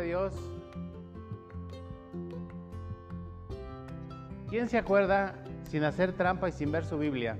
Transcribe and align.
Dios. 0.00 0.34
¿Quién 4.48 4.68
se 4.68 4.78
acuerda 4.78 5.34
sin 5.64 5.84
hacer 5.84 6.12
trampa 6.12 6.48
y 6.48 6.52
sin 6.52 6.70
ver 6.70 6.84
su 6.84 6.98
Biblia? 6.98 7.36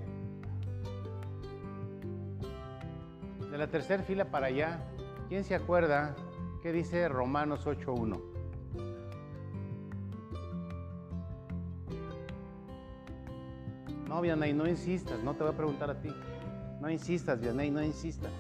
De 3.51 3.59
la 3.59 3.69
tercera 3.69 4.03
fila 4.03 4.25
para 4.31 4.47
allá, 4.47 4.81
¿quién 5.29 5.45
se 5.45 5.55
acuerda 5.55 6.17
qué 6.63 6.73
dice 6.73 7.09
Romanos 7.09 7.67
8.1? 7.67 8.21
No, 14.09 14.21
Vianey, 14.21 14.53
no 14.53 14.69
insistas, 14.69 15.21
no 15.23 15.35
te 15.35 15.45
voy 15.45 15.53
a 15.53 15.57
preguntar 15.57 15.91
a 15.91 16.01
ti. 16.01 16.09
No 16.81 16.91
insistas, 16.91 17.41
Vianey, 17.41 17.71
no 17.71 17.83
insistas. 17.83 18.31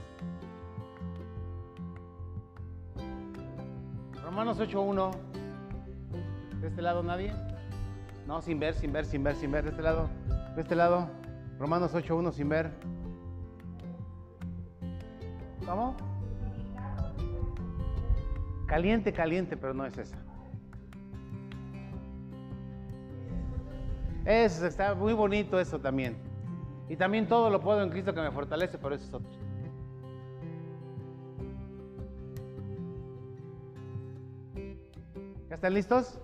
Romanos 4.34 4.58
8.1. 4.58 5.12
¿De 6.60 6.66
este 6.66 6.82
lado 6.82 7.04
nadie? 7.04 7.32
No, 8.26 8.42
sin 8.42 8.58
ver, 8.58 8.74
sin 8.74 8.92
ver, 8.92 9.04
sin 9.04 9.22
ver, 9.22 9.36
sin 9.36 9.52
ver. 9.52 9.62
De 9.62 9.70
este 9.70 9.80
lado. 9.80 10.08
De 10.56 10.62
este 10.62 10.74
lado. 10.74 11.08
Romanos 11.56 11.94
8.1 11.94 12.32
sin 12.32 12.48
ver. 12.48 12.72
¿Cómo? 15.64 15.94
Caliente, 18.66 19.12
caliente, 19.12 19.56
pero 19.56 19.72
no 19.72 19.86
es 19.86 19.96
esa. 19.96 20.16
Eso 24.24 24.66
está 24.66 24.96
muy 24.96 25.12
bonito 25.12 25.60
eso 25.60 25.78
también. 25.78 26.16
Y 26.88 26.96
también 26.96 27.28
todo 27.28 27.50
lo 27.50 27.60
puedo 27.60 27.80
en 27.84 27.90
Cristo 27.90 28.12
que 28.12 28.20
me 28.20 28.32
fortalece, 28.32 28.78
pero 28.78 28.96
eso 28.96 29.04
es 29.04 29.14
otro. 29.14 29.30
Están 35.64 35.72
listos? 35.72 36.20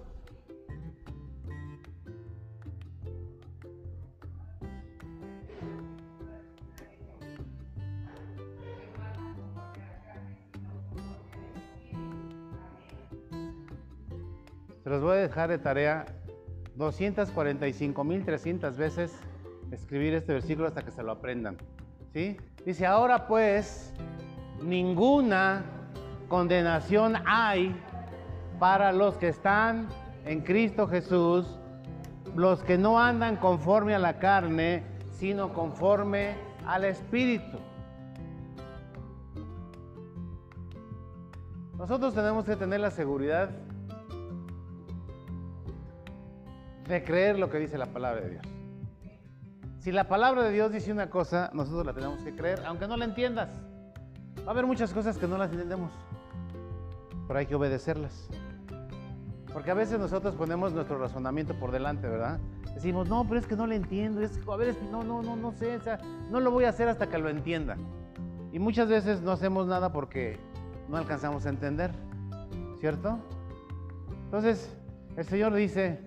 Se 14.85 14.91
los 14.91 15.01
voy 15.01 15.13
a 15.13 15.21
dejar 15.21 15.49
de 15.49 15.57
tarea 15.57 16.05
245.300 16.77 18.77
veces 18.77 19.19
escribir 19.71 20.13
este 20.13 20.35
versículo 20.35 20.69
hasta 20.69 20.85
que 20.85 20.91
se 20.91 21.03
lo 21.03 21.13
aprendan. 21.13 21.57
¿Sí? 22.13 22.37
Dice, 22.67 22.85
ahora 22.85 23.27
pues, 23.27 23.95
ninguna 24.63 25.65
condenación 26.29 27.15
hay 27.25 27.75
para 28.61 28.93
los 28.93 29.17
que 29.17 29.29
están 29.29 29.89
en 30.27 30.43
Cristo 30.43 30.87
Jesús, 30.87 31.59
los 32.37 32.63
que 32.63 32.79
no 32.79 33.01
andan 33.01 33.37
conforme 33.37 33.95
a 33.95 33.99
la 33.99 34.19
carne, 34.19 34.85
sino 35.11 35.53
conforme 35.53 36.35
al 36.67 36.85
Espíritu. 36.85 37.59
Nosotros 41.79 42.15
tenemos 42.15 42.45
que 42.45 42.55
tener 42.55 42.81
la 42.81 42.91
seguridad 42.91 43.49
de 46.87 47.03
creer 47.03 47.39
lo 47.39 47.49
que 47.49 47.59
dice 47.59 47.79
la 47.79 47.87
palabra 47.87 48.21
de 48.21 48.31
Dios. 48.31 48.45
Si 49.79 49.91
la 49.91 50.07
palabra 50.07 50.43
de 50.43 50.53
Dios 50.53 50.71
dice 50.71 50.93
una 50.93 51.09
cosa, 51.09 51.51
nosotros 51.55 51.87
la 51.87 51.95
tenemos 51.95 52.23
que 52.23 52.37
creer, 52.37 52.63
aunque 52.67 52.87
no 52.87 52.99
la 52.99 53.07
entiendas. 53.07 53.49
Va 54.41 54.49
a 54.49 54.51
haber 54.51 54.67
muchas 54.67 54.93
cosas 54.93 55.17
que 55.17 55.27
no 55.27 55.39
las 55.39 55.51
entendemos, 55.51 55.91
pero 57.27 57.39
hay 57.39 57.47
que 57.47 57.55
obedecerlas. 57.55 58.29
Porque 59.53 59.71
a 59.71 59.75
veces 59.75 59.99
nosotros 59.99 60.35
ponemos 60.35 60.73
nuestro 60.73 60.99
razonamiento 60.99 61.55
por 61.55 61.73
delante, 61.73 62.09
¿verdad? 62.09 62.39
Decimos, 62.75 63.09
no, 63.09 63.27
pero 63.27 63.41
es 63.41 63.47
que 63.47 63.57
no 63.57 63.67
lo 63.67 63.75
entiendo, 63.75 64.21
es, 64.21 64.39
a 64.49 64.57
ver, 64.57 64.77
no, 64.93 65.03
no, 65.03 65.23
no, 65.23 65.37
no 65.37 65.53
sé, 65.53 65.77
o 65.77 65.81
sea, 65.81 65.99
no 66.31 66.41
lo 66.41 66.51
voy 66.51 66.65
a 66.65 66.69
hacer 66.69 66.89
hasta 66.89 67.09
que 67.09 67.19
lo 67.19 67.29
entienda. 67.29 67.77
Y 68.53 68.59
muchas 68.59 68.89
veces 68.89 69.21
no 69.23 69.33
hacemos 69.33 69.67
nada 69.67 69.93
porque 69.93 70.39
no 70.89 70.97
alcanzamos 70.97 71.47
a 71.47 71.49
entender, 71.49 71.91
¿cierto? 72.79 73.19
Entonces, 74.25 74.77
el 75.17 75.25
Señor 75.25 75.55
dice, 75.55 76.01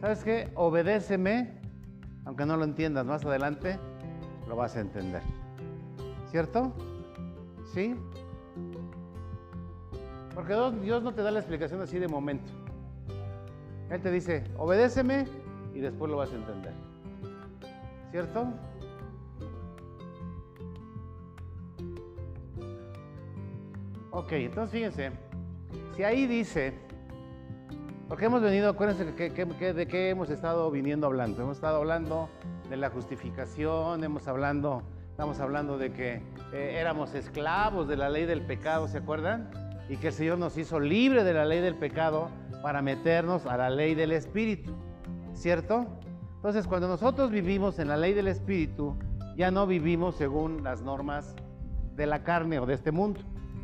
¿sabes 0.00 0.22
qué? 0.22 0.50
Obedéceme, 0.54 1.60
aunque 2.24 2.46
no 2.46 2.56
lo 2.56 2.64
entiendas 2.64 3.04
más 3.04 3.24
adelante, 3.24 3.78
lo 4.48 4.54
vas 4.56 4.76
a 4.76 4.80
entender. 4.80 5.22
¿Cierto? 6.30 6.72
¿Sí? 7.72 7.96
Porque 10.34 10.54
Dios 10.82 11.02
no 11.02 11.12
te 11.12 11.22
da 11.22 11.30
la 11.30 11.40
explicación 11.40 11.80
así 11.82 11.98
de 11.98 12.06
momento. 12.06 12.59
Él 13.90 14.00
te 14.00 14.10
dice, 14.10 14.44
obedéceme 14.56 15.26
y 15.74 15.80
después 15.80 16.10
lo 16.10 16.16
vas 16.16 16.30
a 16.32 16.36
entender. 16.36 16.72
¿Cierto? 18.10 18.46
Ok, 24.12 24.32
entonces 24.32 24.72
fíjense, 24.72 25.12
si 25.96 26.02
ahí 26.02 26.26
dice, 26.26 26.74
porque 28.08 28.26
hemos 28.26 28.42
venido, 28.42 28.70
acuérdense 28.70 29.04
de 29.04 29.86
qué 29.86 30.10
hemos 30.10 30.30
estado 30.30 30.70
viniendo 30.70 31.06
hablando. 31.06 31.42
Hemos 31.42 31.56
estado 31.56 31.78
hablando 31.78 32.28
de 32.68 32.76
la 32.76 32.90
justificación, 32.90 34.02
hemos 34.04 34.26
hablando, 34.28 34.82
estamos 35.10 35.40
hablando 35.40 35.78
de 35.78 35.92
que 35.92 36.22
eh, 36.52 36.76
éramos 36.80 37.14
esclavos 37.14 37.88
de 37.88 37.96
la 37.96 38.08
ley 38.08 38.26
del 38.26 38.42
pecado, 38.42 38.88
¿se 38.88 38.98
acuerdan? 38.98 39.50
Y 39.88 39.96
que 39.96 40.08
el 40.08 40.12
Señor 40.12 40.38
nos 40.38 40.56
hizo 40.56 40.78
libre 40.78 41.24
de 41.24 41.32
la 41.32 41.44
ley 41.44 41.60
del 41.60 41.76
pecado 41.76 42.30
para 42.62 42.82
meternos 42.82 43.46
a 43.46 43.56
la 43.56 43.70
ley 43.70 43.94
del 43.94 44.12
Espíritu, 44.12 44.72
¿cierto? 45.32 45.86
Entonces, 46.36 46.66
cuando 46.66 46.88
nosotros 46.88 47.30
vivimos 47.30 47.78
en 47.78 47.88
la 47.88 47.96
ley 47.96 48.14
del 48.14 48.28
Espíritu, 48.28 48.96
ya 49.36 49.50
no 49.50 49.66
vivimos 49.66 50.16
según 50.16 50.62
las 50.62 50.82
normas 50.82 51.34
de 51.96 52.06
la 52.06 52.22
carne 52.22 52.58
o 52.58 52.66
de 52.66 52.74
este 52.74 52.92
mundo, 52.92 53.20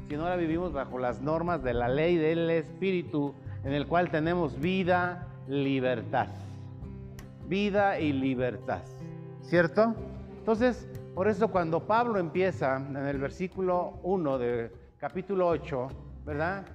sino 0.08 0.22
ahora 0.22 0.36
vivimos 0.36 0.72
bajo 0.72 0.98
las 0.98 1.20
normas 1.20 1.62
de 1.62 1.74
la 1.74 1.88
ley 1.88 2.16
del 2.16 2.50
Espíritu, 2.50 3.34
en 3.64 3.72
el 3.72 3.86
cual 3.86 4.10
tenemos 4.10 4.58
vida, 4.60 5.26
libertad. 5.48 6.28
Vida 7.48 7.98
y 7.98 8.12
libertad, 8.12 8.82
¿cierto? 9.42 9.94
Entonces, 10.38 10.88
por 11.14 11.28
eso 11.28 11.48
cuando 11.48 11.80
Pablo 11.86 12.18
empieza 12.18 12.76
en 12.76 12.96
el 12.96 13.18
versículo 13.18 13.94
1 14.02 14.38
de 14.38 14.72
capítulo 14.98 15.48
8, 15.48 15.88
¿verdad? 16.24 16.66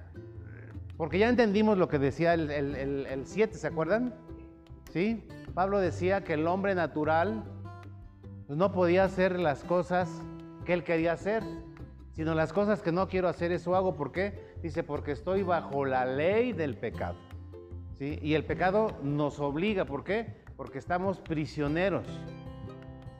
Porque 1.02 1.18
ya 1.18 1.28
entendimos 1.28 1.78
lo 1.78 1.88
que 1.88 1.98
decía 1.98 2.32
el, 2.34 3.22
7, 3.24 3.58
¿se 3.58 3.66
acuerdan? 3.66 4.14
¿Sí? 4.92 5.26
Pablo 5.52 5.80
decía 5.80 6.22
que 6.22 6.34
el 6.34 6.46
hombre 6.46 6.76
natural 6.76 7.42
no 8.46 8.70
podía 8.70 9.02
hacer 9.02 9.40
las 9.40 9.64
cosas 9.64 10.08
que 10.64 10.74
él 10.74 10.84
quería 10.84 11.14
hacer, 11.14 11.42
sino 12.12 12.36
las 12.36 12.52
cosas 12.52 12.82
que 12.82 12.92
no 12.92 13.08
quiero 13.08 13.26
hacer, 13.26 13.50
eso 13.50 13.74
hago. 13.74 13.96
¿Por 13.96 14.12
qué? 14.12 14.54
Dice, 14.62 14.84
porque 14.84 15.10
estoy 15.10 15.42
bajo 15.42 15.84
la 15.84 16.06
ley 16.06 16.52
del 16.52 16.76
pecado. 16.76 17.16
¿Sí? 17.98 18.20
Y 18.22 18.34
el 18.34 18.44
pecado 18.44 18.96
nos 19.02 19.40
obliga, 19.40 19.84
¿por 19.84 20.04
qué? 20.04 20.44
Porque 20.56 20.78
estamos 20.78 21.18
prisioneros 21.18 22.06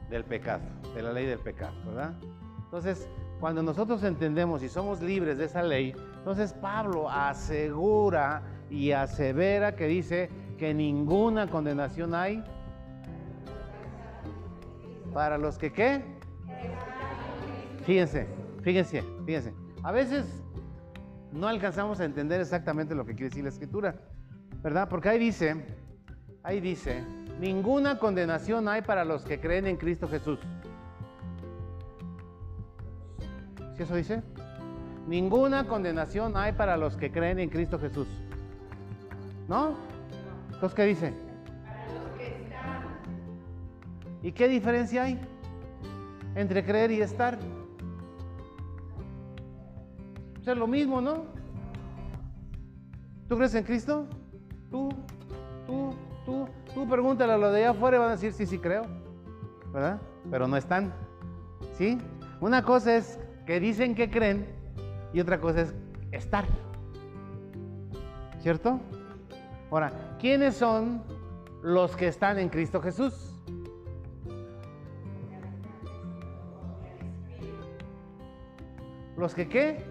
del 0.09 0.23
pecado, 0.23 0.63
de 0.95 1.03
la 1.03 1.13
ley 1.13 1.27
del 1.27 1.41
pecado, 1.41 1.75
¿verdad? 1.85 2.15
Entonces, 2.63 3.09
cuando 3.41 3.61
nosotros 3.61 4.05
entendemos 4.05 4.63
y 4.63 4.69
somos 4.69 5.03
libres 5.03 5.37
de 5.37 5.47
esa 5.47 5.65
ley, 5.65 5.97
entonces 6.23 6.53
Pablo 6.53 7.11
asegura 7.11 8.43
y 8.71 8.93
asevera 8.93 9.75
que 9.75 9.89
dice 9.89 10.31
que 10.57 10.73
ninguna 10.73 11.49
condenación 11.51 12.15
hay 12.15 12.45
para 15.13 15.37
los 15.37 15.59
que 15.59 15.73
qué. 15.73 16.01
Fíjense, 17.85 18.29
fíjense, 18.63 19.03
fíjense. 19.27 19.53
A 19.83 19.91
veces 19.91 20.45
no 21.33 21.49
alcanzamos 21.49 21.99
a 21.99 22.05
entender 22.05 22.41
exactamente 22.41 22.95
lo 22.95 23.05
que 23.05 23.15
quiere 23.15 23.31
decir 23.31 23.43
la 23.43 23.49
escritura, 23.49 23.97
¿verdad? 24.63 24.89
Porque 24.89 25.09
ahí 25.09 25.19
dice, 25.19 25.57
ahí 26.45 26.61
dice, 26.61 27.03
ninguna 27.41 27.99
condenación 27.99 28.69
hay 28.69 28.83
para 28.83 29.05
los 29.05 29.25
que 29.25 29.41
creen 29.41 29.67
en 29.67 29.77
Cristo 29.77 30.07
Jesús. 30.07 30.39
¿Sí 33.77 33.83
eso 33.83 33.97
dice? 33.97 34.23
Ninguna 35.07 35.67
condenación 35.67 36.37
hay 36.37 36.53
para 36.53 36.77
los 36.77 36.97
que 36.97 37.11
creen 37.11 37.39
en 37.39 37.51
Cristo 37.51 37.79
Jesús. 37.79 38.07
¿No? 39.49 39.75
Entonces, 40.53 40.75
¿qué 40.75 40.85
dice? 40.85 41.13
Para 41.65 41.87
los 41.87 42.19
que 42.19 42.27
están. 42.27 42.83
¿Y 44.23 44.33
qué 44.33 44.49
diferencia 44.49 45.05
hay 45.05 45.21
entre 46.35 46.65
creer 46.65 46.93
y 46.93 47.01
estar? 47.01 47.39
O 50.41 50.45
sea, 50.45 50.55
lo 50.55 50.67
mismo, 50.67 51.01
¿no? 51.01 51.25
¿Tú 53.29 53.37
crees 53.37 53.55
en 53.55 53.65
Cristo? 53.65 54.07
Tú, 54.71 54.89
tú, 55.67 55.95
tú, 56.25 56.49
tú 56.75 56.89
pregúntale 56.89 57.33
a 57.33 57.37
los 57.37 57.53
de 57.53 57.59
allá 57.59 57.71
afuera 57.71 57.97
y 57.97 58.01
van 58.01 58.09
a 58.09 58.13
decir, 58.13 58.33
sí, 58.33 58.47
sí 58.47 58.59
creo, 58.59 58.83
¿verdad? 59.73 60.01
Pero 60.31 60.47
no 60.47 60.57
están, 60.57 60.93
¿sí? 61.75 61.99
Una 62.41 62.63
cosa 62.63 62.97
es 62.97 63.19
que 63.47 63.59
dicen 63.61 63.95
que 63.95 64.11
creen 64.11 64.62
y 65.13 65.21
otra 65.21 65.41
cosa 65.41 65.63
es 65.63 65.75
estar. 66.11 66.45
¿Cierto? 68.41 68.81
Ahora, 69.71 69.93
¿quiénes 70.19 70.57
son 70.57 71.03
los 71.63 71.97
que 71.97 72.09
están 72.09 72.39
en 72.39 72.49
Cristo 72.49 72.81
Jesús? 72.81 73.33
¿Los 79.17 79.35
que 79.35 79.49
qué? 79.49 79.85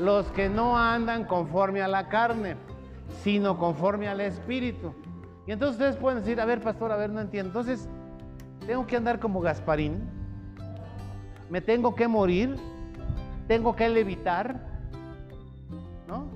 Los 0.00 0.26
que 0.32 0.48
no 0.48 0.76
andan 0.76 1.24
conforme 1.24 1.82
a 1.82 1.88
la 1.88 2.08
carne, 2.08 2.56
sino 3.22 3.58
conforme 3.58 4.08
al 4.08 4.20
Espíritu. 4.20 4.92
Y 5.46 5.52
entonces 5.52 5.76
ustedes 5.76 5.96
pueden 5.96 6.20
decir, 6.20 6.40
a 6.40 6.44
ver, 6.44 6.60
pastor, 6.60 6.92
a 6.92 6.96
ver, 6.96 7.10
no 7.10 7.20
entiendo. 7.20 7.48
Entonces, 7.50 7.88
tengo 8.66 8.86
que 8.86 8.96
andar 8.96 9.18
como 9.18 9.40
Gasparín, 9.40 10.10
me 11.48 11.60
tengo 11.60 11.94
que 11.94 12.06
morir, 12.06 12.56
tengo 13.48 13.74
que 13.74 13.88
levitar, 13.88 14.60
¿no? 16.06 16.28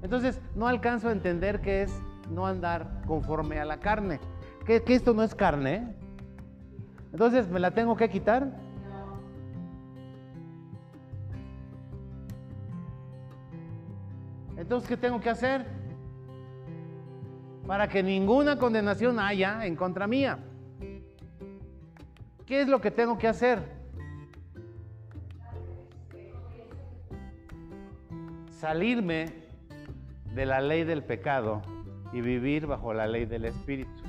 Entonces, 0.00 0.40
no 0.54 0.68
alcanzo 0.68 1.08
a 1.08 1.12
entender 1.12 1.60
qué 1.60 1.82
es 1.82 2.00
no 2.30 2.46
andar 2.46 3.02
conforme 3.06 3.58
a 3.58 3.64
la 3.64 3.80
carne. 3.80 4.20
Que, 4.64 4.82
esto 4.86 5.12
no 5.12 5.24
es 5.24 5.34
carne. 5.34 5.94
Entonces, 7.12 7.48
¿me 7.48 7.58
la 7.58 7.72
tengo 7.72 7.96
que 7.96 8.08
quitar? 8.08 8.48
Entonces, 14.56 14.88
¿qué 14.88 14.96
tengo 14.96 15.20
que 15.20 15.30
hacer? 15.30 15.66
Para 17.66 17.88
que 17.88 18.02
ninguna 18.02 18.58
condenación 18.58 19.18
haya 19.18 19.66
en 19.66 19.74
contra 19.74 20.06
mía. 20.06 20.38
¿Qué 22.46 22.62
es 22.62 22.68
lo 22.68 22.80
que 22.80 22.92
tengo 22.92 23.18
que 23.18 23.26
hacer? 23.26 23.75
Salirme 28.56 29.26
de 30.34 30.46
la 30.46 30.62
ley 30.62 30.84
del 30.84 31.04
pecado 31.04 31.60
y 32.10 32.22
vivir 32.22 32.66
bajo 32.66 32.94
la 32.94 33.06
ley 33.06 33.26
del 33.26 33.44
Espíritu. 33.44 34.02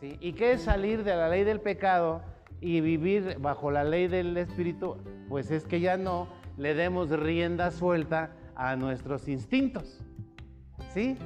¿Sí? 0.00 0.16
¿Y 0.18 0.32
qué 0.32 0.52
es 0.52 0.62
salir 0.62 1.04
de 1.04 1.14
la 1.14 1.28
ley 1.28 1.44
del 1.44 1.60
pecado 1.60 2.22
y 2.62 2.80
vivir 2.80 3.36
bajo 3.38 3.70
la 3.70 3.84
ley 3.84 4.08
del 4.08 4.34
Espíritu? 4.38 4.96
Pues 5.28 5.50
es 5.50 5.66
que 5.66 5.80
ya 5.80 5.98
no 5.98 6.26
le 6.56 6.72
demos 6.72 7.10
rienda 7.10 7.70
suelta 7.70 8.30
a 8.54 8.76
nuestros 8.76 9.28
instintos. 9.28 10.00
¿Sí? 10.94 11.18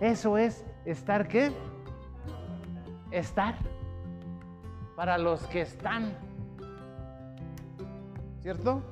Eso 0.00 0.38
es 0.38 0.64
estar 0.86 1.28
qué? 1.28 1.52
Estar. 3.10 3.56
Para 4.96 5.18
los 5.18 5.46
que 5.48 5.60
están. 5.60 6.16
¿Cierto? 8.40 8.82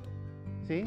¿Sí? 0.64 0.84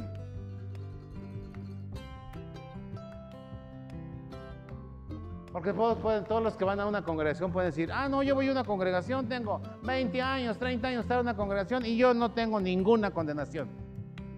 Porque 5.52 5.74
todos 5.74 6.44
los 6.44 6.56
que 6.56 6.64
van 6.64 6.80
a 6.80 6.86
una 6.86 7.04
congregación 7.04 7.52
pueden 7.52 7.72
decir, 7.72 7.92
ah, 7.92 8.08
no, 8.08 8.24
yo 8.24 8.36
voy 8.36 8.48
a 8.48 8.52
una 8.52 8.64
congregación, 8.64 9.28
tengo 9.28 9.62
20 9.84 10.22
años, 10.22 10.58
30 10.58 10.88
años 10.88 11.02
estar 11.02 11.18
en 11.18 11.26
una 11.26 11.36
congregación 11.36 11.86
y 11.86 11.98
yo 11.98 12.14
no 12.14 12.32
tengo 12.32 12.62
ninguna 12.62 13.12
condenación. 13.12 13.68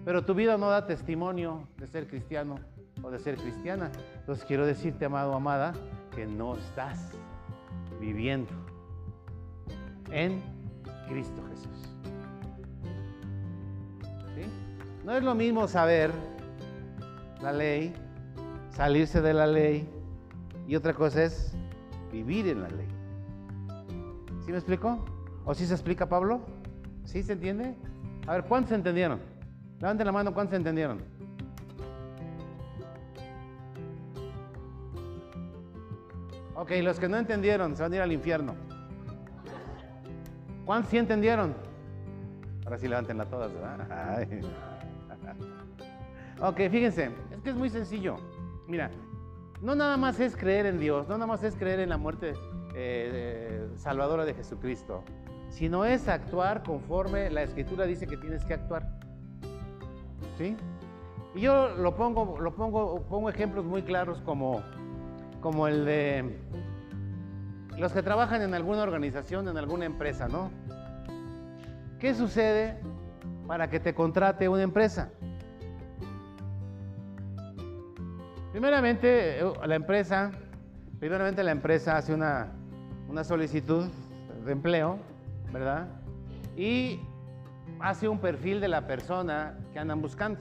Pero 0.04 0.24
tu 0.24 0.34
vida 0.34 0.58
no 0.58 0.68
da 0.68 0.86
testimonio 0.86 1.68
de 1.78 1.86
ser 1.86 2.08
cristiano 2.08 2.56
o 3.02 3.10
de 3.10 3.18
ser 3.18 3.36
cristiana. 3.36 3.90
Entonces 4.16 4.44
quiero 4.44 4.66
decirte, 4.66 5.04
amado, 5.04 5.34
amada, 5.34 5.72
que 6.14 6.26
no 6.26 6.56
estás 6.56 7.12
viviendo 8.00 8.50
en 10.10 10.42
Cristo 11.08 11.42
Jesús. 11.48 11.94
No 15.04 15.14
es 15.14 15.22
lo 15.22 15.34
mismo 15.34 15.68
saber 15.68 16.10
la 17.42 17.52
ley, 17.52 17.92
salirse 18.70 19.20
de 19.20 19.34
la 19.34 19.46
ley, 19.46 19.86
y 20.66 20.76
otra 20.76 20.94
cosa 20.94 21.24
es 21.24 21.52
vivir 22.10 22.48
en 22.48 22.62
la 22.62 22.68
ley. 22.68 22.88
¿Sí 24.44 24.50
me 24.50 24.58
explico? 24.58 25.04
¿O 25.44 25.54
sí 25.54 25.66
se 25.66 25.74
explica, 25.74 26.08
Pablo? 26.08 26.40
¿Sí 27.04 27.22
se 27.22 27.32
entiende? 27.34 27.74
A 28.26 28.32
ver, 28.32 28.44
¿cuántos 28.44 28.72
entendieron? 28.72 29.20
Levanten 29.80 30.06
la 30.06 30.12
mano, 30.12 30.32
¿cuántos 30.32 30.56
entendieron? 30.56 31.02
Ok, 36.54 36.70
los 36.82 36.98
que 36.98 37.08
no 37.08 37.16
entendieron 37.16 37.76
se 37.76 37.82
van 37.82 37.92
a 37.92 37.96
ir 37.96 38.02
al 38.02 38.12
infierno. 38.12 38.54
¿Cuántos 40.64 40.90
sí 40.90 40.98
entendieron? 40.98 41.54
Ahora 42.64 42.78
sí 42.78 42.88
levántenla 42.88 43.26
todas, 43.26 43.52
¿verdad? 43.52 44.26
ok, 46.40 46.56
fíjense, 46.70 47.10
es 47.30 47.40
que 47.42 47.50
es 47.50 47.56
muy 47.56 47.68
sencillo. 47.68 48.16
Mira, 48.66 48.90
no 49.64 49.74
nada 49.74 49.96
más 49.96 50.20
es 50.20 50.36
creer 50.36 50.66
en 50.66 50.78
Dios, 50.78 51.08
no 51.08 51.14
nada 51.14 51.26
más 51.26 51.42
es 51.42 51.56
creer 51.56 51.80
en 51.80 51.88
la 51.88 51.96
muerte 51.96 52.34
eh, 52.74 53.66
salvadora 53.76 54.26
de 54.26 54.34
Jesucristo, 54.34 55.02
sino 55.48 55.86
es 55.86 56.06
actuar 56.06 56.62
conforme 56.62 57.30
la 57.30 57.42
Escritura 57.42 57.86
dice 57.86 58.06
que 58.06 58.18
tienes 58.18 58.44
que 58.44 58.54
actuar. 58.54 58.86
¿Sí? 60.36 60.54
Y 61.34 61.40
yo 61.40 61.70
lo 61.76 61.96
pongo, 61.96 62.38
lo 62.38 62.54
pongo, 62.54 63.02
pongo 63.08 63.30
ejemplos 63.30 63.64
muy 63.64 63.82
claros 63.82 64.20
como, 64.20 64.62
como 65.40 65.66
el 65.66 65.86
de 65.86 66.38
los 67.78 67.92
que 67.92 68.02
trabajan 68.02 68.42
en 68.42 68.52
alguna 68.52 68.82
organización, 68.82 69.48
en 69.48 69.56
alguna 69.56 69.86
empresa, 69.86 70.28
¿no? 70.28 70.50
¿Qué 71.98 72.14
sucede 72.14 72.78
para 73.46 73.70
que 73.70 73.80
te 73.80 73.94
contrate 73.94 74.46
una 74.46 74.62
empresa? 74.62 75.10
Primeramente, 78.54 79.40
eh, 79.40 79.52
la 79.66 79.74
empresa, 79.74 80.30
primeramente 81.00 81.42
la 81.42 81.50
empresa 81.50 81.96
hace 81.96 82.14
una, 82.14 82.52
solicitud 83.24 83.86
de 84.46 84.52
empleo, 84.52 84.96
¿verdad? 85.52 85.88
Y 86.56 87.00
hace 87.80 88.06
un 88.06 88.20
perfil 88.20 88.60
de 88.60 88.68
la 88.68 88.86
persona 88.86 89.58
que 89.72 89.80
andan 89.80 90.00
buscando. 90.00 90.38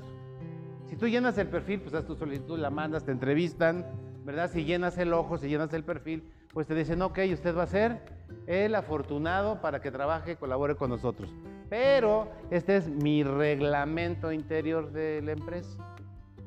Si 0.92 0.95
tú 0.95 1.07
llenas 1.07 1.39
el 1.39 1.48
perfil, 1.48 1.81
pues 1.81 1.95
haz 1.95 2.06
tu 2.06 2.15
solicitud, 2.15 2.60
la 2.60 2.69
mandas, 2.69 3.04
te 3.04 3.12
entrevistan, 3.12 3.83
¿verdad? 4.24 4.51
Si 4.51 4.63
llenas 4.63 4.95
el 5.00 5.12
ojo, 5.12 5.39
si 5.39 5.48
llenas 5.48 5.74
el 5.74 5.83
perfil, 5.83 6.24
pues 6.54 6.68
te 6.68 6.75
dicen, 6.75 7.01
ok, 7.01 7.18
usted 7.33 7.57
va 7.57 7.63
a 7.63 7.68
ser 7.68 7.98
el 8.45 8.75
afortunado 8.75 9.59
para 9.59 9.81
que 9.81 9.89
trabaje, 9.89 10.36
colabore 10.36 10.75
con 10.75 10.92
nosotros. 10.92 11.33
Pero 11.68 12.31
este 12.51 12.77
es 12.77 12.88
mi 12.88 13.24
reglamento 13.24 14.31
interior 14.31 14.92
de 14.92 15.19
la 15.23 15.31
empresa, 15.31 15.80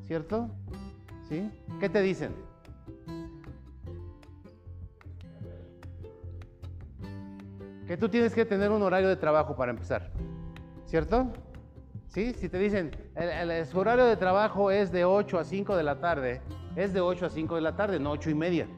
¿cierto? 0.06 0.48
¿Sí? 1.28 1.50
¿Qué 1.80 1.88
te 1.88 2.02
dicen? 2.02 2.34
Que 7.86 7.96
tú 7.96 8.08
tienes 8.08 8.32
que 8.32 8.44
tener 8.44 8.70
un 8.70 8.82
horario 8.82 9.08
de 9.08 9.16
trabajo 9.16 9.56
para 9.56 9.70
empezar, 9.72 10.10
¿cierto? 10.84 11.32
¿Sí? 12.08 12.32
Si 12.34 12.48
te 12.48 12.58
dicen, 12.58 12.92
el, 13.16 13.66
su 13.66 13.78
horario 13.78 14.04
de 14.06 14.16
trabajo 14.16 14.70
es 14.70 14.92
de 14.92 15.04
8 15.04 15.38
a 15.38 15.44
5 15.44 15.76
de 15.76 15.82
la 15.82 16.00
tarde, 16.00 16.40
es 16.76 16.92
de 16.92 17.00
8 17.00 17.26
a 17.26 17.30
5 17.30 17.54
de 17.56 17.60
la 17.60 17.76
tarde, 17.76 17.98
no 17.98 18.12
8 18.12 18.30
y 18.30 18.34
media, 18.34 18.68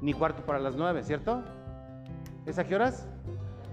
ni 0.00 0.12
cuarto 0.12 0.44
para 0.44 0.58
las 0.58 0.76
9, 0.76 1.02
¿cierto? 1.02 1.42
¿Es 2.46 2.58
a 2.58 2.64
qué 2.64 2.74
horas? 2.74 3.08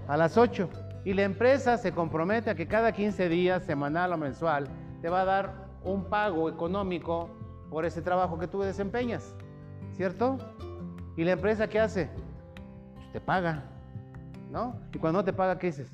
A 0.08 0.16
las 0.16 0.38
8. 0.38 0.68
Y 1.04 1.12
la 1.14 1.22
empresa 1.22 1.76
se 1.76 1.92
compromete 1.92 2.50
a 2.50 2.54
que 2.54 2.66
cada 2.66 2.92
15 2.92 3.28
días, 3.28 3.64
semanal 3.64 4.12
o 4.12 4.16
mensual, 4.16 4.68
te 5.02 5.08
va 5.08 5.22
a 5.22 5.24
dar 5.24 5.68
un 5.82 6.04
pago 6.04 6.48
económico 6.48 7.39
por 7.70 7.84
ese 7.84 8.02
trabajo 8.02 8.38
que 8.38 8.48
tú 8.48 8.60
desempeñas, 8.60 9.34
¿cierto? 9.96 10.36
¿Y 11.16 11.24
la 11.24 11.32
empresa 11.32 11.68
qué 11.68 11.80
hace? 11.80 12.10
Pues 12.94 13.12
te 13.12 13.20
paga, 13.20 13.62
¿no? 14.50 14.76
Y 14.92 14.98
cuando 14.98 15.20
no 15.20 15.24
te 15.24 15.32
paga, 15.32 15.58
¿qué 15.58 15.68
dices? 15.68 15.90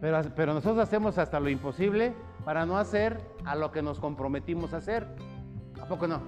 Pero, 0.00 0.22
pero 0.36 0.54
nosotros 0.54 0.78
hacemos 0.78 1.18
hasta 1.18 1.40
lo 1.40 1.48
imposible 1.48 2.14
para 2.44 2.66
no 2.66 2.78
hacer 2.78 3.20
a 3.44 3.56
lo 3.56 3.72
que 3.72 3.82
nos 3.82 3.98
comprometimos 3.98 4.72
a 4.74 4.76
hacer. 4.76 5.06
¿A 5.80 5.86
poco 5.86 6.06
no? 6.06 6.20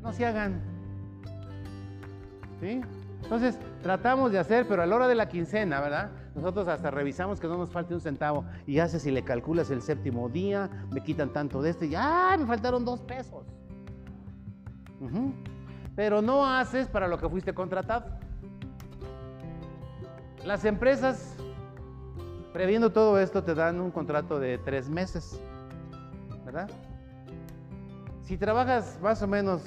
No 0.00 0.12
se 0.12 0.26
hagan. 0.26 0.60
¿Sí? 2.60 2.80
Entonces, 3.22 3.58
tratamos 3.82 4.32
de 4.32 4.38
hacer, 4.38 4.66
pero 4.68 4.82
a 4.82 4.86
la 4.86 4.96
hora 4.96 5.08
de 5.08 5.14
la 5.14 5.28
quincena, 5.28 5.80
¿verdad? 5.80 6.10
Nosotros 6.34 6.68
hasta 6.68 6.90
revisamos 6.90 7.40
que 7.40 7.46
no 7.46 7.56
nos 7.56 7.70
falte 7.70 7.94
un 7.94 8.00
centavo 8.00 8.44
y 8.66 8.78
haces 8.78 9.02
si 9.02 9.10
le 9.10 9.22
calculas 9.24 9.70
el 9.70 9.82
séptimo 9.82 10.28
día, 10.28 10.70
me 10.90 11.02
quitan 11.02 11.32
tanto 11.32 11.62
de 11.62 11.70
este 11.70 11.86
y 11.86 11.94
¡ah! 11.94 12.36
Me 12.38 12.46
faltaron 12.46 12.84
dos 12.84 13.00
pesos. 13.00 13.44
Pero 15.96 16.22
no 16.22 16.46
haces 16.46 16.88
para 16.88 17.08
lo 17.08 17.18
que 17.18 17.28
fuiste 17.28 17.54
contratado. 17.54 18.06
Las 20.44 20.64
empresas, 20.64 21.36
previendo 22.52 22.90
todo 22.92 23.18
esto, 23.18 23.42
te 23.44 23.54
dan 23.54 23.80
un 23.80 23.90
contrato 23.90 24.38
de 24.38 24.58
tres 24.58 24.88
meses, 24.88 25.40
¿verdad? 26.44 26.70
Si 28.22 28.36
trabajas 28.36 28.98
más 29.02 29.22
o 29.22 29.26
menos 29.26 29.62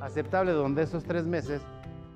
aceptable 0.00 0.52
donde 0.52 0.82
esos 0.82 1.04
tres 1.04 1.26
meses, 1.26 1.62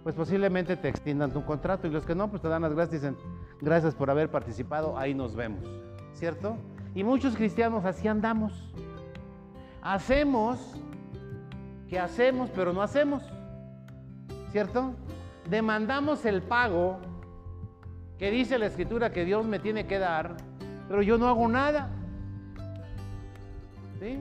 pues 0.05 0.15
posiblemente 0.15 0.77
te 0.77 0.89
extiendan 0.89 1.33
tu 1.33 1.45
contrato 1.45 1.89
y 1.89 1.91
los 1.91 2.07
que 2.07 2.15
no, 2.15 2.31
pues 2.31 2.41
te 2.41 2.49
dan 2.49 2.63
las 2.63 2.75
gracias 2.75 3.03
y 3.03 3.07
dicen, 3.07 3.17
gracias 3.61 3.95
por 3.95 4.11
haber 4.11 4.31
participado, 4.31 4.97
ahí 4.97 5.15
nos 5.15 5.35
vemos, 5.35 5.65
¿cierto? 6.13 6.57
Y 6.95 7.03
muchos 7.03 7.35
cristianos 7.35 7.85
así 7.85 8.07
andamos, 8.07 8.71
hacemos 9.83 10.61
que 11.89 11.99
hacemos, 11.99 12.51
pero 12.55 12.73
no 12.73 12.83
hacemos. 12.83 13.23
¿Cierto? 14.51 14.95
Demandamos 15.49 16.25
el 16.25 16.43
pago 16.43 16.99
que 18.19 18.31
dice 18.31 18.59
la 18.59 18.67
escritura 18.67 19.11
que 19.11 19.25
Dios 19.25 19.45
me 19.45 19.59
tiene 19.59 19.87
que 19.87 19.99
dar, 19.99 20.37
pero 20.89 21.03
yo 21.03 21.19
no 21.19 21.29
hago 21.29 21.49
nada. 21.49 21.91
¿Sí? 23.99 24.19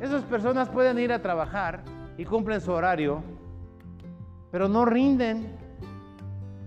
Esas 0.00 0.22
personas 0.24 0.68
pueden 0.68 0.98
ir 0.98 1.12
a 1.12 1.22
trabajar 1.22 1.82
y 2.16 2.24
cumplen 2.24 2.60
su 2.60 2.72
horario, 2.72 3.22
pero 4.50 4.68
no 4.68 4.84
rinden, 4.84 5.56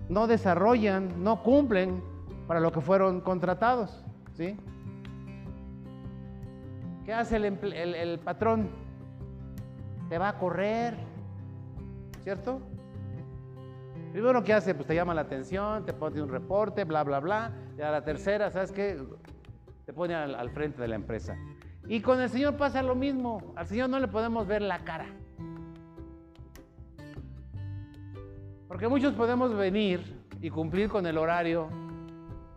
no 0.10 0.28
desarrollan, 0.28 1.24
no 1.24 1.44
cumplen 1.44 2.04
para 2.48 2.60
lo 2.60 2.72
que 2.72 2.82
fueron 2.82 3.22
contratados. 3.22 4.04
¿sí? 4.34 4.58
¿Qué 7.06 7.14
hace 7.14 7.38
el, 7.38 7.74
el 7.74 8.20
patrón? 8.20 8.70
Te 10.10 10.18
va 10.18 10.30
a 10.30 10.38
correr, 10.38 10.96
¿cierto? 12.24 12.62
Primero, 14.12 14.44
¿qué 14.44 14.54
hace? 14.54 14.76
Pues 14.76 14.88
te 14.88 14.94
llama 14.94 15.14
la 15.14 15.22
atención, 15.22 15.86
te 15.86 15.94
pone 15.94 16.22
un 16.22 16.30
reporte, 16.30 16.84
bla, 16.84 17.04
bla, 17.04 17.20
bla. 17.20 17.52
Y 17.78 17.82
a 17.82 17.92
la 17.92 18.04
tercera, 18.04 18.52
¿sabes 18.52 18.72
qué? 18.72 19.02
Te 19.86 19.94
pone 19.94 20.14
al, 20.14 20.50
frente 20.50 20.82
de 20.82 20.88
la 20.90 20.96
empresa. 20.96 21.38
Y 21.88 22.02
con 22.02 22.20
el 22.20 22.30
Señor 22.30 22.58
pasa 22.58 22.84
lo 22.84 22.94
mismo. 22.94 23.54
Al 23.56 23.68
Señor 23.68 23.90
no 23.90 24.00
le 24.00 24.10
podemos 24.10 24.46
ver 24.48 24.62
la 24.62 24.80
cara. 24.80 25.06
Porque 28.72 28.88
muchos 28.88 29.14
podemos 29.16 29.54
venir 29.54 30.02
y 30.40 30.50
cumplir 30.50 30.88
con 30.88 31.06
el 31.06 31.18
horario 31.18 31.68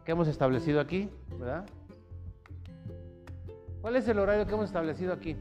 que 0.04 0.12
hemos 0.12 0.28
establecido 0.28 0.78
aquí, 0.78 1.10
¿verdad? 1.40 1.66
¿Cuál 3.80 3.96
es 3.96 4.06
el 4.06 4.20
horario 4.20 4.46
que 4.46 4.54
hemos 4.54 4.66
establecido 4.66 5.12
aquí? 5.12 5.36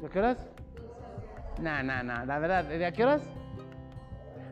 ¿De 0.00 0.08
qué 0.08 0.18
horas? 0.18 0.50
No, 1.60 1.82
no, 1.82 2.02
no, 2.02 2.24
la 2.24 2.38
verdad, 2.38 2.64
¿de 2.64 2.86
a 2.86 2.92
qué 2.92 3.02
horas? 3.02 3.22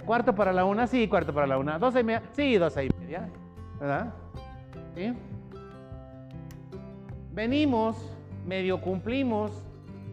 Cuarto 0.04 0.34
para 0.34 0.52
la 0.52 0.66
una, 0.66 0.86
sí, 0.86 1.08
cuarto 1.08 1.32
para 1.32 1.46
la 1.46 1.56
una. 1.56 1.78
Doce 1.78 2.00
y 2.00 2.04
media, 2.04 2.22
sí, 2.32 2.58
doce 2.58 2.84
y 2.84 2.90
media, 3.00 3.26
¿verdad? 3.80 4.12
¿Sí? 4.94 5.14
Venimos, 7.32 7.96
medio 8.46 8.82
cumplimos, 8.82 9.64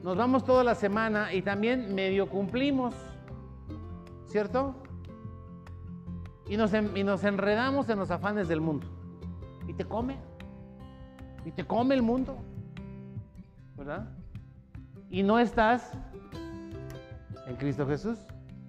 nos 0.01 0.15
vamos 0.15 0.46
toda 0.46 0.63
la 0.63 0.75
semana 0.75 1.34
y 1.34 1.41
también 1.41 1.93
medio 1.93 2.29
cumplimos, 2.29 2.96
¿cierto? 4.27 4.75
Y 6.48 6.57
nos, 6.57 6.74
y 6.74 7.03
nos 7.03 7.24
enredamos 7.24 7.89
en 7.89 8.00
los 8.00 8.12
afanes 8.12 8.48
del 8.48 8.62
mundo. 8.62 8.88
Y 9.67 9.74
te 9.74 9.86
come. 9.86 10.17
Y 11.46 11.51
te 11.51 11.65
come 11.65 11.96
el 11.96 12.01
mundo. 12.01 12.38
¿Verdad? 13.75 14.10
Y 15.10 15.24
no 15.24 15.39
estás 15.39 15.91
en 17.48 17.55
Cristo 17.55 17.88
Jesús. 17.88 18.19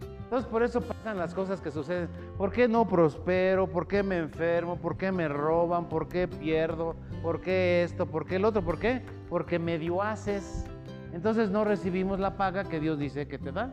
Entonces 0.01 0.49
por 0.51 0.63
eso 0.63 0.81
pasan 0.83 1.17
las 1.17 1.35
cosas 1.35 1.61
que 1.61 1.71
suceden. 1.71 2.09
¿Por 2.37 2.53
qué 2.53 2.69
no 2.69 2.87
prospero? 2.87 3.67
¿Por 3.67 3.89
qué 3.89 4.03
me 4.03 4.19
enfermo? 4.19 4.77
¿Por 4.77 4.97
qué 4.97 5.11
me 5.11 5.27
roban? 5.27 5.89
¿Por 5.89 6.09
qué 6.09 6.29
pierdo? 6.29 6.97
¿Por 7.23 7.41
qué 7.41 7.83
esto? 7.83 8.07
¿Por 8.07 8.27
qué 8.27 8.37
el 8.37 8.45
otro? 8.45 8.63
¿Por 8.63 8.79
qué? 8.79 9.03
Porque 9.31 9.59
medio 9.59 10.03
haces. 10.03 10.67
Entonces 11.13 11.51
no 11.51 11.65
recibimos 11.65 12.21
la 12.21 12.37
paga 12.37 12.65
que 12.65 12.79
Dios 12.79 12.99
dice 12.99 13.27
que 13.27 13.39
te 13.39 13.53
da. 13.53 13.73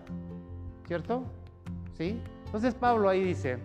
¿Cierto? 0.87 1.25
¿Sí? 1.97 2.21
Entonces 2.45 2.73
Pablo 2.73 3.09
ahí 3.09 3.23
dice, 3.23 3.57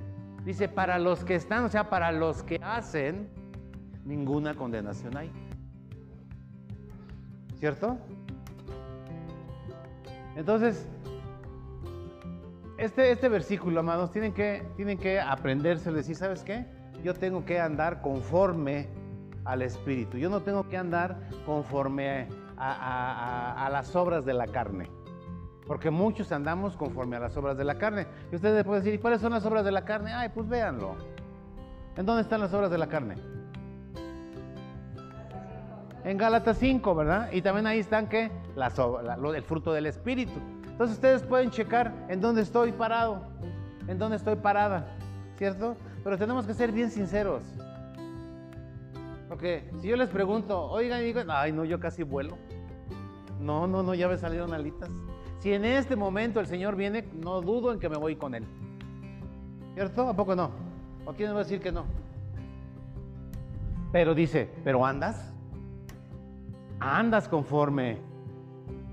dice, 0.45 0.69
para 0.69 0.99
los 0.99 1.25
que 1.25 1.35
están, 1.35 1.65
o 1.65 1.69
sea, 1.69 1.91
para 1.91 2.13
los 2.13 2.43
que 2.43 2.59
hacen, 2.63 3.29
ninguna 4.05 4.55
condenación 4.55 5.17
hay. 5.17 5.31
¿Cierto? 7.59 7.99
Entonces, 10.37 10.89
este, 12.79 13.13
este 13.13 13.29
versículo, 13.29 13.81
amados, 13.81 14.11
tienen 14.11 14.33
que, 14.33 14.67
tienen 14.77 14.97
que 14.97 15.21
aprenderse, 15.21 15.93
decir, 15.93 16.17
¿sabes 16.17 16.43
qué? 16.43 16.65
Yo 17.05 17.13
tengo 17.15 17.45
que 17.45 17.61
andar 17.61 18.01
conforme 18.01 18.89
al 19.45 19.63
Espíritu. 19.63 20.17
Yo 20.17 20.31
no 20.31 20.41
tengo 20.41 20.69
que 20.69 20.77
andar 20.77 21.21
conforme 21.45 22.29
a, 22.57 23.69
las 23.73 23.95
obras 23.97 24.25
de 24.25 24.35
la 24.35 24.47
carne. 24.47 24.89
Porque 25.71 25.89
muchos 25.89 26.33
andamos 26.33 26.77
conforme 26.77 27.15
a 27.15 27.21
las 27.21 27.37
obras 27.37 27.57
de 27.57 27.63
la 27.63 27.77
carne. 27.77 28.09
Y 28.33 28.35
ustedes 28.35 28.65
pueden 28.65 28.83
decir, 28.83 28.99
¿y 28.99 29.01
cuáles 29.01 29.21
son 29.21 29.31
las 29.31 29.47
obras 29.47 29.65
de 29.65 29.71
la 29.71 29.85
carne? 29.85 30.13
Ay, 30.13 30.29
pues 30.35 30.49
véanlo. 30.49 30.97
¿En 31.97 32.05
dónde 32.05 32.23
están 32.23 32.41
las 32.41 32.53
obras 32.53 32.73
de 32.73 32.79
la 32.79 32.89
carne? 32.89 33.15
En 36.03 36.19
Gálatas 36.19 36.59
5, 36.59 36.93
¿verdad? 36.97 37.31
Y 37.31 37.41
también 37.41 37.69
ahí 37.69 37.79
están 37.79 38.09
que 38.09 38.33
el 38.57 39.43
fruto 39.45 39.73
del 39.73 39.87
Espíritu. 39.87 40.33
Entonces 40.65 40.97
ustedes 40.97 41.23
pueden 41.23 41.53
checar 41.53 41.95
en 42.09 42.21
dónde 42.21 42.43
estoy 42.43 42.73
parado, 42.73 43.23
en 43.87 43.97
dónde 43.97 44.17
estoy 44.17 44.35
parada, 44.35 44.89
¿cierto? 45.39 45.77
Pero 46.03 46.19
tenemos 46.19 46.49
que 46.49 46.55
ser 46.55 46.73
bien 46.73 46.91
sinceros. 46.91 47.45
Porque 49.29 49.71
si 49.81 49.87
yo 49.87 49.95
les 49.95 50.09
pregunto, 50.09 50.65
oigan, 50.65 51.01
y 51.03 51.05
digo, 51.05 51.21
ay, 51.29 51.53
no, 51.53 51.65
yo 51.65 51.79
casi 51.79 52.03
vuelo. 52.03 52.37
No, 53.39 53.69
no, 53.69 53.85
no, 53.85 53.95
ya 53.95 54.09
me 54.09 54.17
salieron 54.17 54.53
alitas. 54.53 54.91
Si 55.41 55.53
en 55.53 55.65
este 55.65 55.97
momento 55.97 56.41
el 56.41 56.47
Señor 56.47 56.77
viene, 56.77 57.05
no 57.23 57.41
dudo 57.41 57.73
en 57.73 57.79
que 57.79 57.89
me 57.89 57.97
voy 57.97 58.17
con 58.17 58.35
Él. 58.35 58.47
¿Cierto? 59.75 60.09
¿A 60.09 60.15
poco 60.15 60.35
no? 60.35 60.51
¿O 61.05 61.13
quién 61.13 61.31
va 61.33 61.37
a 61.37 61.45
decir 61.45 61.61
que 61.61 61.73
no? 61.73 61.85
Pero 63.93 64.15
dice, 64.15 64.49
¿pero 64.63 64.87
andas? 64.87 65.33
¿Andas 66.79 67.29
conforme 67.29 67.99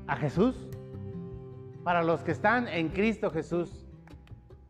a 0.08 0.16
Jesús? 0.16 0.68
para 1.88 2.04
los 2.04 2.20
que 2.20 2.34
están 2.34 2.68
en 2.68 2.90
Cristo 2.90 3.32
Jesús, 3.32 3.86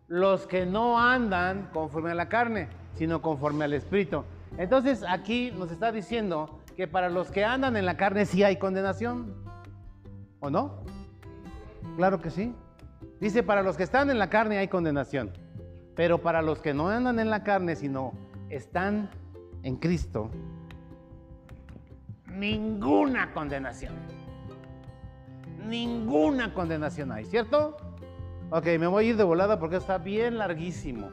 los 0.07 0.45
que 0.45 0.67
no 0.67 0.99
andan 0.99 1.67
conforme 1.73 2.11
a 2.11 2.13
la 2.13 2.29
carne, 2.29 2.67
sino 2.93 3.23
conforme 3.23 3.65
al 3.65 3.73
Espíritu. 3.73 4.23
Entonces 4.59 5.03
aquí 5.09 5.51
nos 5.57 5.71
está 5.71 5.91
diciendo 5.91 6.59
que 6.75 6.87
para 6.87 7.09
los 7.09 7.31
que 7.31 7.43
andan 7.43 7.75
en 7.75 7.87
la 7.87 7.97
carne 7.97 8.27
sí 8.27 8.43
hay 8.43 8.57
condenación, 8.57 9.33
¿o 10.41 10.51
no? 10.51 10.83
Claro 11.97 12.21
que 12.21 12.29
sí. 12.29 12.55
Dice, 13.19 13.43
para 13.43 13.61
los 13.61 13.75
que 13.75 13.83
están 13.83 14.09
en 14.09 14.19
la 14.19 14.29
carne 14.29 14.57
hay 14.59 14.69
condenación, 14.69 15.33
pero 15.95 16.21
para 16.21 16.41
los 16.41 16.59
que 16.59 16.73
no 16.73 16.87
andan 16.87 17.19
en 17.19 17.29
la 17.29 17.43
carne, 17.43 17.75
sino 17.75 18.13
están 18.49 19.09
en 19.63 19.75
Cristo, 19.75 20.29
ninguna 22.27 23.33
condenación 23.33 23.93
ninguna 25.67 26.53
condenación 26.53 27.11
hay, 27.11 27.25
¿cierto? 27.25 27.77
Ok, 28.49 28.65
me 28.79 28.87
voy 28.87 29.05
a 29.05 29.09
ir 29.09 29.17
de 29.17 29.23
volada 29.23 29.59
porque 29.59 29.75
está 29.75 29.97
bien 29.97 30.37
larguísimo, 30.37 31.09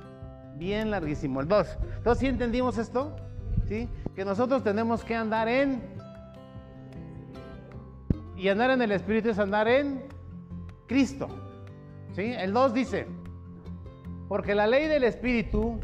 bien 0.56 0.90
larguísimo. 0.90 1.40
El 1.40 1.48
2. 1.48 1.78
Entonces, 1.96 2.20
¿sí 2.20 2.26
entendimos 2.26 2.78
esto? 2.78 3.16
¿Sí? 3.66 3.88
Que 4.14 4.24
nosotros 4.24 4.62
tenemos 4.62 5.04
que 5.04 5.14
andar 5.14 5.48
en... 5.48 5.82
Y 8.36 8.48
andar 8.48 8.70
en 8.70 8.82
el 8.82 8.92
Espíritu 8.92 9.30
es 9.30 9.38
andar 9.38 9.66
en 9.68 10.13
Cristo. 10.94 11.26
¿Sí? 12.14 12.32
El 12.38 12.52
2 12.52 12.72
dice, 12.72 13.08
porque 14.28 14.54
la 14.54 14.68
ley 14.68 14.86
del 14.86 15.02
Espíritu, 15.02 15.80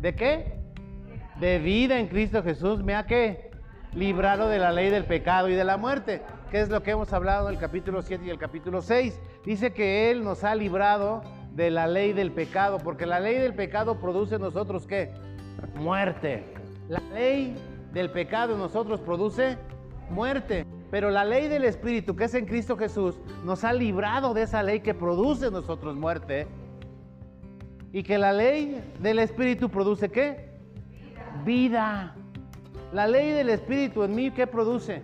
¿de 0.00 0.16
qué? 0.16 0.58
De 1.38 1.60
vida 1.60 2.00
en 2.00 2.08
Cristo 2.08 2.42
Jesús 2.42 2.82
me 2.82 2.96
ha 2.96 3.06
que 3.06 3.52
librado 3.94 4.48
de 4.48 4.58
la 4.58 4.72
ley 4.72 4.90
del 4.90 5.04
pecado 5.04 5.48
y 5.48 5.54
de 5.54 5.62
la 5.62 5.76
muerte 5.76 6.20
que 6.50 6.60
es 6.60 6.68
lo 6.68 6.82
que 6.82 6.90
hemos 6.90 7.12
hablado 7.12 7.48
en 7.48 7.54
el 7.54 7.60
capítulo 7.60 8.02
7 8.02 8.24
y 8.26 8.30
el 8.30 8.38
capítulo 8.38 8.82
6. 8.82 9.20
Dice 9.44 9.72
que 9.72 10.10
Él 10.10 10.24
nos 10.24 10.42
ha 10.42 10.54
librado 10.56 11.22
de 11.52 11.70
la 11.70 11.86
ley 11.86 12.12
del 12.12 12.32
pecado, 12.32 12.78
porque 12.78 13.06
la 13.06 13.20
ley 13.20 13.36
del 13.36 13.54
pecado 13.54 14.00
produce 14.00 14.34
en 14.34 14.40
nosotros 14.40 14.86
qué? 14.86 15.12
Muerte. 15.76 16.44
La 16.88 17.00
ley 17.14 17.54
del 17.92 18.10
pecado 18.10 18.54
en 18.54 18.58
nosotros 18.58 19.00
produce 19.00 19.58
muerte. 20.10 20.66
Pero 20.90 21.10
la 21.10 21.24
ley 21.24 21.48
del 21.48 21.64
Espíritu, 21.64 22.16
que 22.16 22.24
es 22.24 22.34
en 22.34 22.46
Cristo 22.46 22.76
Jesús, 22.76 23.16
nos 23.44 23.62
ha 23.62 23.72
librado 23.72 24.34
de 24.34 24.42
esa 24.42 24.62
ley 24.62 24.80
que 24.80 24.92
produce 24.92 25.46
en 25.46 25.52
nosotros 25.52 25.94
muerte. 25.96 26.48
Y 27.92 28.02
que 28.02 28.18
la 28.18 28.32
ley 28.32 28.82
del 29.00 29.20
Espíritu 29.20 29.68
produce 29.68 30.10
qué? 30.10 30.50
Vida. 31.44 32.14
La 32.92 33.06
ley 33.06 33.30
del 33.30 33.50
Espíritu 33.50 34.02
en 34.02 34.14
mí, 34.14 34.30
¿qué 34.32 34.46
produce? 34.48 35.02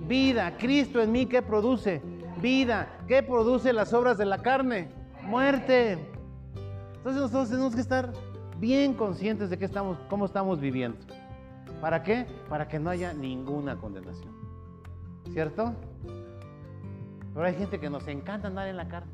Vida. 0.00 0.56
Cristo 0.58 1.00
en 1.00 1.10
mí, 1.10 1.24
¿qué 1.24 1.40
produce? 1.40 2.02
Vida. 2.42 2.98
¿Qué 3.08 3.22
produce 3.22 3.72
las 3.72 3.94
obras 3.94 4.18
de 4.18 4.26
la 4.26 4.38
carne? 4.42 4.88
Muerte. 5.22 5.98
Entonces 6.96 7.22
nosotros 7.22 7.48
tenemos 7.48 7.74
que 7.74 7.80
estar 7.80 8.12
bien 8.58 8.92
conscientes 8.92 9.48
de 9.48 9.58
que 9.58 9.64
estamos, 9.64 9.98
cómo 10.10 10.26
estamos 10.26 10.60
viviendo. 10.60 10.98
¿Para 11.80 12.02
qué? 12.02 12.26
Para 12.48 12.68
que 12.68 12.78
no 12.78 12.90
haya 12.90 13.12
ninguna 13.14 13.76
condenación. 13.76 14.33
¿Cierto? 15.32 15.74
Pero 17.32 17.46
hay 17.46 17.54
gente 17.54 17.80
que 17.80 17.90
nos 17.90 18.06
encanta 18.06 18.48
andar 18.48 18.68
en 18.68 18.76
la 18.76 18.88
carne. 18.88 19.10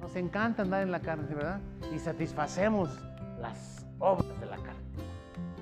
Nos 0.00 0.16
encanta 0.16 0.62
andar 0.62 0.82
en 0.82 0.90
la 0.90 1.00
carne, 1.00 1.34
¿verdad? 1.34 1.60
Y 1.94 1.98
satisfacemos 1.98 2.88
las 3.38 3.86
obras 3.98 4.40
de 4.40 4.46
la 4.46 4.56
carne. 4.56 4.80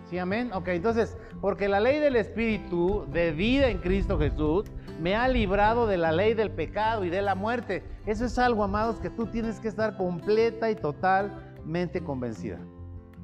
¿Sí, 0.08 0.18
amén? 0.18 0.50
Ok, 0.54 0.68
entonces, 0.68 1.16
porque 1.40 1.68
la 1.68 1.80
ley 1.80 1.98
del 1.98 2.16
Espíritu 2.16 3.04
de 3.12 3.32
vida 3.32 3.68
en 3.68 3.78
Cristo 3.78 4.18
Jesús 4.18 4.64
me 5.00 5.14
ha 5.14 5.28
librado 5.28 5.86
de 5.86 5.96
la 5.96 6.12
ley 6.12 6.34
del 6.34 6.50
pecado 6.50 7.04
y 7.04 7.10
de 7.10 7.20
la 7.20 7.34
muerte. 7.34 7.84
Eso 8.06 8.24
es 8.24 8.38
algo, 8.38 8.64
amados, 8.64 9.00
que 9.00 9.10
tú 9.10 9.26
tienes 9.26 9.60
que 9.60 9.68
estar 9.68 9.96
completa 9.96 10.70
y 10.70 10.76
totalmente 10.76 12.02
convencida, 12.02 12.58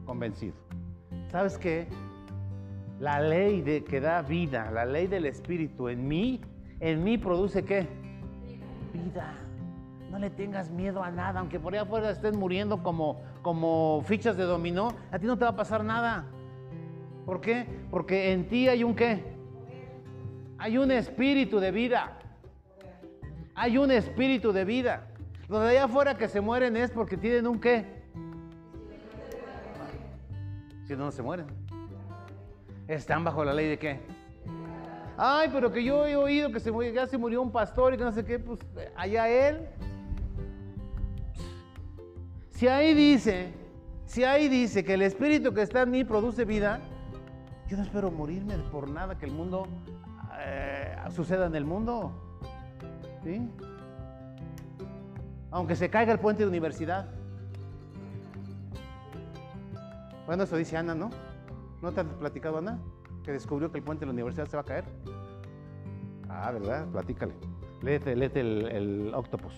convencido. 0.05 0.55
¿Sabes 1.31 1.57
qué? 1.57 1.89
La 3.01 3.21
ley 3.21 3.61
de, 3.63 3.85
que 3.85 4.01
da 4.01 4.23
vida, 4.23 4.71
la 4.71 4.85
ley 4.85 5.07
del 5.07 5.27
Espíritu 5.27 5.89
en 5.89 6.07
mí, 6.07 6.41
en 6.81 7.03
mí 7.03 7.19
produce 7.19 7.65
qué? 7.65 7.87
Vida. 8.93 9.35
No 10.11 10.19
le 10.19 10.31
tengas 10.31 10.71
miedo 10.71 11.03
a 11.03 11.11
nada, 11.11 11.41
aunque 11.41 11.59
por 11.59 11.73
allá 11.73 11.83
afuera 11.83 12.11
estés 12.11 12.37
muriendo 12.37 12.83
como, 12.83 13.21
como 13.43 14.03
fichas 14.07 14.37
de 14.37 14.45
dominó, 14.45 14.89
a 15.11 15.19
ti 15.19 15.27
no 15.27 15.37
te 15.37 15.45
va 15.45 15.51
a 15.51 15.57
pasar 15.57 15.83
nada. 15.83 16.27
¿Por 17.27 17.41
qué? 17.41 17.67
Porque 17.91 18.33
en 18.33 18.47
ti 18.47 18.69
hay 18.69 18.85
un 18.85 18.95
qué? 18.95 19.25
Hay 20.59 20.79
un 20.79 20.91
espíritu 20.93 21.59
de 21.59 21.73
vida. 21.73 22.19
Hay 23.55 23.77
un 23.79 23.91
espíritu 23.91 24.53
de 24.53 24.65
vida. 24.65 25.09
Los 25.49 25.63
de 25.63 25.71
allá 25.71 25.85
afuera 25.85 26.17
que 26.17 26.29
se 26.29 26.41
mueren 26.41 26.77
es 26.77 26.91
porque 26.91 27.17
tienen 27.17 27.47
un 27.47 27.61
qué. 27.61 28.05
Si 30.87 30.93
no, 30.93 31.07
no 31.07 31.11
se 31.11 31.23
mueren. 31.23 31.47
Están 32.89 33.25
bajo 33.25 33.45
la 33.45 33.55
ley 33.55 33.69
de 33.69 33.79
qué. 33.79 34.01
Ay, 35.17 35.49
pero 35.53 35.73
que 35.73 35.83
yo 35.83 36.07
he 36.07 36.17
oído 36.17 36.51
que 36.51 36.61
se 36.61 36.73
murió, 36.73 36.93
ya 36.93 37.07
se 37.07 37.17
murió 37.17 37.41
un 37.41 37.53
pastor 37.53 37.95
y 37.95 37.97
que 37.97 38.05
no 38.05 38.13
sé 38.13 38.25
qué, 38.25 38.39
pues 38.39 38.59
allá 38.97 39.29
él. 39.29 39.69
Si 42.51 42.69
ahí 42.69 42.95
dice, 42.95 43.53
si 44.07 44.25
ahí 44.25 44.49
dice 44.49 44.85
que 44.85 44.95
el 44.95 45.03
espíritu 45.03 45.55
que 45.55 45.63
está 45.63 45.83
en 45.83 45.91
mí 45.93 46.05
produce 46.05 46.45
vida, 46.45 46.81
yo 47.69 47.77
no 47.77 47.85
espero 47.85 48.11
morirme 48.11 48.57
por 48.71 48.89
nada 48.89 49.17
que 49.17 49.27
el 49.27 49.33
mundo 49.33 49.67
eh, 50.41 50.97
suceda 51.15 51.47
en 51.47 51.55
el 51.55 51.65
mundo. 51.65 52.13
¿Sí? 53.23 53.49
Aunque 55.51 55.77
se 55.77 55.89
caiga 55.89 56.13
el 56.13 56.19
puente 56.19 56.43
de 56.43 56.49
universidad. 56.49 57.07
Bueno, 60.27 60.43
eso 60.43 60.57
dice 60.57 60.77
Ana, 60.77 60.95
¿no? 60.95 61.11
¿No 61.85 61.93
te 61.93 62.01
has 62.01 62.07
platicado 62.07 62.57
Ana? 62.57 62.81
Que 63.23 63.33
descubrió 63.33 63.71
que 63.71 63.77
el 63.77 63.85
puente 63.85 64.01
de 64.01 64.07
la 64.07 64.13
universidad 64.13 64.47
se 64.49 64.57
va 64.57 64.63
a 64.63 64.65
caer. 64.65 64.85
Ah, 66.31 66.51
¿verdad? 66.51 66.87
Platícale. 66.91 67.35
Léete, 67.83 68.17
léete 68.17 68.41
el, 68.41 68.69
el 68.73 69.15
octopus. 69.15 69.53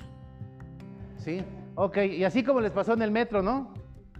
¿Sí? 1.18 1.44
Ok, 1.76 1.98
y 1.98 2.24
así 2.24 2.42
como 2.42 2.60
les 2.60 2.72
pasó 2.72 2.94
en 2.94 3.02
el 3.02 3.12
metro, 3.12 3.42
¿no? 3.42 3.72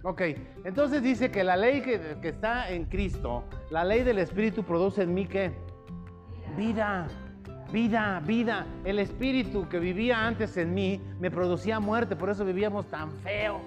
Ok, 0.03 0.21
entonces 0.63 1.03
dice 1.03 1.29
que 1.31 1.43
la 1.43 1.57
ley 1.57 1.81
que, 1.81 2.17
está 2.23 2.69
en 2.69 2.85
Cristo, 2.85 3.43
la 3.71 3.83
ley 3.83 4.03
del 4.03 4.19
Espíritu 4.19 4.63
produce 4.63 5.03
en 5.03 5.13
mí 5.13 5.25
qué? 5.25 5.51
Vida, 6.55 7.07
vida, 7.73 8.21
vida. 8.25 8.65
El 8.85 8.99
Espíritu 8.99 9.67
que 9.67 9.79
vivía 9.79 10.25
antes 10.25 10.55
en 10.55 10.73
mí 10.73 11.01
me 11.19 11.29
producía 11.29 11.81
muerte, 11.81 12.15
por 12.15 12.29
eso 12.29 12.45
vivíamos 12.45 12.85
tan 12.87 13.11
feo. 13.17 13.59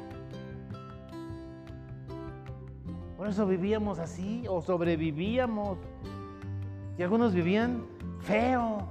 Por 3.21 3.29
eso 3.29 3.47
vivíamos 3.47 3.99
así 3.99 4.47
o 4.49 4.63
sobrevivíamos. 4.63 5.77
Y 6.97 7.03
algunos 7.03 7.35
vivían 7.35 7.85
feo, 8.21 8.89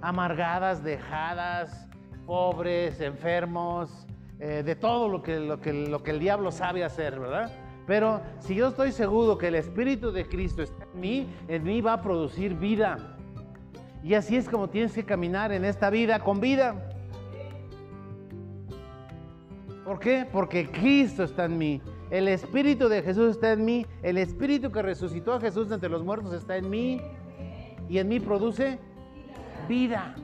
amargadas, 0.00 0.82
dejadas, 0.82 1.86
pobres, 2.24 3.02
enfermos, 3.02 4.06
eh, 4.40 4.62
de 4.64 4.76
todo 4.76 5.10
lo 5.10 5.22
que, 5.22 5.38
lo, 5.40 5.60
que, 5.60 5.74
lo 5.74 6.02
que 6.02 6.12
el 6.12 6.20
diablo 6.20 6.52
sabe 6.52 6.84
hacer, 6.84 7.20
¿verdad? 7.20 7.52
Pero 7.86 8.22
si 8.38 8.54
yo 8.54 8.68
estoy 8.68 8.92
seguro 8.92 9.36
que 9.36 9.48
el 9.48 9.56
Espíritu 9.56 10.10
de 10.10 10.26
Cristo 10.26 10.62
está 10.62 10.84
en 10.94 10.98
mí, 10.98 11.26
en 11.46 11.62
mí 11.62 11.82
va 11.82 11.92
a 11.92 12.00
producir 12.00 12.54
vida. 12.54 13.18
Y 14.02 14.14
así 14.14 14.36
es 14.36 14.48
como 14.48 14.70
tienes 14.70 14.94
que 14.94 15.04
caminar 15.04 15.52
en 15.52 15.66
esta 15.66 15.90
vida 15.90 16.20
con 16.20 16.40
vida. 16.40 16.76
¿Por 19.84 19.98
qué? 19.98 20.26
Porque 20.32 20.66
Cristo 20.66 21.24
está 21.24 21.44
en 21.44 21.58
mí. 21.58 21.82
El 22.10 22.28
Espíritu 22.28 22.88
de 22.88 23.02
Jesús 23.02 23.32
está 23.32 23.52
en 23.52 23.64
mí. 23.64 23.86
El 24.02 24.18
Espíritu 24.18 24.70
que 24.70 24.82
resucitó 24.82 25.32
a 25.32 25.40
Jesús 25.40 25.70
entre 25.70 25.88
los 25.88 26.04
muertos 26.04 26.32
está 26.32 26.56
en 26.56 26.70
mí. 26.70 27.00
Y 27.88 27.98
en 27.98 28.08
mí 28.08 28.20
produce 28.20 28.78
vida. 29.68 30.14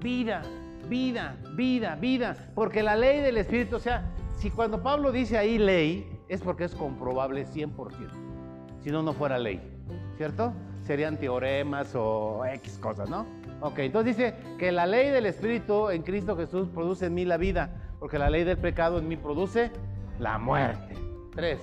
Vida 0.00 0.42
vida, 0.88 1.36
vida, 1.54 1.96
vida, 1.96 2.36
porque 2.54 2.82
la 2.82 2.96
ley 2.96 3.20
del 3.20 3.38
Espíritu, 3.38 3.76
o 3.76 3.80
sea, 3.80 4.10
si 4.36 4.50
cuando 4.50 4.82
Pablo 4.82 5.12
dice 5.12 5.38
ahí 5.38 5.58
ley, 5.58 6.20
es 6.28 6.40
porque 6.40 6.64
es 6.64 6.74
comprobable 6.74 7.46
100%, 7.46 7.74
si 8.80 8.90
no, 8.90 9.02
no 9.02 9.12
fuera 9.12 9.38
ley, 9.38 9.60
¿cierto? 10.16 10.52
Serían 10.82 11.16
teoremas 11.16 11.94
o 11.94 12.44
X 12.44 12.78
cosas, 12.78 13.08
¿no? 13.08 13.26
Ok, 13.60 13.78
entonces 13.78 14.16
dice 14.16 14.34
que 14.58 14.72
la 14.72 14.86
ley 14.86 15.10
del 15.10 15.26
Espíritu 15.26 15.90
en 15.90 16.02
Cristo 16.02 16.36
Jesús 16.36 16.68
produce 16.68 17.06
en 17.06 17.14
mí 17.14 17.24
la 17.24 17.36
vida, 17.36 17.70
porque 17.98 18.18
la 18.18 18.28
ley 18.28 18.44
del 18.44 18.58
pecado 18.58 18.98
en 18.98 19.08
mí 19.08 19.16
produce 19.16 19.70
la 20.18 20.38
muerte. 20.38 21.03
Tres. 21.34 21.58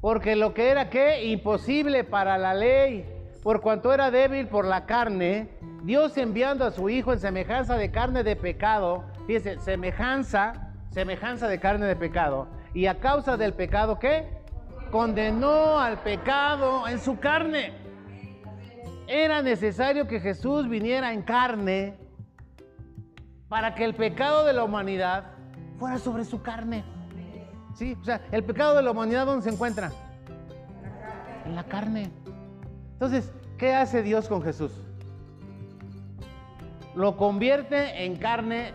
Porque 0.00 0.36
lo 0.36 0.52
que 0.52 0.68
era 0.68 0.90
que 0.90 1.24
imposible 1.24 2.04
para 2.04 2.36
la 2.36 2.52
ley, 2.52 3.06
por 3.42 3.62
cuanto 3.62 3.90
era 3.90 4.10
débil 4.10 4.46
por 4.48 4.66
la 4.66 4.84
carne, 4.84 5.48
Dios 5.82 6.18
enviando 6.18 6.66
a 6.66 6.70
su 6.70 6.90
Hijo 6.90 7.14
en 7.14 7.20
semejanza 7.20 7.76
de 7.78 7.90
carne 7.90 8.22
de 8.22 8.36
pecado, 8.36 9.04
fíjense, 9.26 9.58
semejanza, 9.60 10.63
semejanza 10.94 11.48
de 11.48 11.58
carne 11.58 11.86
de 11.86 11.96
pecado, 11.96 12.46
y 12.72 12.86
a 12.86 13.00
causa 13.00 13.36
del 13.36 13.52
pecado, 13.52 13.98
¿qué? 13.98 14.28
Condenó 14.92 15.80
al 15.80 15.98
pecado 15.98 16.86
en 16.86 17.00
su 17.00 17.18
carne. 17.18 17.72
Era 19.08 19.42
necesario 19.42 20.06
que 20.06 20.20
Jesús 20.20 20.68
viniera 20.68 21.12
en 21.12 21.22
carne 21.22 21.98
para 23.48 23.74
que 23.74 23.84
el 23.84 23.94
pecado 23.94 24.46
de 24.46 24.52
la 24.52 24.62
humanidad 24.62 25.32
fuera 25.80 25.98
sobre 25.98 26.24
su 26.24 26.42
carne. 26.42 26.84
¿Sí? 27.74 27.96
O 28.00 28.04
sea, 28.04 28.20
el 28.30 28.44
pecado 28.44 28.76
de 28.76 28.82
la 28.82 28.92
humanidad, 28.92 29.26
¿dónde 29.26 29.42
se 29.42 29.50
encuentra? 29.50 29.90
En 31.44 31.56
la 31.56 31.64
carne. 31.64 32.12
Entonces, 32.92 33.32
¿qué 33.58 33.74
hace 33.74 34.04
Dios 34.04 34.28
con 34.28 34.42
Jesús? 34.42 34.72
Lo 36.94 37.16
convierte 37.16 38.04
en 38.04 38.14
carne, 38.16 38.72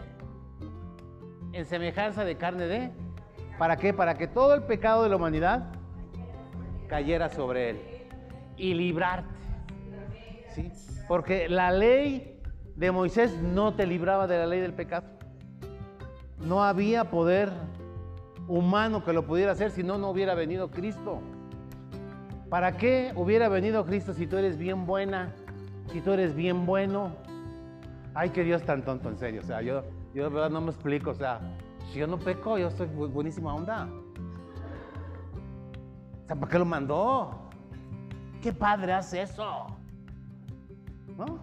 en 1.53 1.65
semejanza 1.65 2.23
de 2.23 2.35
carne 2.35 2.65
de... 2.65 2.91
¿Para 3.57 3.77
qué? 3.77 3.93
Para 3.93 4.15
que 4.15 4.27
todo 4.27 4.53
el 4.53 4.63
pecado 4.63 5.03
de 5.03 5.09
la 5.09 5.17
humanidad 5.17 5.71
cayera 6.87 7.29
sobre 7.29 7.71
él 7.71 7.79
y 8.55 8.73
librarte. 8.73 9.29
¿Sí? 10.53 10.71
Porque 11.07 11.49
la 11.49 11.71
ley 11.71 12.39
de 12.75 12.91
Moisés 12.91 13.35
no 13.41 13.73
te 13.73 13.85
libraba 13.85 14.27
de 14.27 14.37
la 14.37 14.45
ley 14.45 14.61
del 14.61 14.73
pecado. 14.73 15.05
No 16.39 16.63
había 16.63 17.09
poder 17.09 17.49
humano 18.47 19.03
que 19.03 19.13
lo 19.13 19.25
pudiera 19.25 19.51
hacer 19.51 19.71
si 19.71 19.83
no, 19.83 19.97
no 19.97 20.09
hubiera 20.09 20.35
venido 20.35 20.71
Cristo. 20.71 21.21
¿Para 22.49 22.77
qué 22.77 23.11
hubiera 23.15 23.49
venido 23.49 23.85
Cristo 23.85 24.13
si 24.13 24.25
tú 24.25 24.37
eres 24.37 24.57
bien 24.57 24.85
buena, 24.85 25.33
si 25.91 26.01
tú 26.01 26.13
eres 26.13 26.33
bien 26.33 26.65
bueno? 26.65 27.11
Ay, 28.15 28.31
que 28.31 28.43
Dios 28.43 28.63
tan 28.63 28.83
tonto, 28.83 29.09
en 29.09 29.17
serio. 29.17 29.41
O 29.41 29.45
sea, 29.45 29.61
yo, 29.61 29.83
yo 30.13 30.23
de 30.23 30.29
verdad 30.29 30.49
no 30.49 30.61
me 30.61 30.71
explico. 30.71 31.11
O 31.11 31.15
sea, 31.15 31.39
si 31.91 31.99
yo 31.99 32.07
no 32.07 32.17
peco, 32.17 32.57
yo 32.57 32.67
estoy 32.67 32.87
buenísima 32.87 33.53
onda. 33.53 33.87
O 36.23 36.27
sea, 36.27 36.35
¿para 36.35 36.51
qué 36.51 36.59
lo 36.59 36.65
mandó? 36.65 37.31
¿Qué 38.41 38.53
padre 38.53 38.93
hace 38.93 39.21
eso? 39.21 39.67
¿No? 41.17 41.39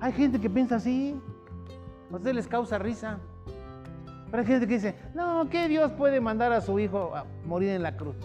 Hay 0.00 0.12
gente 0.12 0.40
que 0.40 0.50
piensa 0.50 0.76
así. 0.76 1.20
A 2.10 2.16
ustedes 2.16 2.36
les 2.36 2.48
causa 2.48 2.78
risa. 2.78 3.18
Pero 4.30 4.40
hay 4.42 4.46
gente 4.46 4.66
que 4.66 4.74
dice, 4.74 4.94
no, 5.14 5.48
¿qué 5.48 5.68
Dios 5.68 5.90
puede 5.92 6.20
mandar 6.20 6.52
a 6.52 6.60
su 6.60 6.78
hijo 6.78 7.14
a 7.14 7.24
morir 7.46 7.70
en 7.70 7.82
la 7.82 7.96
cruz? 7.96 8.16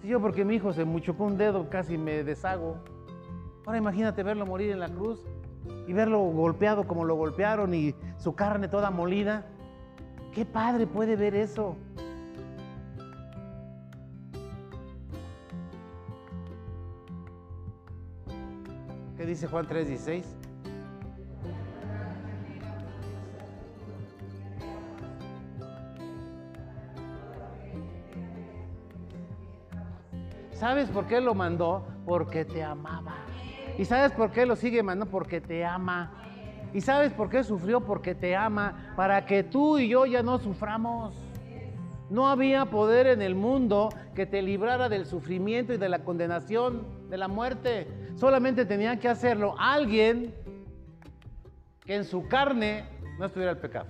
Si 0.00 0.08
yo 0.08 0.20
porque 0.20 0.44
mi 0.44 0.56
hijo 0.56 0.72
se 0.72 0.84
muchocó 0.84 1.24
un 1.24 1.36
dedo 1.36 1.68
casi 1.68 1.98
me 1.98 2.22
deshago. 2.24 2.76
Ahora 3.64 3.78
imagínate 3.78 4.22
verlo 4.22 4.44
morir 4.44 4.70
en 4.70 4.80
la 4.80 4.88
cruz 4.88 5.22
y 5.86 5.92
verlo 5.92 6.20
golpeado 6.20 6.86
como 6.86 7.04
lo 7.04 7.14
golpearon 7.14 7.74
y 7.74 7.94
su 8.18 8.34
carne 8.34 8.68
toda 8.68 8.90
molida. 8.90 9.46
¿Qué 10.34 10.44
padre 10.44 10.86
puede 10.86 11.14
ver 11.16 11.34
eso? 11.34 11.76
¿Qué 19.16 19.26
dice 19.26 19.46
Juan 19.46 19.68
3:16? 19.68 20.24
¿Sabes 30.54 30.88
por 30.90 31.06
qué 31.06 31.20
lo 31.20 31.34
mandó? 31.34 31.84
Porque 32.04 32.44
te 32.44 32.62
amaba. 32.62 33.21
¿Y 33.78 33.84
sabes 33.84 34.12
por 34.12 34.30
qué 34.30 34.46
lo 34.46 34.56
sigue 34.56 34.82
mandando? 34.82 35.10
Porque 35.10 35.40
te 35.40 35.64
ama. 35.64 36.12
¿Y 36.74 36.80
sabes 36.80 37.12
por 37.12 37.28
qué 37.28 37.44
sufrió? 37.44 37.80
Porque 37.80 38.14
te 38.14 38.36
ama. 38.36 38.92
Para 38.96 39.26
que 39.26 39.42
tú 39.42 39.78
y 39.78 39.88
yo 39.88 40.06
ya 40.06 40.22
no 40.22 40.38
suframos. 40.38 41.14
No 42.10 42.28
había 42.28 42.66
poder 42.66 43.06
en 43.06 43.22
el 43.22 43.34
mundo 43.34 43.88
que 44.14 44.26
te 44.26 44.42
librara 44.42 44.88
del 44.88 45.06
sufrimiento 45.06 45.72
y 45.72 45.78
de 45.78 45.88
la 45.88 46.00
condenación, 46.00 46.86
de 47.08 47.16
la 47.16 47.28
muerte. 47.28 47.88
Solamente 48.16 48.66
tenía 48.66 48.98
que 48.98 49.08
hacerlo 49.08 49.54
alguien 49.58 50.34
que 51.86 51.94
en 51.94 52.04
su 52.04 52.28
carne 52.28 52.84
no 53.18 53.26
estuviera 53.26 53.52
el 53.52 53.58
pecado. 53.58 53.86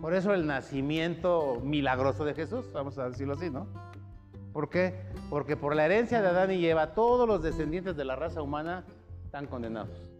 Por 0.00 0.14
eso 0.14 0.34
el 0.34 0.46
nacimiento 0.46 1.60
milagroso 1.64 2.24
de 2.24 2.34
Jesús, 2.34 2.70
vamos 2.72 2.98
a 2.98 3.08
decirlo 3.08 3.34
así, 3.34 3.50
¿no? 3.50 3.66
¿Por 4.56 4.70
qué? 4.70 4.94
Porque 5.28 5.54
por 5.54 5.76
la 5.76 5.84
herencia 5.84 6.22
de 6.22 6.28
Adán 6.28 6.50
y 6.50 6.64
Eva, 6.64 6.94
todos 6.94 7.28
los 7.28 7.42
descendientes 7.42 7.94
de 7.94 8.06
la 8.06 8.16
raza 8.16 8.40
humana 8.40 8.86
están 9.22 9.48
condenados. 9.48 10.10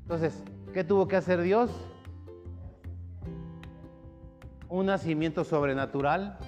Entonces, 0.00 0.42
¿qué 0.72 0.84
tuvo 0.84 1.06
que 1.06 1.16
hacer 1.16 1.42
Dios? 1.42 1.70
Un 4.70 4.86
nacimiento 4.86 5.44
sobrenatural 5.44 6.38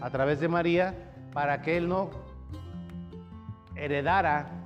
a 0.00 0.08
través 0.08 0.40
de 0.40 0.48
María 0.48 0.94
para 1.34 1.60
que 1.60 1.76
Él 1.76 1.86
no 1.86 2.08
heredara 3.74 4.64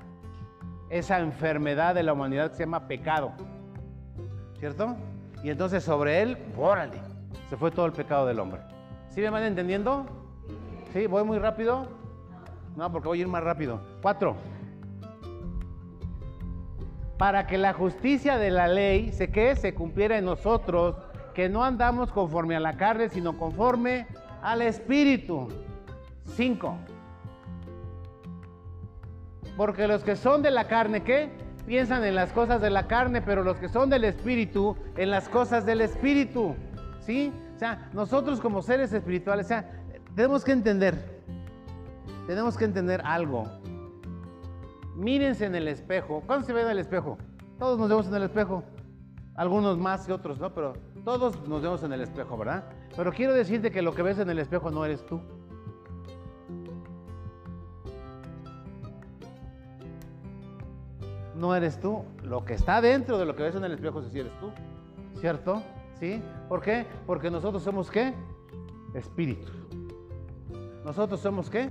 esa 0.89 1.19
enfermedad 1.19 1.97
de 1.97 2.05
la 2.05 2.13
humanidad 2.13 2.51
que 2.51 2.59
se 2.59 2.63
llama 2.63 2.87
pecado. 2.87 3.33
¿Cierto? 4.61 4.95
Y 5.43 5.51
entonces 5.51 5.83
sobre 5.83 6.23
él, 6.23 6.39
órale, 6.57 7.01
se 7.49 7.57
fue 7.57 7.73
todo 7.73 7.87
el 7.87 7.93
pecado 7.93 8.25
del 8.25 8.39
hombre. 8.39 8.61
¿Sí 9.09 9.21
me 9.21 9.31
van 9.31 9.43
entendiendo? 9.43 10.20
¿Sí? 10.93 11.07
¿Voy 11.07 11.25
muy 11.25 11.39
rápido? 11.39 11.87
No, 12.77 12.91
porque 12.91 13.09
voy 13.09 13.19
a 13.19 13.21
ir 13.23 13.29
más 13.29 13.43
rápido. 13.43 13.81
Cuatro. 14.03 14.37
Para 17.19 17.47
que 17.47 17.59
la 17.59 17.73
justicia 17.73 18.39
de 18.39 18.51
la 18.51 18.67
ley 18.67 19.13
se 19.13 19.31
que 19.31 19.55
se 19.57 19.75
cumpliera 19.75 20.19
en 20.19 20.25
nosotros, 20.25 20.97
que 21.35 21.49
no 21.49 21.63
andamos 21.63 22.11
conforme 22.13 22.57
a 22.57 22.61
la 22.61 22.77
carne, 22.77 23.09
sino 23.09 23.37
conforme 23.37 24.07
al 24.43 24.63
Espíritu. 24.63 25.49
Cinco. 26.25 26.77
Porque 29.57 29.87
los 29.87 30.03
que 30.03 30.17
son 30.17 30.43
de 30.43 30.51
la 30.51 30.67
carne, 30.67 31.03
¿qué? 31.03 31.31
piensan 31.71 32.03
en 32.03 32.17
las 32.17 32.33
cosas 32.33 32.61
de 32.61 32.69
la 32.69 32.89
carne, 32.89 33.23
pero 33.23 33.45
los 33.45 33.59
que 33.59 33.69
son 33.69 33.91
del 33.91 34.03
Espíritu, 34.03 34.77
en 34.97 35.09
las 35.09 35.29
cosas 35.29 35.65
del 35.65 35.81
Espíritu. 35.83 36.57
¿Sí? 37.01 37.33
O 37.55 37.59
sea, 37.61 37.89
nosotros 37.93 38.41
como 38.41 38.61
seres 38.61 38.93
espirituales, 38.93 39.47
o 39.47 39.49
sea, 39.49 39.80
tenemos 40.15 40.45
que 40.45 40.53
entender, 40.53 41.23
tenemos 42.27 42.57
que 42.57 42.65
entender 42.65 43.01
algo. 43.05 43.45
Mírense 44.97 45.47
en 45.47 45.55
el 45.55 45.69
espejo. 45.69 46.23
¿Cuándo 46.27 46.47
se 46.47 46.53
ven 46.53 46.67
en 46.67 46.73
el 46.73 46.79
espejo? 46.79 47.17
Todos 47.59 47.79
nos 47.79 47.89
vemos 47.89 48.07
en 48.07 48.15
el 48.15 48.23
espejo. 48.25 48.63
Algunos 49.35 49.79
más 49.79 50.07
que 50.07 50.13
otros, 50.13 50.39
¿no? 50.39 50.53
Pero 50.53 50.75
todos 51.05 51.49
nos 51.49 51.63
vemos 51.63 51.83
en 51.83 51.93
el 51.93 52.03
espejo, 52.03 52.37
¿verdad? 52.37 52.65
Pero 52.97 53.13
quiero 53.13 53.33
decirte 53.33 53.71
que 53.71 53.81
lo 53.81 53.95
que 53.95 54.03
ves 54.03 54.19
en 54.19 54.29
el 54.29 54.39
espejo 54.39 54.71
no 54.71 54.85
eres 54.85 55.05
tú. 55.07 55.21
no 61.41 61.57
eres 61.57 61.81
tú. 61.81 62.05
Lo 62.23 62.45
que 62.45 62.55
está 62.55 62.81
dentro 62.81 63.19
de 63.19 63.25
lo 63.25 63.35
que 63.35 63.43
ves 63.43 63.57
en 63.57 63.65
el 63.65 63.73
espejo, 63.73 64.03
si 64.03 64.21
eres 64.21 64.33
tú. 64.39 64.51
¿Cierto? 65.21 65.63
¿Sí? 65.99 66.23
¿Por 66.49 66.61
qué? 66.61 66.87
Porque 67.07 67.31
nosotros 67.31 67.63
somos 67.63 67.91
qué? 67.91 68.15
Espíritu. 68.95 69.60
Nosotros 70.85 71.21
somos 71.21 71.51
qué? 71.51 71.71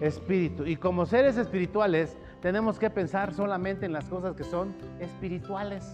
Espíritu. 0.00 0.66
Y 0.66 0.76
como 0.76 1.06
seres 1.06 1.36
espirituales, 1.36 2.16
tenemos 2.40 2.78
que 2.78 2.90
pensar 2.90 3.34
solamente 3.34 3.86
en 3.86 3.92
las 3.92 4.06
cosas 4.06 4.34
que 4.34 4.44
son 4.44 4.74
espirituales. 4.98 5.84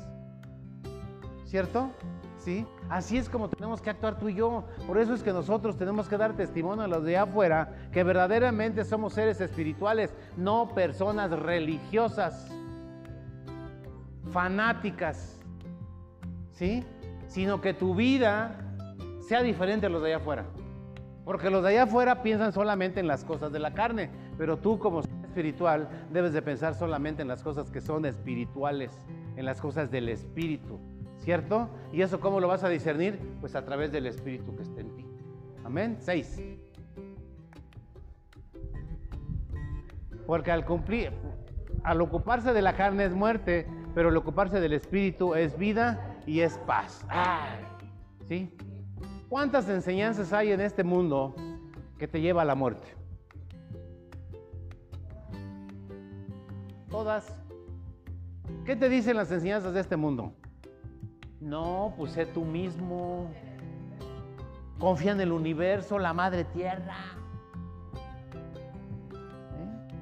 ¿Cierto? 1.44 1.90
¿Sí? 2.38 2.64
Así 2.88 3.18
es 3.18 3.28
como 3.28 3.48
tenemos 3.48 3.80
que 3.80 3.90
actuar 3.90 4.18
tú 4.18 4.28
y 4.28 4.35
yo. 4.35 4.64
Por 4.87 4.98
eso 4.98 5.14
es 5.14 5.22
que 5.22 5.32
nosotros 5.32 5.76
tenemos 5.76 6.09
que 6.09 6.16
dar 6.16 6.35
testimonio 6.35 6.85
a 6.85 6.88
los 6.88 7.02
de 7.04 7.16
afuera 7.16 7.88
que 7.92 8.04
verdaderamente 8.04 8.85
somos 8.85 9.14
seres 9.14 9.40
espirituales, 9.40 10.14
no 10.37 10.68
personas 10.74 11.30
religiosas 11.30 12.48
fanáticas, 14.32 15.40
¿sí? 16.52 16.85
Sino 17.26 17.61
que 17.61 17.74
tu 17.74 17.94
vida 17.94 18.61
sea 19.26 19.42
diferente 19.42 19.87
a 19.87 19.88
los 19.88 20.02
de 20.02 20.09
allá 20.09 20.16
afuera. 20.18 20.44
Porque 21.26 21.50
los 21.50 21.64
de 21.64 21.70
allá 21.70 21.82
afuera 21.82 22.22
piensan 22.22 22.52
solamente 22.52 23.00
en 23.00 23.08
las 23.08 23.24
cosas 23.24 23.50
de 23.50 23.58
la 23.58 23.74
carne, 23.74 24.10
pero 24.38 24.58
tú 24.58 24.78
como 24.78 25.00
espiritual 25.00 25.88
debes 26.12 26.32
de 26.32 26.40
pensar 26.40 26.76
solamente 26.76 27.20
en 27.20 27.26
las 27.26 27.42
cosas 27.42 27.68
que 27.68 27.80
son 27.80 28.06
espirituales, 28.06 28.92
en 29.34 29.44
las 29.44 29.60
cosas 29.60 29.90
del 29.90 30.08
espíritu, 30.08 30.78
¿cierto? 31.18 31.68
¿Y 31.92 32.02
eso 32.02 32.20
cómo 32.20 32.38
lo 32.38 32.46
vas 32.46 32.62
a 32.62 32.68
discernir? 32.68 33.18
Pues 33.40 33.56
a 33.56 33.64
través 33.64 33.90
del 33.90 34.06
espíritu 34.06 34.54
que 34.54 34.62
está 34.62 34.80
en 34.80 34.94
ti. 34.94 35.04
Amén. 35.64 35.96
Seis. 35.98 36.40
Porque 40.28 40.52
al 40.52 40.64
cumplir, 40.64 41.10
al 41.82 42.00
ocuparse 42.02 42.52
de 42.52 42.62
la 42.62 42.76
carne 42.76 43.04
es 43.04 43.12
muerte, 43.12 43.66
pero 43.96 44.10
el 44.10 44.16
ocuparse 44.16 44.60
del 44.60 44.74
Espíritu 44.74 45.34
es 45.34 45.58
vida 45.58 46.18
y 46.24 46.40
es 46.40 46.56
paz. 46.58 47.04
¿Sí? 48.28 48.56
¿Cuántas 49.28 49.68
enseñanzas 49.68 50.32
hay 50.32 50.52
en 50.52 50.60
este 50.60 50.84
mundo 50.84 51.34
que 51.98 52.06
te 52.06 52.20
lleva 52.20 52.42
a 52.42 52.44
la 52.44 52.54
muerte? 52.54 52.88
Todas. 56.90 57.36
¿Qué 58.64 58.76
te 58.76 58.88
dicen 58.88 59.16
las 59.16 59.30
enseñanzas 59.30 59.74
de 59.74 59.80
este 59.80 59.96
mundo? 59.96 60.32
No, 61.40 61.94
pues 61.96 62.12
sé 62.12 62.26
tú 62.26 62.44
mismo. 62.44 63.30
Confía 64.78 65.12
en 65.12 65.20
el 65.20 65.32
universo, 65.32 65.98
la 65.98 66.12
madre 66.12 66.44
tierra. 66.44 66.96
¿Eh? 69.58 69.94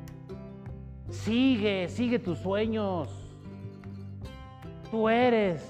Sigue, 1.11 1.89
sigue 1.89 2.19
tus 2.19 2.39
sueños 2.39 3.25
tú 4.95 5.09
eres. 5.09 5.61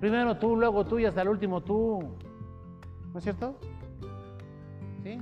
Primero 0.00 0.34
tú, 0.38 0.56
luego 0.56 0.86
tú 0.86 0.98
y 0.98 1.04
hasta 1.04 1.20
el 1.20 1.28
último 1.28 1.60
tú. 1.60 2.16
¿No 3.12 3.18
es 3.18 3.24
cierto? 3.24 3.58
¿Sí? 5.02 5.18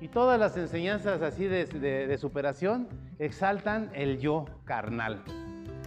Y 0.00 0.08
todas 0.08 0.38
las 0.38 0.56
enseñanzas 0.56 1.22
así 1.22 1.46
de, 1.46 2.16
superación 2.18 2.88
exaltan 3.18 3.90
el 3.94 4.20
yo 4.20 4.44
carnal, 4.64 5.22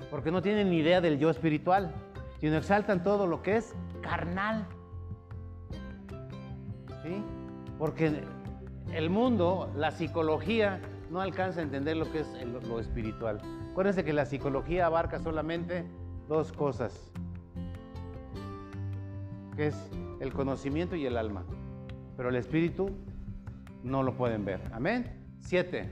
porque 0.10 0.32
no 0.32 0.42
tienen 0.42 0.70
ni 0.70 0.80
idea 0.80 1.00
del 1.00 1.18
yo 1.18 1.30
espiritual, 1.30 1.94
sino 2.40 2.58
exaltan 2.58 3.04
todo 3.04 3.26
lo 3.26 3.42
que 3.42 3.58
es 3.58 3.74
carnal. 4.02 4.68
¿Sí? 7.04 7.24
Porque 7.80 8.22
el 8.94 9.10
mundo, 9.10 9.72
la 9.76 9.92
psicología, 9.92 10.82
no 11.10 11.22
alcanza 11.22 11.62
a 11.62 11.64
entender 11.64 11.98
lo 11.98 12.12
que 12.12 12.20
es 12.20 12.28
lo 12.68 12.80
espiritual. 12.80 13.42
Acuérdense 13.72 14.04
que 14.04 14.14
la 14.14 14.26
psicología 14.26 14.86
abarca 14.86 15.20
solamente 15.20 15.86
dos 16.28 16.52
cosas, 16.52 17.12
que 19.62 19.68
es 19.68 19.92
el 20.20 20.34
conocimiento 20.34 20.96
y 20.96 21.06
el 21.06 21.16
alma, 21.16 21.44
pero 22.18 22.30
el 22.30 22.36
espíritu 22.36 22.90
no 23.84 24.02
lo 24.02 24.16
pueden 24.16 24.44
ver. 24.44 24.60
Amén. 24.74 25.38
Siete. 25.40 25.92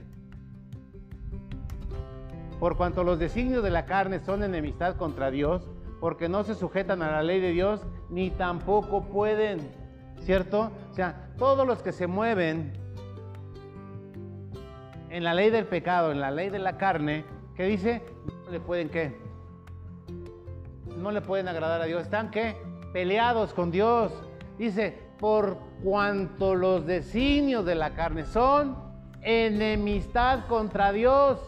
Por 2.58 2.76
cuanto 2.76 3.04
los 3.04 3.20
designios 3.20 3.62
de 3.62 3.70
la 3.70 3.86
carne 3.86 4.18
son 4.18 4.42
enemistad 4.42 4.96
contra 4.96 5.30
Dios, 5.30 5.70
porque 6.00 6.28
no 6.28 6.42
se 6.42 6.56
sujetan 6.56 7.00
a 7.00 7.12
la 7.12 7.22
ley 7.22 7.38
de 7.38 7.52
Dios, 7.52 7.86
ni 8.08 8.30
tampoco 8.30 9.04
pueden, 9.04 9.60
¿cierto? 10.18 10.72
O 10.90 10.94
sea, 10.94 11.30
todos 11.38 11.64
los 11.64 11.80
que 11.80 11.92
se 11.92 12.08
mueven 12.08 12.72
en 15.10 15.22
la 15.22 15.32
ley 15.32 15.50
del 15.50 15.66
pecado, 15.66 16.10
en 16.10 16.20
la 16.20 16.32
ley 16.32 16.50
de 16.50 16.58
la 16.58 16.76
carne, 16.76 17.24
¿Qué 17.54 17.66
dice? 17.66 18.02
No 18.46 18.50
le 18.50 18.58
pueden 18.58 18.88
qué? 18.88 19.16
No 20.96 21.12
le 21.12 21.20
pueden 21.20 21.46
agradar 21.46 21.82
a 21.82 21.84
Dios. 21.84 22.02
Están 22.02 22.32
qué? 22.32 22.69
Peleados 22.92 23.54
con 23.54 23.70
Dios. 23.70 24.12
Dice, 24.58 24.98
por 25.18 25.58
cuanto 25.82 26.54
los 26.54 26.86
designios 26.86 27.64
de 27.64 27.74
la 27.74 27.94
carne 27.94 28.24
son 28.24 28.76
enemistad 29.22 30.46
contra 30.48 30.92
Dios. 30.92 31.40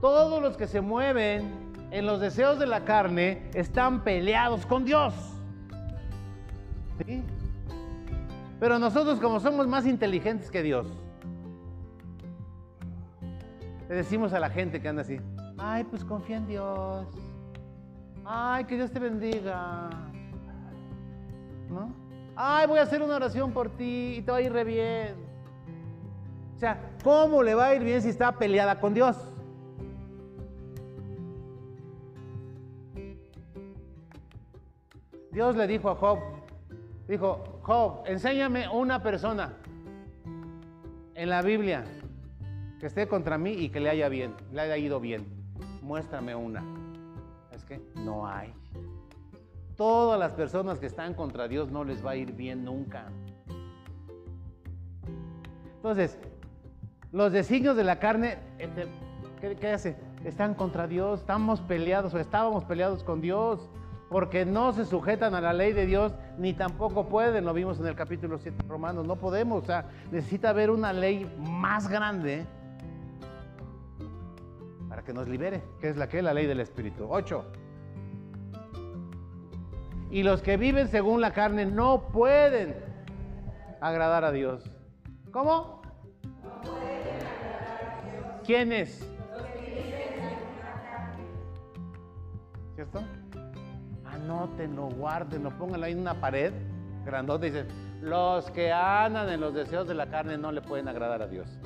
Todos 0.00 0.40
los 0.42 0.56
que 0.56 0.66
se 0.66 0.80
mueven 0.80 1.68
en 1.90 2.06
los 2.06 2.20
deseos 2.20 2.58
de 2.58 2.66
la 2.66 2.84
carne 2.84 3.50
están 3.54 4.04
peleados 4.04 4.66
con 4.66 4.84
Dios. 4.84 5.14
¿Sí? 7.04 7.22
Pero 8.60 8.78
nosotros 8.78 9.20
como 9.20 9.40
somos 9.40 9.66
más 9.66 9.86
inteligentes 9.86 10.50
que 10.50 10.62
Dios, 10.62 10.86
le 13.88 13.94
decimos 13.94 14.32
a 14.32 14.40
la 14.40 14.50
gente 14.50 14.82
que 14.82 14.88
anda 14.88 15.02
así, 15.02 15.18
ay, 15.56 15.84
pues 15.84 16.04
confía 16.04 16.36
en 16.36 16.46
Dios. 16.46 17.06
Ay, 18.24 18.64
que 18.64 18.76
Dios 18.76 18.90
te 18.90 18.98
bendiga. 18.98 19.88
¿No? 21.68 22.08
ay, 22.40 22.68
voy 22.68 22.78
a 22.78 22.82
hacer 22.82 23.02
una 23.02 23.16
oración 23.16 23.52
por 23.52 23.68
ti 23.70 24.16
y 24.18 24.22
te 24.22 24.30
va 24.30 24.38
a 24.38 24.40
ir 24.40 24.52
re 24.52 24.62
bien. 24.62 25.16
O 26.54 26.58
sea, 26.58 26.92
¿cómo 27.02 27.42
le 27.42 27.54
va 27.54 27.66
a 27.66 27.74
ir 27.74 27.82
bien 27.82 28.00
si 28.00 28.08
está 28.08 28.32
peleada 28.32 28.80
con 28.80 28.94
Dios? 28.94 29.16
Dios 35.32 35.56
le 35.56 35.66
dijo 35.66 35.90
a 35.90 35.94
Job, 35.94 36.18
dijo, 37.06 37.60
Job, 37.62 38.02
enséñame 38.06 38.68
una 38.68 39.02
persona 39.02 39.54
en 41.14 41.28
la 41.28 41.42
Biblia 41.42 41.84
que 42.80 42.86
esté 42.86 43.06
contra 43.08 43.36
mí 43.36 43.52
y 43.52 43.68
que 43.68 43.80
le 43.80 43.90
haya 43.90 44.08
bien, 44.08 44.34
le 44.52 44.60
haya 44.60 44.76
ido 44.76 45.00
bien. 45.00 45.26
Muéstrame 45.82 46.34
una. 46.34 46.62
Es 47.52 47.64
que 47.64 47.80
no 47.94 48.26
hay. 48.26 48.52
Todas 49.78 50.18
las 50.18 50.32
personas 50.32 50.80
que 50.80 50.86
están 50.86 51.14
contra 51.14 51.46
Dios 51.46 51.70
no 51.70 51.84
les 51.84 52.04
va 52.04 52.10
a 52.10 52.16
ir 52.16 52.32
bien 52.32 52.64
nunca. 52.64 53.12
Entonces, 55.76 56.18
los 57.12 57.30
designios 57.30 57.76
de 57.76 57.84
la 57.84 58.00
carne, 58.00 58.38
este, 58.58 58.88
¿qué, 59.40 59.54
¿qué, 59.54 59.68
hace? 59.68 59.96
Están 60.24 60.54
contra 60.54 60.88
Dios, 60.88 61.20
estamos 61.20 61.60
peleados 61.60 62.12
o 62.12 62.18
estábamos 62.18 62.64
peleados 62.64 63.04
con 63.04 63.20
Dios 63.20 63.70
porque 64.08 64.44
no 64.44 64.72
se 64.72 64.84
sujetan 64.84 65.36
a 65.36 65.40
la 65.40 65.52
ley 65.52 65.72
de 65.72 65.86
Dios, 65.86 66.12
ni 66.38 66.54
tampoco 66.54 67.08
pueden, 67.08 67.44
lo 67.44 67.54
vimos 67.54 67.78
en 67.78 67.86
el 67.86 67.94
capítulo 67.94 68.36
7 68.38 68.60
de 68.60 68.68
Romanos, 68.68 69.06
no 69.06 69.14
podemos, 69.14 69.62
o 69.62 69.66
sea, 69.66 69.84
necesita 70.10 70.50
haber 70.50 70.70
una 70.70 70.92
ley 70.92 71.32
más 71.38 71.86
grande 71.86 72.44
para 74.88 75.04
que 75.04 75.12
nos 75.12 75.28
libere, 75.28 75.62
que 75.80 75.90
es 75.90 75.96
la 75.96 76.08
la 76.20 76.34
ley 76.34 76.46
del 76.46 76.58
Espíritu. 76.58 77.06
8. 77.08 77.67
Y 80.10 80.22
los 80.22 80.42
que 80.42 80.56
viven 80.56 80.88
según 80.88 81.20
la 81.20 81.32
carne 81.32 81.66
no 81.66 82.08
pueden 82.08 82.74
agradar 83.80 84.24
a 84.24 84.32
Dios. 84.32 84.70
¿Cómo? 85.30 85.82
No 86.42 86.60
pueden 86.62 87.18
agradar 87.26 87.92
a 87.92 88.10
Dios. 88.10 88.42
¿Quiénes? 88.44 89.10
¿Cierto? 92.74 93.02
anótenlo, 94.28 94.88
guárdenlo, 94.88 95.50
pónganlo 95.56 95.86
ahí 95.86 95.92
en 95.92 96.00
una 96.00 96.20
pared 96.20 96.52
grandota 97.04 97.46
y 97.46 97.50
dicen, 97.50 97.68
los 98.02 98.50
que 98.50 98.72
andan 98.72 99.28
en 99.30 99.40
los 99.40 99.54
deseos 99.54 99.88
de 99.88 99.94
la 99.94 100.08
carne 100.10 100.36
no 100.36 100.52
le 100.52 100.60
pueden 100.60 100.88
agradar 100.88 101.22
a 101.22 101.26
Dios. 101.26 101.58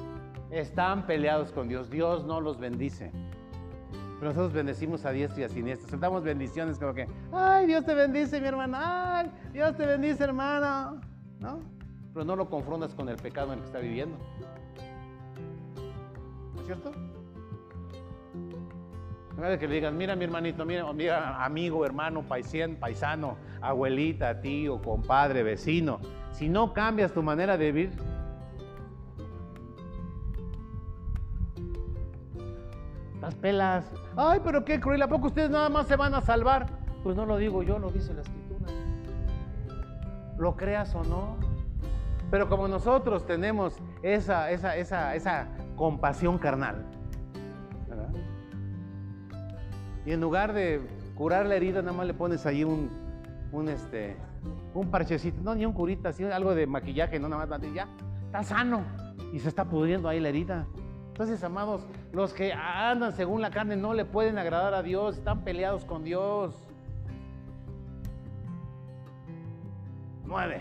Están 0.51 1.07
peleados 1.07 1.51
con 1.51 1.69
Dios, 1.69 1.91
Dios 1.91 2.25
no 2.25 2.41
los 2.41 2.59
bendice. 2.59 3.11
Pero 4.23 4.35
nosotros 4.35 4.53
bendecimos 4.53 5.05
a 5.05 5.11
diestra 5.11 5.41
y 5.41 5.45
a 5.47 5.49
siniestra, 5.49 5.91
soltamos 5.91 6.23
bendiciones 6.23 6.79
como 6.79 6.95
que, 6.95 7.09
ay, 7.33 7.67
Dios 7.67 7.85
te 7.85 7.93
bendice 7.93 8.41
mi 8.41 8.47
hermano, 8.47 8.79
ay, 8.81 9.29
Dios 9.53 9.77
te 9.77 9.85
bendice 9.85 10.23
hermano, 10.23 11.01
¿no? 11.41 11.59
Pero 12.15 12.25
no 12.25 12.37
lo 12.37 12.49
confrontas 12.49 12.95
con 12.95 13.09
el 13.09 13.17
pecado 13.17 13.49
en 13.49 13.55
el 13.55 13.59
que 13.59 13.67
está 13.67 13.79
viviendo. 13.81 14.17
¿No 16.55 16.61
es 16.61 16.67
cierto? 16.67 16.93
de 19.37 19.59
que 19.59 19.67
le 19.67 19.75
digan, 19.75 19.97
mira 19.97 20.15
mi 20.15 20.23
hermanito, 20.23 20.65
mira, 20.65 20.93
mira 20.93 21.45
amigo, 21.45 21.85
hermano, 21.85 22.23
paisien, 22.23 22.77
paisano, 22.77 23.39
abuelita, 23.61 24.41
tío, 24.41 24.81
compadre, 24.81 25.43
vecino. 25.43 25.99
Si 26.31 26.49
no 26.49 26.73
cambias 26.73 27.13
tu 27.13 27.25
manera 27.25 27.59
de 27.59 27.73
vivir, 27.73 27.91
las 33.21 33.35
pelas. 33.35 33.93
Ay, 34.17 34.41
pero 34.45 34.65
qué 34.65 34.81
cruel, 34.81 35.03
¿a 35.03 35.09
poco 35.09 35.29
ustedes 35.29 35.51
nada 35.51 35.69
más 35.69 35.87
se 35.87 35.97
van 35.97 36.15
a 36.15 36.21
salvar? 36.21 36.67
Pues 37.03 37.17
no 37.17 37.27
lo 37.27 37.37
digo 37.37 37.63
yo, 37.63 37.79
lo 37.79 37.91
dice 37.91 38.13
la 38.15 38.23
escritura. 38.23 38.73
Lo 40.39 40.57
creas 40.57 40.95
o 40.95 41.03
no. 41.05 41.37
Pero 42.31 42.49
como 42.49 42.69
nosotros 42.69 43.27
tenemos 43.27 43.79
esa, 44.03 44.51
esa, 44.51 44.77
esa, 44.77 45.15
esa 45.15 45.49
compasión 45.77 46.39
carnal, 46.39 46.87
y 50.05 50.13
en 50.13 50.21
lugar 50.21 50.53
de 50.53 50.81
curar 51.15 51.47
la 51.47 51.55
herida, 51.55 51.81
nada 51.81 51.97
más 51.97 52.07
le 52.07 52.15
pones 52.15 52.45
ahí 52.47 52.65
un, 52.65 52.91
un, 53.53 53.69
este, 53.69 54.17
un 54.75 54.91
parchecito, 54.91 55.41
no, 55.43 55.55
ni 55.55 55.65
un 55.65 55.73
curita, 55.73 56.09
así 56.09 56.25
algo 56.25 56.55
de 56.55 56.67
maquillaje, 56.67 57.21
no 57.21 57.29
nada 57.29 57.47
más, 57.47 57.61
ya, 57.73 57.87
está 58.27 58.43
sano 58.43 58.83
y 59.33 59.39
se 59.39 59.49
está 59.49 59.65
pudriendo 59.65 60.09
ahí 60.09 60.19
la 60.19 60.31
herida. 60.31 60.67
Entonces, 61.13 61.45
amados, 61.45 61.83
los 62.11 62.33
que 62.33 62.55
andan 62.55 63.13
según 63.13 63.43
la 63.43 63.51
carne 63.51 63.77
no 63.77 63.93
le 63.93 64.07
pueden 64.07 64.39
agradar 64.39 64.73
a 64.73 64.83
Dios, 64.83 65.19
están 65.19 65.45
peleados 65.45 65.85
con 65.85 66.05
Dios. 66.05 66.55
Nueve. 70.25 70.59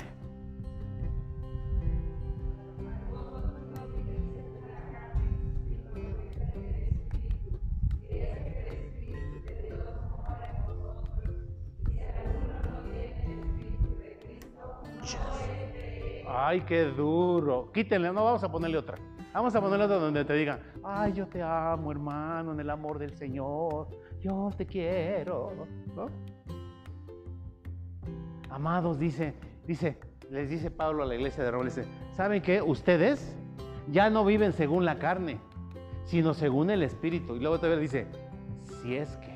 Ay, 16.27 16.61
qué 16.67 16.83
duro. 16.83 17.71
Quítenle, 17.73 18.11
no 18.11 18.25
vamos 18.25 18.43
a 18.43 18.51
ponerle 18.51 18.77
otra. 18.77 18.97
Vamos 19.33 19.55
a 19.55 19.61
ponerle 19.61 19.85
otra 19.85 19.97
donde 19.97 20.25
te 20.25 20.33
digan, 20.33 20.59
ay, 20.83 21.13
yo 21.13 21.25
te 21.25 21.41
amo, 21.41 21.91
hermano, 21.91 22.51
en 22.51 22.59
el 22.59 22.69
amor 22.69 22.99
del 22.99 23.13
Señor. 23.13 23.87
Yo 24.19 24.49
te 24.57 24.65
quiero. 24.65 25.53
Amados, 28.49 28.99
dice, 28.99 29.33
dice, 29.65 29.97
les 30.29 30.49
dice 30.49 30.69
Pablo 30.69 31.03
a 31.03 31.05
la 31.05 31.15
iglesia 31.15 31.43
de 31.43 31.51
Roma, 31.51 31.65
dice, 31.65 31.85
¿saben 32.11 32.41
qué? 32.41 32.61
Ustedes 32.61 33.35
ya 33.89 34.09
no 34.09 34.25
viven 34.25 34.51
según 34.51 34.83
la 34.83 34.99
carne, 34.99 35.39
sino 36.03 36.33
según 36.33 36.69
el 36.69 36.83
Espíritu. 36.83 37.35
Y 37.37 37.39
luego 37.39 37.59
te 37.59 37.77
dice, 37.77 38.07
si 38.81 38.97
es 38.97 39.15
que 39.17 39.31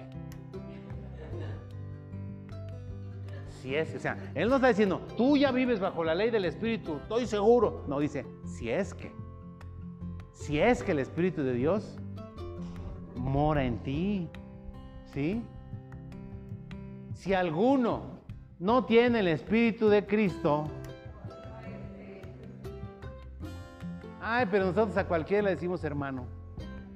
si 3.65 3.75
es, 3.75 3.95
o 3.95 3.99
sea, 3.99 4.15
Él 4.35 4.47
no 4.47 4.57
está 4.57 4.67
diciendo, 4.67 5.01
tú 5.17 5.37
ya 5.37 5.51
vives 5.51 5.79
bajo 5.79 6.03
la 6.03 6.13
ley 6.13 6.29
del 6.29 6.45
Espíritu, 6.45 6.97
estoy 6.97 7.25
seguro. 7.25 7.83
No, 7.87 7.99
dice, 7.99 8.23
si 8.45 8.69
es 8.69 8.93
que, 8.93 9.11
si 10.45 10.59
es 10.59 10.83
que 10.83 10.91
el 10.91 10.99
Espíritu 10.99 11.41
de 11.41 11.53
Dios 11.53 11.97
mora 13.15 13.63
en 13.63 13.79
ti, 13.79 14.29
¿sí? 15.11 15.43
Si 17.15 17.33
alguno 17.33 18.19
no 18.59 18.85
tiene 18.85 19.21
el 19.21 19.27
Espíritu 19.27 19.89
de 19.89 20.05
Cristo, 20.05 20.67
ay, 24.21 24.45
pero 24.51 24.67
nosotros 24.67 24.95
a 24.97 25.07
cualquiera 25.07 25.41
le 25.41 25.49
decimos 25.51 25.83
hermano. 25.83 26.25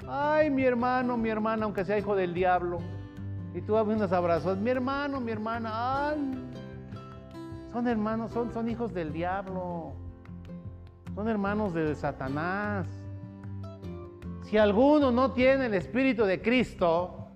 Ay, 0.07 0.51
mi 0.51 0.63
hermano, 0.63 1.17
mi 1.17 1.29
hermana, 1.29 1.65
aunque 1.65 1.83
sea 1.85 1.97
hijo 1.97 2.15
del 2.15 2.35
diablo. 2.35 2.77
Y 3.55 3.62
tú 3.62 3.75
unos 3.75 4.12
abrazos, 4.12 4.59
mi 4.59 4.69
hermano, 4.69 5.19
mi 5.19 5.31
hermana, 5.31 6.09
ay, 6.09 6.51
son 7.71 7.88
hermanos, 7.88 8.31
son, 8.31 8.53
son 8.53 8.69
hijos 8.69 8.93
del 8.93 9.12
diablo. 9.12 9.93
Son 11.15 11.27
hermanos 11.27 11.73
de 11.73 11.95
Satanás. 11.95 12.98
Si 14.49 14.57
alguno 14.57 15.12
no 15.12 15.31
tiene 15.31 15.67
el 15.67 15.75
Espíritu 15.75 16.23
de 16.25 16.41
Cristo, 16.41 17.27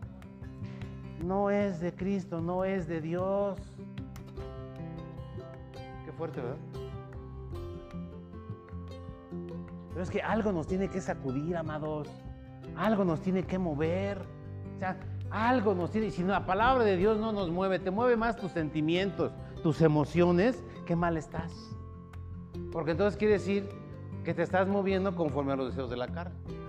no 1.23 1.52
es 1.52 1.80
de 1.80 1.93
Cristo, 1.93 2.41
no 2.41 2.65
es 2.65 2.88
de 2.88 3.02
Dios. 3.02 3.60
Qué 6.06 6.12
fuerte, 6.13 6.41
¿verdad? 6.41 6.58
Pero 9.89 10.02
es 10.02 10.10
que 10.10 10.23
algo 10.23 10.52
nos 10.52 10.65
tiene 10.65 10.89
que 10.89 10.99
sacudir, 10.99 11.56
amados. 11.56 12.10
Algo 12.76 13.06
nos 13.06 13.21
tiene 13.21 13.43
que 13.43 13.60
mover. 13.60 14.17
O 14.76 14.80
sea, 14.80 14.97
algo 15.30 15.76
nos 15.76 15.91
tiene. 15.91 16.10
Si 16.10 16.23
la 16.23 16.47
palabra 16.47 16.84
de 16.84 16.97
Dios 16.97 17.19
no 17.19 17.32
nos 17.32 17.52
mueve, 17.52 17.78
te 17.78 17.91
mueve 17.91 18.17
más 18.17 18.38
tus 18.38 18.54
sentimientos, 18.54 19.32
tus 19.62 19.82
emociones, 19.82 20.63
qué 20.88 20.95
mal 20.95 21.15
estás. 21.17 21.54
Porque 22.71 22.89
entonces 22.89 23.19
quiere 23.19 23.34
decir 23.36 23.69
que 24.23 24.34
te 24.34 24.41
estás 24.41 24.67
moviendo 24.67 25.15
conforme 25.15 25.54
a 25.54 25.58
los 25.58 25.67
deseos 25.67 25.91
de 25.91 25.97
la 25.97 26.08
carne. 26.08 26.62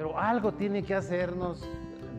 Pero 0.00 0.18
algo 0.18 0.52
tiene 0.52 0.82
que 0.82 0.94
hacernos 0.94 1.62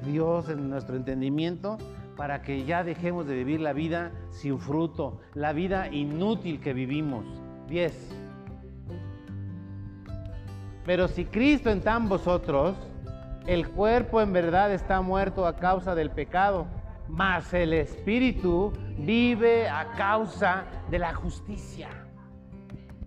Dios 0.06 0.50
en 0.50 0.70
nuestro 0.70 0.96
entendimiento 0.96 1.80
para 2.16 2.44
que 2.44 2.64
ya 2.64 2.84
dejemos 2.84 3.26
de 3.26 3.34
vivir 3.34 3.60
la 3.60 3.74
vida 3.74 4.12
sin 4.30 4.60
fruto, 4.60 5.20
la 5.34 5.52
vida 5.52 5.88
inútil 5.92 6.62
que 6.62 6.76
vivimos. 6.76 7.26
10. 7.70 7.92
Pero 10.86 11.08
si 11.08 11.26
Cristo 11.26 11.72
en 11.72 11.82
tan 11.82 12.08
vosotros, 12.08 12.76
el 13.48 13.68
cuerpo 13.68 14.22
en 14.22 14.32
verdad 14.32 14.72
está 14.72 15.02
muerto 15.02 15.48
a 15.48 15.56
causa 15.56 15.96
del 15.96 16.12
pecado 16.12 16.68
mas 17.08 17.52
el 17.52 17.74
Espíritu 17.74 18.72
vive 19.00 19.68
a 19.68 19.92
causa 19.94 20.66
de 20.92 21.00
la 21.00 21.16
justicia. 21.16 21.90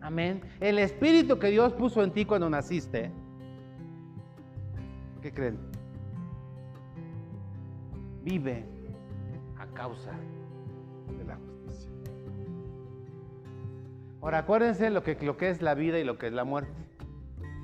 Amén. 0.00 0.42
El 0.58 0.80
Espíritu 0.80 1.38
que 1.38 1.50
Dios 1.50 1.72
puso 1.74 2.02
en 2.02 2.10
ti 2.10 2.24
cuando 2.24 2.50
naciste, 2.50 3.12
¿qué 5.24 5.32
creen? 5.32 5.58
Vive 8.22 8.62
a 9.58 9.66
causa 9.68 10.12
de 11.16 11.24
la 11.24 11.36
justicia. 11.36 11.90
Ahora, 14.20 14.40
acuérdense 14.40 14.90
lo 14.90 15.02
que, 15.02 15.14
lo 15.22 15.38
que 15.38 15.48
es 15.48 15.62
la 15.62 15.72
vida 15.72 15.98
y 15.98 16.04
lo 16.04 16.18
que 16.18 16.26
es 16.26 16.32
la 16.34 16.44
muerte. 16.44 16.74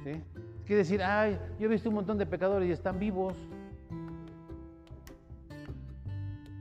¿sí? 0.04 0.22
Quiere 0.64 0.78
decir, 0.78 1.02
ay, 1.02 1.38
yo 1.58 1.66
he 1.66 1.68
visto 1.68 1.90
un 1.90 1.96
montón 1.96 2.16
de 2.16 2.24
pecadores 2.24 2.66
y 2.66 2.72
están 2.72 2.98
vivos. 2.98 3.36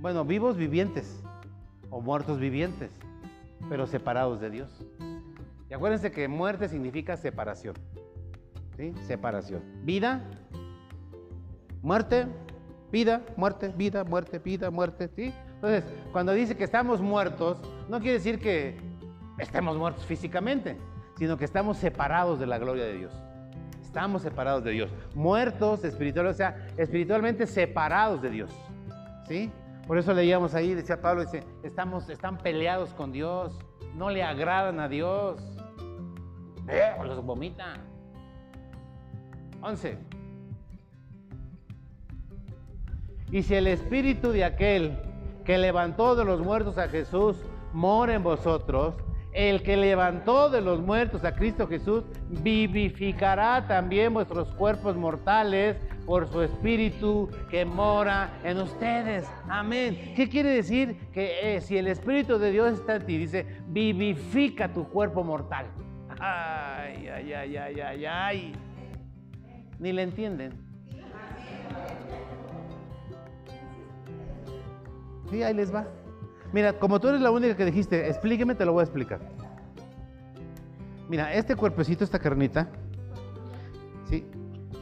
Bueno, 0.01 0.25
vivos 0.25 0.57
vivientes 0.57 1.23
o 1.89 2.01
muertos 2.01 2.41
vivientes, 2.41 2.91
pero 3.69 3.87
separados 3.87 4.41
de 4.41 4.49
Dios. 4.49 4.85
Y 5.69 5.73
acuérdense 5.73 6.11
que 6.11 6.27
muerte 6.27 6.67
significa 6.67 7.15
separación. 7.15 7.75
¿Sí? 8.75 8.93
Separación. 9.07 9.61
Vida, 9.85 10.25
muerte, 11.81 12.27
vida, 12.91 13.21
muerte, 13.35 13.69
vida, 13.69 14.03
muerte, 14.03 14.39
vida, 14.39 14.69
muerte. 14.69 15.09
¿sí? 15.15 15.33
Entonces, 15.55 15.83
cuando 16.11 16.33
dice 16.33 16.55
que 16.55 16.63
estamos 16.63 17.01
muertos, 17.01 17.59
no 17.87 17.99
quiere 17.99 18.13
decir 18.13 18.39
que 18.39 18.77
estemos 19.37 19.77
muertos 19.77 20.05
físicamente, 20.05 20.77
sino 21.17 21.37
que 21.37 21.45
estamos 21.45 21.77
separados 21.77 22.39
de 22.39 22.47
la 22.47 22.57
gloria 22.57 22.85
de 22.85 22.93
Dios. 22.93 23.13
Estamos 23.81 24.21
separados 24.21 24.63
de 24.63 24.71
Dios. 24.71 24.91
Muertos 25.15 25.83
espiritualmente, 25.83 26.35
o 26.35 26.37
sea, 26.37 26.67
espiritualmente 26.77 27.47
separados 27.47 28.21
de 28.21 28.29
Dios. 28.29 28.51
¿Sí? 29.27 29.51
Por 29.87 29.97
eso 29.97 30.13
leíamos 30.13 30.53
ahí, 30.53 30.75
decía 30.75 31.01
Pablo, 31.01 31.21
dice, 31.21 31.43
estamos, 31.63 32.09
están 32.09 32.37
peleados 32.37 32.93
con 32.93 33.11
Dios, 33.11 33.57
no 33.95 34.11
le 34.11 34.23
agradan 34.23 34.79
a 34.79 34.87
Dios. 34.87 35.41
Eh, 36.67 36.91
los 37.03 37.25
vomita. 37.25 37.73
11. 39.61 40.18
Y 43.31 43.43
si 43.43 43.55
el 43.55 43.67
espíritu 43.67 44.31
de 44.31 44.43
aquel 44.43 44.97
que 45.45 45.57
levantó 45.57 46.15
de 46.15 46.25
los 46.25 46.41
muertos 46.41 46.77
a 46.77 46.87
Jesús 46.87 47.37
mora 47.73 48.15
en 48.15 48.23
vosotros, 48.23 48.95
el 49.31 49.61
que 49.61 49.77
levantó 49.77 50.49
de 50.49 50.61
los 50.61 50.81
muertos 50.81 51.23
a 51.23 51.35
Cristo 51.35 51.67
Jesús 51.67 52.03
vivificará 52.29 53.67
también 53.67 54.13
vuestros 54.13 54.49
cuerpos 54.55 54.95
mortales 54.95 55.77
por 56.05 56.27
su 56.27 56.41
espíritu 56.41 57.29
que 57.51 57.63
mora 57.63 58.31
en 58.43 58.57
ustedes. 58.57 59.29
Amén. 59.47 60.13
¿Qué 60.15 60.27
quiere 60.27 60.49
decir? 60.49 60.97
Que 61.13 61.55
eh, 61.55 61.61
si 61.61 61.77
el 61.77 61.87
espíritu 61.87 62.39
de 62.39 62.51
Dios 62.51 62.73
está 62.73 62.95
en 62.95 63.05
ti, 63.05 63.17
dice, 63.17 63.45
vivifica 63.67 64.73
tu 64.73 64.89
cuerpo 64.89 65.23
mortal. 65.23 65.67
Ay, 66.19 67.07
ay, 67.07 67.33
ay, 67.33 67.57
ay, 67.57 67.79
ay, 67.79 68.05
ay. 68.05 68.53
Ni 69.77 69.93
le 69.93 70.01
entienden. 70.01 70.53
Sí, 75.29 75.43
ahí 75.43 75.53
les 75.53 75.73
va. 75.73 75.87
Mira, 76.51 76.73
como 76.73 76.99
tú 76.99 77.09
eres 77.09 77.21
la 77.21 77.31
única 77.31 77.55
que 77.55 77.65
dijiste, 77.65 78.07
explíqueme, 78.07 78.55
te 78.55 78.65
lo 78.65 78.73
voy 78.73 78.81
a 78.81 78.83
explicar. 78.83 79.19
Mira, 81.07 81.33
este 81.33 81.55
cuerpecito, 81.55 82.03
esta 82.03 82.19
carnita, 82.19 82.69
¿sí? 84.05 84.25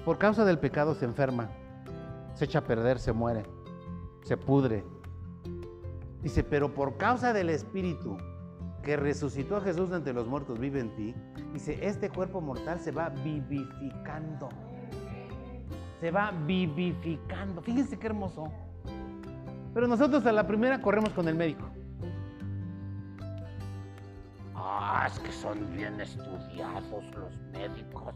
por 0.06 0.18
causa 0.18 0.46
del 0.46 0.60
pecado 0.60 0.96
se 0.96 1.06
enferma, 1.06 1.50
se 2.34 2.46
echa 2.46 2.60
a 2.60 2.64
perder, 2.64 3.00
se 3.00 3.12
muere, 3.12 3.44
se 4.24 4.38
pudre. 4.38 4.84
Dice, 6.22 6.44
pero 6.44 6.74
por 6.74 6.98
causa 6.98 7.34
del 7.34 7.50
Espíritu 7.50 8.18
que 8.84 8.96
resucitó 8.96 9.58
a 9.58 9.62
Jesús 9.62 9.90
de 9.90 9.98
entre 9.98 10.14
los 10.14 10.28
muertos, 10.28 10.60
vive 10.60 10.80
en 10.80 10.96
ti. 10.96 11.16
Dice, 11.54 11.78
este 11.82 12.10
cuerpo 12.10 12.40
mortal 12.40 12.80
se 12.80 12.92
va 12.92 13.10
vivificando. 13.10 14.50
Se 16.00 16.12
va 16.12 16.32
vivificando. 16.46 17.62
Fíjense 17.62 17.98
qué 18.00 18.08
hermoso. 18.08 18.52
Pero 19.78 19.88
nosotros 19.88 20.26
a 20.26 20.32
la 20.32 20.48
primera 20.48 20.82
corremos 20.82 21.12
con 21.12 21.28
el 21.28 21.36
médico. 21.36 21.70
Ah, 24.56 25.06
es 25.06 25.20
que 25.20 25.32
son 25.32 25.72
bien 25.72 26.02
estudiados 26.02 27.06
los 27.16 27.38
médicos. 27.54 28.16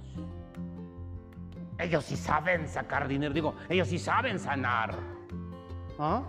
Ellos 1.78 2.04
sí 2.04 2.16
saben 2.16 2.68
sacar 2.68 3.08
dinero, 3.08 3.32
digo, 3.32 3.54
ellos 3.70 3.90
sí 3.90 4.00
saben 4.00 4.40
sanar. 4.40 4.96
¿Ah? 6.00 6.24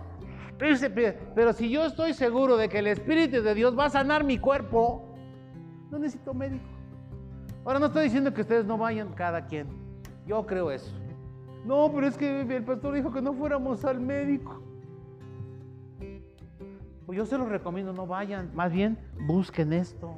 Pero 0.59 1.53
si 1.53 1.67
yo 1.67 1.83
estoy 1.87 2.13
seguro 2.13 2.55
de 2.55 2.69
que 2.69 2.77
el 2.77 2.85
Espíritu 2.85 3.41
de 3.41 3.55
Dios 3.55 3.75
va 3.75 3.85
a 3.85 3.89
sanar 3.89 4.23
mi 4.23 4.37
cuerpo, 4.37 5.15
no 5.89 5.97
necesito 5.97 6.35
médico. 6.35 6.63
Ahora 7.65 7.79
no 7.79 7.87
estoy 7.87 8.03
diciendo 8.03 8.31
que 8.35 8.41
ustedes 8.41 8.65
no 8.65 8.77
vayan 8.77 9.11
cada 9.13 9.47
quien. 9.47 9.67
Yo 10.27 10.45
creo 10.45 10.69
eso. 10.69 10.93
No, 11.65 11.91
pero 11.91 12.05
es 12.05 12.19
que 12.19 12.41
el 12.41 12.63
pastor 12.63 12.93
dijo 12.93 13.11
que 13.11 13.23
no 13.23 13.33
fuéramos 13.33 13.83
al 13.83 13.99
médico. 13.99 14.62
Pues 17.13 17.29
yo 17.29 17.37
se 17.37 17.37
los 17.37 17.47
recomiendo, 17.47 17.93
no 17.93 18.07
vayan. 18.07 18.49
Más 18.55 18.71
bien, 18.71 18.97
busquen 19.27 19.71
esto. 19.71 20.15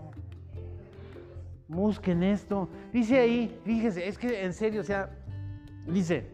Busquen 1.68 2.24
esto. 2.24 2.70
Dice 2.94 3.20
ahí, 3.20 3.60
fíjese, 3.66 4.08
es 4.08 4.18
que 4.18 4.46
en 4.46 4.54
serio, 4.54 4.80
o 4.80 4.84
sea, 4.86 5.10
dice, 5.88 6.26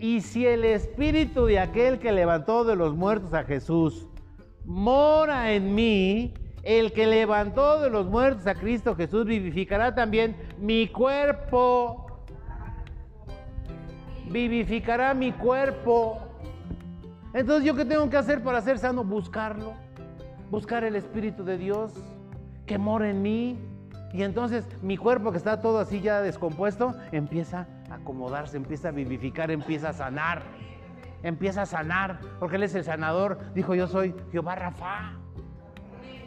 y 0.00 0.20
si 0.20 0.44
el 0.48 0.64
espíritu 0.64 1.46
de 1.46 1.60
aquel 1.60 2.00
que 2.00 2.10
levantó 2.10 2.64
de 2.64 2.74
los 2.74 2.96
muertos 2.96 3.32
a 3.34 3.44
Jesús 3.44 4.08
mora 4.64 5.52
en 5.52 5.76
mí, 5.76 6.34
el 6.64 6.92
que 6.92 7.06
levantó 7.06 7.80
de 7.82 7.90
los 7.90 8.06
muertos 8.06 8.48
a 8.48 8.56
Cristo 8.56 8.96
Jesús 8.96 9.26
vivificará 9.26 9.94
también 9.94 10.34
mi 10.58 10.88
cuerpo. 10.88 12.24
Vivificará 14.28 15.14
mi 15.14 15.30
cuerpo 15.30 16.23
entonces, 17.34 17.66
¿yo 17.66 17.74
qué 17.74 17.84
tengo 17.84 18.08
que 18.08 18.16
hacer 18.16 18.42
para 18.42 18.60
ser 18.62 18.78
sano? 18.78 19.02
Buscarlo, 19.02 19.74
buscar 20.50 20.84
el 20.84 20.94
Espíritu 20.94 21.44
de 21.44 21.58
Dios 21.58 21.92
que 22.64 22.78
mora 22.78 23.10
en 23.10 23.22
mí. 23.22 23.58
Y 24.12 24.22
entonces 24.22 24.64
mi 24.80 24.96
cuerpo 24.96 25.32
que 25.32 25.38
está 25.38 25.60
todo 25.60 25.80
así 25.80 26.00
ya 26.00 26.22
descompuesto, 26.22 26.94
empieza 27.10 27.66
a 27.90 27.96
acomodarse, 27.96 28.56
empieza 28.56 28.88
a 28.88 28.92
vivificar, 28.92 29.50
empieza 29.50 29.88
a 29.88 29.92
sanar. 29.92 30.42
Empieza 31.24 31.62
a 31.62 31.66
sanar, 31.66 32.20
porque 32.38 32.56
Él 32.56 32.62
es 32.62 32.74
el 32.76 32.84
sanador. 32.84 33.38
Dijo, 33.54 33.74
yo 33.74 33.88
soy 33.88 34.14
Jehová 34.30 34.54
Rafa. 34.54 35.14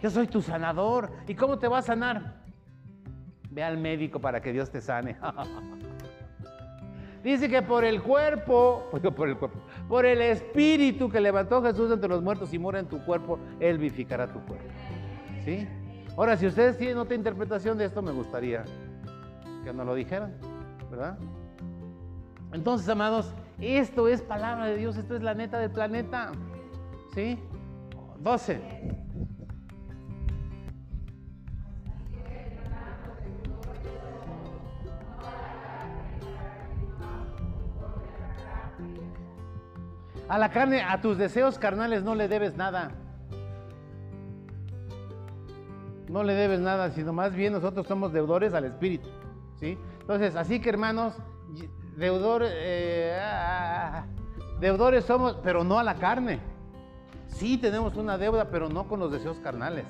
Yo 0.03 0.09
soy 0.09 0.27
tu 0.27 0.41
sanador. 0.41 1.09
¿Y 1.27 1.35
cómo 1.35 1.57
te 1.57 1.69
va 1.69 1.77
a 1.77 1.81
sanar? 1.83 2.41
Ve 3.49 3.63
al 3.63 3.77
médico 3.77 4.19
para 4.19 4.41
que 4.41 4.51
Dios 4.51 4.69
te 4.71 4.81
sane. 4.81 5.15
Dice 7.23 7.49
que 7.49 7.61
por 7.61 7.83
el 7.83 8.01
cuerpo, 8.01 8.89
por 9.15 9.27
el 9.27 9.37
cuerpo, 9.37 9.59
por 9.87 10.05
el 10.05 10.21
espíritu 10.21 11.09
que 11.09 11.19
levantó 11.19 11.61
Jesús 11.61 11.91
entre 11.91 12.09
los 12.09 12.21
muertos 12.21 12.53
y 12.53 12.59
mora 12.59 12.79
en 12.79 12.87
tu 12.87 13.03
cuerpo, 13.03 13.39
Él 13.59 13.77
vivificará 13.77 14.27
tu 14.27 14.39
cuerpo. 14.41 14.65
¿Sí? 15.43 15.67
Ahora, 16.15 16.35
si 16.35 16.47
ustedes 16.47 16.77
tienen 16.77 16.97
otra 16.97 17.15
interpretación 17.15 17.77
de 17.77 17.85
esto, 17.85 18.01
me 18.01 18.11
gustaría 18.11 18.65
que 19.63 19.73
nos 19.73 19.85
lo 19.85 19.95
dijeran, 19.95 20.33
¿verdad? 20.89 21.17
Entonces, 22.53 22.87
amados, 22.89 23.33
esto 23.59 24.07
es 24.07 24.21
palabra 24.21 24.65
de 24.65 24.77
Dios, 24.77 24.97
esto 24.97 25.15
es 25.15 25.21
la 25.21 25.33
neta 25.33 25.59
del 25.59 25.71
planeta. 25.71 26.31
¿Sí? 27.13 27.37
12. 28.19 29.06
A 40.29 40.37
la 40.37 40.49
carne, 40.49 40.81
a 40.81 40.99
tus 41.01 41.17
deseos 41.17 41.57
carnales 41.57 42.03
no 42.03 42.15
le 42.15 42.27
debes 42.27 42.55
nada. 42.55 42.91
No 46.09 46.23
le 46.23 46.33
debes 46.33 46.59
nada, 46.59 46.91
sino 46.91 47.13
más 47.13 47.33
bien 47.33 47.53
nosotros 47.53 47.87
somos 47.87 48.13
deudores 48.13 48.53
al 48.53 48.65
Espíritu. 48.65 49.09
¿sí? 49.59 49.77
Entonces, 50.01 50.35
así 50.35 50.61
que 50.61 50.69
hermanos, 50.69 51.13
deudores, 51.97 52.51
eh, 52.53 53.19
ah, 53.21 54.05
deudores 54.59 55.05
somos, 55.05 55.37
pero 55.43 55.63
no 55.63 55.79
a 55.79 55.83
la 55.83 55.95
carne. 55.95 56.39
Sí 57.27 57.57
tenemos 57.57 57.95
una 57.95 58.17
deuda, 58.17 58.49
pero 58.49 58.69
no 58.69 58.87
con 58.87 58.99
los 58.99 59.11
deseos 59.11 59.37
carnales 59.39 59.85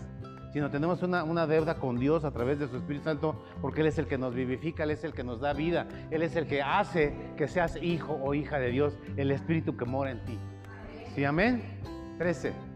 sino 0.57 0.71
tenemos 0.71 1.03
una, 1.03 1.45
deuda 1.45 1.75
con 1.75 1.99
Dios 1.99 2.25
a 2.25 2.31
través 2.31 2.57
de 2.57 2.67
su 2.67 2.77
Espíritu 2.77 3.03
Santo, 3.03 3.43
porque 3.61 3.81
Él 3.81 3.87
es 3.87 3.99
el 3.99 4.07
que 4.07 4.17
nos 4.17 4.33
vivifica, 4.33 4.85
Él 4.85 4.89
es 4.89 5.03
el 5.03 5.13
que 5.13 5.23
nos 5.23 5.39
da 5.39 5.53
vida, 5.53 5.87
Él 6.09 6.23
es 6.23 6.35
el 6.35 6.47
que 6.47 6.63
hace 6.63 7.13
que 7.37 7.47
seas 7.47 7.77
hijo 7.79 8.19
o 8.23 8.33
hija 8.33 8.57
de 8.57 8.71
Dios, 8.71 8.97
el 9.17 9.29
Espíritu 9.29 9.77
que 9.77 9.85
mora 9.85 10.09
en 10.09 10.25
ti. 10.25 10.39
¿Sí, 11.13 11.23
amén? 11.25 11.61
13. 12.17 12.66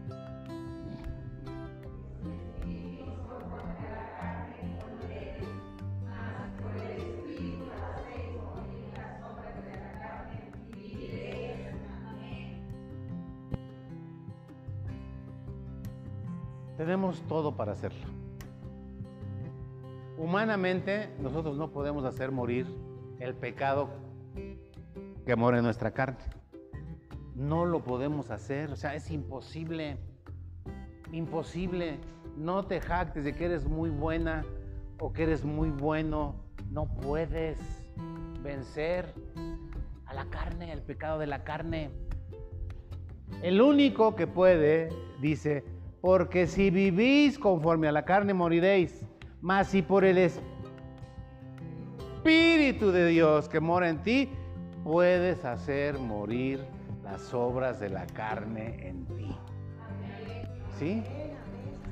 Tenemos 16.82 17.22
todo 17.28 17.54
para 17.54 17.74
hacerlo. 17.74 18.08
Humanamente 20.18 21.10
nosotros 21.20 21.56
no 21.56 21.70
podemos 21.70 22.04
hacer 22.04 22.32
morir 22.32 22.66
el 23.20 23.34
pecado 23.34 23.88
que 25.24 25.36
mora 25.36 25.58
en 25.58 25.64
nuestra 25.64 25.92
carne. 25.92 26.18
No 27.36 27.66
lo 27.66 27.84
podemos 27.84 28.32
hacer, 28.32 28.72
o 28.72 28.74
sea, 28.74 28.96
es 28.96 29.12
imposible, 29.12 29.96
imposible. 31.12 32.00
no 32.36 32.64
te 32.64 32.80
jactes 32.80 33.22
de 33.22 33.32
que 33.32 33.44
eres 33.44 33.64
muy 33.64 33.90
buena 33.90 34.44
o 34.98 35.12
que 35.12 35.22
eres 35.22 35.44
muy 35.44 35.70
bueno. 35.70 36.34
No 36.68 36.86
puedes 36.86 37.60
vencer 38.42 39.14
a 40.04 40.14
la 40.14 40.24
carne, 40.24 40.72
el 40.72 40.82
pecado 40.82 41.20
de 41.20 41.28
la 41.28 41.44
carne. 41.44 41.92
El 43.40 43.60
único 43.60 44.16
que 44.16 44.26
puede, 44.26 44.88
dice, 45.20 45.62
porque 46.02 46.46
si 46.48 46.68
vivís 46.68 47.38
conforme 47.38 47.88
a 47.88 47.92
la 47.92 48.04
carne 48.04 48.34
moriréis, 48.34 49.06
mas 49.40 49.68
si 49.68 49.80
por 49.82 50.04
el 50.04 50.18
Espíritu 52.18 52.90
de 52.90 53.06
Dios 53.06 53.48
que 53.48 53.60
mora 53.60 53.88
en 53.88 54.02
ti, 54.02 54.28
puedes 54.82 55.44
hacer 55.44 56.00
morir 56.00 56.64
las 57.04 57.32
obras 57.32 57.78
de 57.78 57.88
la 57.88 58.04
carne 58.08 58.88
en 58.88 59.06
ti. 59.06 59.34
¿Sí? 60.76 61.04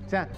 O 0.04 0.08
sea, 0.08 0.28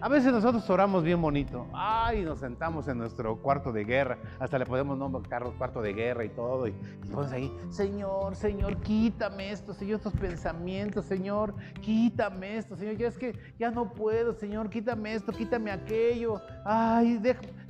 a 0.00 0.08
veces 0.08 0.32
nosotros 0.32 0.68
oramos 0.70 1.02
bien 1.02 1.20
bonito. 1.20 1.66
Ay, 1.72 2.24
nos 2.24 2.38
sentamos 2.38 2.88
en 2.88 2.98
nuestro 2.98 3.36
cuarto 3.36 3.72
de 3.72 3.84
guerra. 3.84 4.18
Hasta 4.38 4.58
le 4.58 4.66
podemos 4.66 4.96
nombrar 4.96 5.44
cuarto 5.58 5.82
de 5.82 5.92
guerra 5.92 6.24
y 6.24 6.30
todo. 6.30 6.66
Y, 6.68 6.70
y 6.70 7.32
ahí, 7.32 7.52
Señor, 7.68 8.34
Señor, 8.34 8.76
quítame 8.78 9.50
esto, 9.50 9.74
Señor, 9.74 9.96
estos 9.98 10.14
pensamientos, 10.14 11.04
Señor, 11.04 11.54
quítame 11.80 12.56
esto, 12.56 12.76
Señor. 12.76 12.96
Ya 12.96 13.08
es 13.08 13.18
que 13.18 13.38
ya 13.58 13.70
no 13.70 13.92
puedo, 13.92 14.32
Señor, 14.32 14.70
quítame 14.70 15.14
esto, 15.14 15.32
quítame 15.32 15.70
aquello. 15.70 16.40
Ay, 16.64 17.20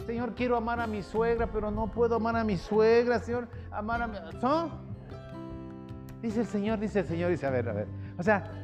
Señor, 0.07 0.35
quiero 0.35 0.57
amar 0.57 0.81
a 0.81 0.87
mi 0.87 1.03
suegra, 1.03 1.49
pero 1.53 1.71
no 1.71 1.89
puedo 1.89 2.17
amar 2.17 2.37
a 2.37 2.45
mi 2.45 2.57
suegra, 2.57 3.19
Señor. 3.21 3.49
Amar 3.71 4.03
a 4.03 4.07
mi. 4.07 4.19
¿No? 4.41 4.91
Dice 6.23 6.41
el 6.41 6.47
Señor, 6.47 6.79
dice 6.79 7.01
el 7.01 7.07
Señor, 7.07 7.31
dice, 7.31 7.47
a 7.47 7.51
ver, 7.51 7.69
a 7.69 7.73
ver. 7.73 7.89
O 8.19 8.23
sea, 8.23 8.60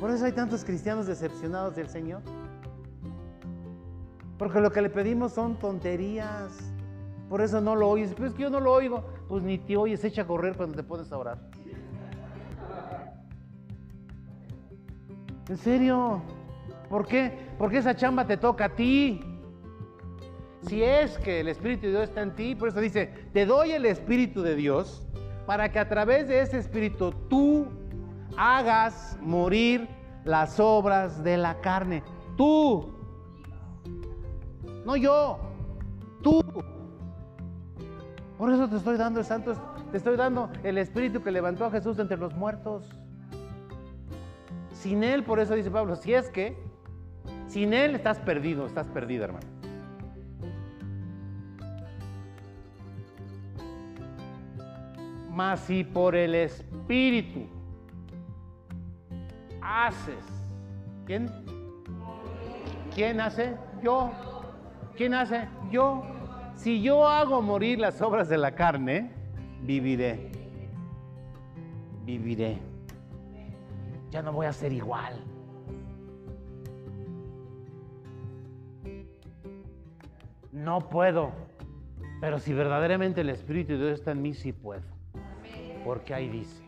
por 0.00 0.10
eso 0.10 0.24
hay 0.24 0.32
tantos 0.32 0.64
cristianos 0.64 1.06
decepcionados 1.06 1.76
del 1.76 1.88
Señor. 1.88 2.22
Porque 4.38 4.60
lo 4.60 4.70
que 4.72 4.82
le 4.82 4.90
pedimos 4.90 5.32
son 5.32 5.58
tonterías. 5.58 6.72
Por 7.28 7.40
eso 7.40 7.60
no 7.60 7.76
lo 7.76 7.88
oyes. 7.88 8.12
Pero 8.14 8.28
es 8.28 8.34
que 8.34 8.42
yo 8.42 8.50
no 8.50 8.60
lo 8.60 8.72
oigo. 8.72 9.04
Pues 9.28 9.42
ni 9.42 9.58
te 9.58 9.76
oyes, 9.76 10.04
echa 10.04 10.22
a 10.22 10.26
correr 10.26 10.56
cuando 10.56 10.76
te 10.76 10.82
pones 10.82 11.10
a 11.12 11.18
orar. 11.18 11.38
¿En 15.48 15.56
serio? 15.58 16.22
¿Por 16.88 17.06
qué? 17.06 17.38
Porque 17.58 17.78
esa 17.78 17.94
chamba 17.94 18.26
te 18.26 18.36
toca 18.36 18.66
a 18.66 18.68
ti. 18.70 19.20
Si 20.62 20.82
es 20.82 21.18
que 21.18 21.40
el 21.40 21.48
Espíritu 21.48 21.82
de 21.82 21.90
Dios 21.90 22.04
está 22.04 22.22
en 22.22 22.34
ti, 22.34 22.54
por 22.54 22.68
eso 22.68 22.80
dice, 22.80 23.12
te 23.32 23.44
doy 23.44 23.72
el 23.72 23.84
Espíritu 23.84 24.42
de 24.42 24.56
Dios 24.56 25.06
para 25.46 25.70
que 25.70 25.78
a 25.78 25.88
través 25.88 26.26
de 26.28 26.40
ese 26.40 26.58
Espíritu 26.58 27.12
tú 27.28 27.66
hagas 28.36 29.18
morir 29.20 29.88
las 30.24 30.58
obras 30.58 31.22
de 31.22 31.36
la 31.36 31.60
carne. 31.60 32.02
Tú. 32.36 32.92
No 34.84 34.96
yo. 34.96 35.38
Tú. 36.22 36.42
Por 38.38 38.52
eso 38.52 38.68
te 38.68 38.76
estoy 38.76 38.96
dando 38.96 39.20
el 39.20 39.26
santo, 39.26 39.54
te 39.90 39.96
estoy 39.96 40.16
dando 40.16 40.50
el 40.62 40.78
espíritu 40.78 41.22
que 41.22 41.30
levantó 41.30 41.66
a 41.66 41.70
Jesús 41.70 41.98
entre 41.98 42.16
los 42.16 42.34
muertos. 42.34 42.90
Sin 44.72 45.04
él, 45.04 45.22
por 45.22 45.38
eso 45.40 45.54
dice 45.54 45.70
Pablo, 45.70 45.96
si 45.96 46.12
es 46.12 46.28
que 46.30 46.58
sin 47.46 47.72
él 47.72 47.94
estás 47.94 48.18
perdido, 48.18 48.66
estás 48.66 48.88
perdido, 48.88 49.24
hermano. 49.24 49.46
Mas 55.30 55.60
si 55.60 55.84
por 55.84 56.14
el 56.14 56.34
espíritu 56.34 57.53
haces. 59.64 60.24
¿Quién? 61.06 61.30
¿Quién 62.94 63.20
hace? 63.20 63.56
Yo. 63.82 64.10
¿Quién 64.96 65.14
hace? 65.14 65.48
Yo. 65.70 66.04
Si 66.54 66.82
yo 66.82 67.08
hago 67.08 67.42
morir 67.42 67.80
las 67.80 68.00
obras 68.00 68.28
de 68.28 68.38
la 68.38 68.54
carne, 68.54 69.10
viviré. 69.62 70.30
Viviré. 72.04 72.58
Ya 74.10 74.22
no 74.22 74.32
voy 74.32 74.46
a 74.46 74.52
ser 74.52 74.72
igual. 74.72 75.24
No 80.52 80.88
puedo. 80.88 81.32
Pero 82.20 82.38
si 82.38 82.54
verdaderamente 82.54 83.22
el 83.22 83.30
Espíritu 83.30 83.72
de 83.72 83.78
Dios 83.78 83.98
está 83.98 84.12
en 84.12 84.22
mí, 84.22 84.34
sí 84.34 84.52
puedo. 84.52 84.84
Porque 85.84 86.14
ahí 86.14 86.28
dice. 86.28 86.63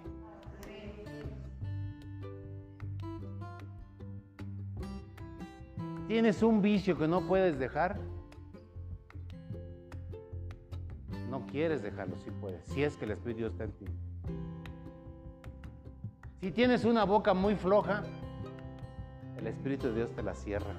¿Tienes 6.06 6.42
un 6.42 6.62
vicio 6.62 6.96
que 6.96 7.08
no 7.08 7.22
puedes 7.22 7.58
dejar? 7.58 7.98
No 11.28 11.44
quieres 11.46 11.82
dejarlo, 11.82 12.16
si 12.18 12.30
puedes, 12.30 12.64
si 12.66 12.84
es 12.84 12.96
que 12.96 13.04
el 13.04 13.10
Espíritu 13.10 13.40
Dios 13.40 13.52
está 13.52 13.64
en 13.64 13.72
ti. 13.72 13.86
Si 16.40 16.52
tienes 16.52 16.84
una 16.84 17.04
boca 17.04 17.34
muy 17.34 17.56
floja, 17.56 18.04
el 19.36 19.46
Espíritu 19.48 19.88
de 19.88 19.94
Dios 19.94 20.10
te 20.12 20.22
la 20.22 20.34
cierra. 20.34 20.74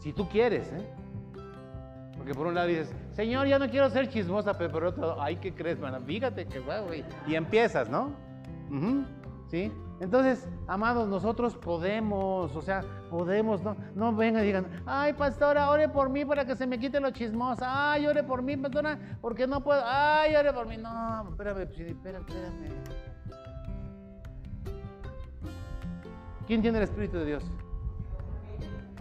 Si 0.00 0.12
tú 0.12 0.28
quieres, 0.28 0.72
¿eh? 0.72 0.88
Porque 2.16 2.34
por 2.34 2.48
un 2.48 2.54
lado 2.54 2.66
dices, 2.66 2.92
Señor, 3.12 3.46
ya 3.46 3.58
no 3.58 3.70
quiero 3.70 3.88
ser 3.90 4.08
chismosa, 4.08 4.58
pero 4.58 4.72
por 4.72 4.84
otro 4.84 5.06
lado, 5.06 5.22
ay, 5.22 5.36
¿qué 5.36 5.54
crees, 5.54 5.78
man? 5.78 6.02
Fíjate 6.04 6.46
que 6.46 6.58
güey. 6.58 7.04
Y 7.26 7.34
empiezas, 7.34 7.88
¿no? 7.88 8.10
¿Sí? 9.48 9.72
Entonces, 10.00 10.48
amados, 10.66 11.08
nosotros 11.08 11.54
podemos, 11.56 12.56
o 12.56 12.62
sea, 12.62 12.82
podemos, 13.10 13.62
no, 13.62 13.76
no 13.94 14.16
vengan 14.16 14.42
y 14.42 14.46
digan, 14.46 14.66
ay, 14.86 15.12
pastora, 15.12 15.70
ore 15.70 15.90
por 15.90 16.08
mí 16.08 16.24
para 16.24 16.46
que 16.46 16.56
se 16.56 16.66
me 16.66 16.78
quite 16.78 17.00
lo 17.00 17.10
chismosa, 17.10 17.92
ay, 17.92 18.06
ore 18.06 18.22
por 18.22 18.40
mí, 18.40 18.56
pastora, 18.56 18.98
porque 19.20 19.46
no 19.46 19.62
puedo, 19.62 19.82
ay, 19.84 20.34
ore 20.34 20.54
por 20.54 20.66
mí, 20.66 20.78
no, 20.78 21.28
espérame, 21.28 21.60
espérame, 21.60 22.22
espérame. 22.22 23.00
¿Quién 26.46 26.62
tiene 26.62 26.78
el 26.78 26.84
Espíritu 26.84 27.18
de 27.18 27.26
Dios? 27.26 27.44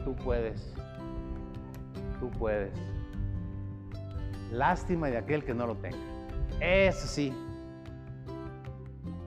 Tú 0.03 0.13
puedes, 0.17 0.73
tú 2.19 2.29
puedes. 2.31 2.77
Lástima 4.51 5.07
de 5.07 5.17
aquel 5.17 5.45
que 5.45 5.53
no 5.53 5.65
lo 5.65 5.75
tenga. 5.75 5.97
Eso 6.59 7.07
sí, 7.07 7.33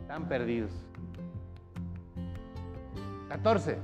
están 0.02 0.28
perdidos. 0.28 0.81
14. 3.32 3.78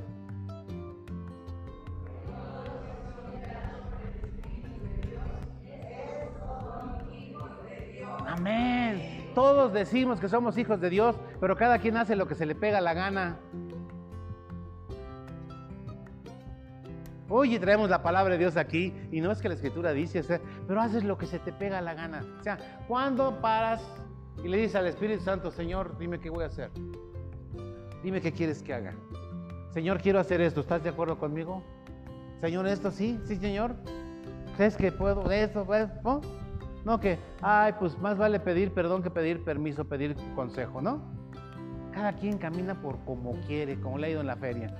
Amén. 8.27 9.31
Todos 9.35 9.73
decimos 9.73 10.21
que 10.21 10.29
somos 10.29 10.59
hijos 10.59 10.81
de 10.81 10.91
Dios, 10.91 11.17
pero 11.41 11.57
cada 11.57 11.79
quien 11.79 11.97
hace 11.97 12.15
lo 12.15 12.29
que 12.29 12.35
se 12.35 12.45
le 12.45 12.55
pega 12.55 12.81
la 12.81 12.93
gana. 12.93 13.39
Oye, 17.31 17.59
traemos 17.59 17.89
la 17.89 18.03
palabra 18.03 18.33
de 18.33 18.39
Dios 18.39 18.57
aquí 18.57 18.93
y 19.11 19.21
no 19.21 19.31
es 19.33 19.41
que 19.41 19.49
la 19.49 19.55
escritura 19.55 19.93
dice, 19.93 20.23
pero 20.67 20.81
haces 20.81 21.05
lo 21.05 21.17
que 21.17 21.27
se 21.27 21.39
te 21.39 21.53
pega 21.53 21.81
la 21.81 21.95
gana. 21.95 22.25
O 22.39 22.43
sea, 22.43 22.59
cuando 22.87 23.41
paras 23.41 23.83
y 24.45 24.49
le 24.49 24.59
dices 24.59 24.77
al 24.77 24.87
Espíritu 24.87 25.25
Santo, 25.25 25.51
Señor, 25.51 25.97
dime 25.99 26.19
qué 26.21 26.31
voy 26.31 26.45
a 26.45 26.49
hacer. 26.49 26.71
Dime 28.03 28.21
qué 28.21 28.33
quieres 28.33 28.63
que 28.63 28.75
haga. 28.75 28.95
Señor, 29.73 30.01
quiero 30.01 30.19
hacer 30.19 30.41
esto, 30.41 30.61
¿estás 30.61 30.83
de 30.83 30.91
acuerdo 30.91 31.19
conmigo? 31.19 31.63
Señor, 32.41 32.67
esto 32.67 32.91
sí, 32.91 33.19
sí, 33.25 33.37
Señor. 33.37 33.75
¿Crees 34.57 34.77
que 34.77 34.91
puedo 34.91 35.31
esto? 35.31 35.67
¿No? 36.03 36.21
no, 36.85 37.01
que, 37.01 37.19
ay, 37.43 37.75
pues 37.79 37.99
más 37.99 38.17
vale 38.17 38.41
pedir 38.41 38.73
perdón 38.73 39.03
que 39.03 39.11
pedir 39.11 39.45
permiso, 39.45 39.85
pedir 39.85 40.17
consejo, 40.35 40.81
¿no? 40.81 41.01
Cada 41.93 42.15
quien 42.15 42.39
camina 42.39 42.81
por 42.81 42.99
como 43.05 43.33
quiere, 43.47 43.79
como 43.81 43.99
le 43.99 44.07
ha 44.07 44.11
ido 44.11 44.21
en 44.21 44.27
la 44.27 44.37
feria. 44.37 44.75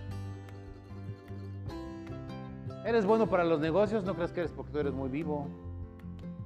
Eres 2.85 3.05
bueno 3.05 3.27
para 3.27 3.45
los 3.45 3.61
negocios, 3.61 4.05
no 4.05 4.15
crees 4.15 4.33
que 4.33 4.41
eres 4.41 4.53
porque 4.53 4.73
tú 4.73 4.79
eres 4.79 4.95
muy 4.95 5.11
vivo. 5.11 5.49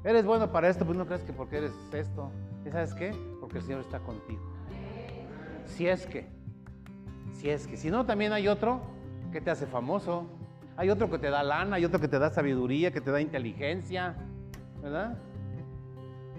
Eres 0.03 0.25
bueno 0.25 0.51
para 0.51 0.69
esto, 0.69 0.85
pues 0.85 0.99
no 0.99 1.07
crees 1.07 1.23
que 1.23 1.33
porque 1.33 1.59
eres 1.59 1.73
esto. 1.93 2.31
¿Y 2.67 2.71
sabes 2.71 2.93
qué? 2.95 3.15
Porque 3.41 3.59
el 3.59 3.65
Señor 3.65 3.81
está 3.83 4.01
contigo. 4.01 4.43
Si 5.67 5.87
es 5.87 6.07
que 6.07 6.27
si 7.33 7.51
es 7.51 7.67
que, 7.67 7.77
si 7.77 7.91
no, 7.91 8.07
también 8.07 8.33
hay 8.33 8.49
otro 8.49 8.81
que 9.33 9.41
te 9.41 9.51
hace 9.51 9.67
famoso. 9.67 10.27
Hay 10.77 10.91
otro 10.91 11.11
que 11.11 11.19
te 11.19 11.31
da 11.31 11.43
lana, 11.43 11.77
hay 11.77 11.85
otro 11.85 12.01
que 12.01 12.09
te 12.09 12.19
da 12.19 12.31
sabiduría, 12.31 12.93
que 12.93 13.01
te 13.01 13.11
da 13.11 13.21
inteligencia, 13.21 14.15
¿verdad? 14.83 15.19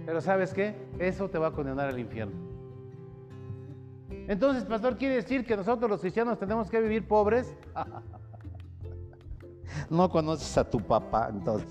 Pero 0.05 0.21
¿sabes 0.21 0.53
qué? 0.53 0.75
Eso 0.99 1.29
te 1.29 1.37
va 1.37 1.47
a 1.47 1.51
condenar 1.51 1.89
al 1.89 1.99
infierno. 1.99 2.35
Entonces, 4.27 4.63
pastor, 4.63 4.97
¿quiere 4.97 5.15
decir 5.15 5.45
que 5.45 5.55
nosotros 5.55 5.89
los 5.89 6.01
cristianos 6.01 6.39
tenemos 6.39 6.69
que 6.69 6.81
vivir 6.81 7.07
pobres? 7.07 7.55
no 9.89 10.09
conoces 10.09 10.57
a 10.57 10.69
tu 10.69 10.79
papá, 10.79 11.29
entonces. 11.29 11.69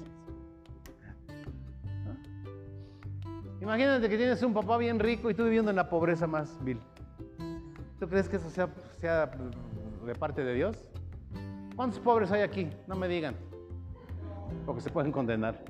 Imagínate 3.61 4.09
que 4.09 4.17
tienes 4.17 4.43
un 4.43 4.53
papá 4.53 4.77
bien 4.77 4.99
rico 4.99 5.31
y 5.31 5.35
tú 5.35 5.45
viviendo 5.45 5.71
en 5.71 5.77
la 5.77 5.89
pobreza 5.89 6.27
más 6.27 6.59
vil. 6.65 6.81
¿Tú 8.03 8.09
crees 8.09 8.29
que 8.29 8.35
eso 8.35 8.51
sea, 8.51 8.69
sea 8.97 9.31
de 10.05 10.15
parte 10.17 10.43
de 10.43 10.55
Dios? 10.55 10.85
¿Cuántos 11.77 12.01
pobres 12.01 12.33
hay 12.33 12.41
aquí? 12.41 12.69
No 12.89 12.97
me 12.97 13.07
digan. 13.07 13.37
Porque 14.67 14.81
se 14.81 14.91
pueden 14.91 15.13
condenar. 15.13 15.65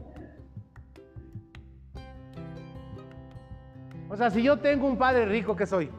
O 4.08 4.16
sea, 4.16 4.30
si 4.30 4.42
yo 4.42 4.58
tengo 4.58 4.86
un 4.86 4.96
padre 4.96 5.26
rico, 5.26 5.54
¿qué 5.54 5.66
soy? 5.66 5.90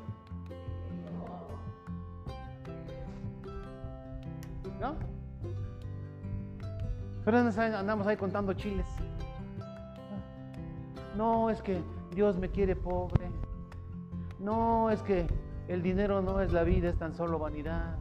¿No? 4.81 4.95
Pero 7.23 7.38
andamos 7.38 8.07
ahí 8.07 8.17
contando 8.17 8.53
chiles. 8.53 8.88
No, 11.15 11.51
es 11.51 11.61
que 11.61 11.79
Dios 12.15 12.39
me 12.39 12.49
quiere 12.49 12.75
pobre. 12.75 13.29
No, 14.39 14.89
es 14.89 15.03
que 15.03 15.27
el 15.68 15.82
dinero 15.82 16.22
no 16.22 16.41
es 16.41 16.51
la 16.51 16.64
vida, 16.64 16.89
es 16.89 16.97
tan 16.97 17.14
solo 17.14 17.39
vanidad. 17.39 17.95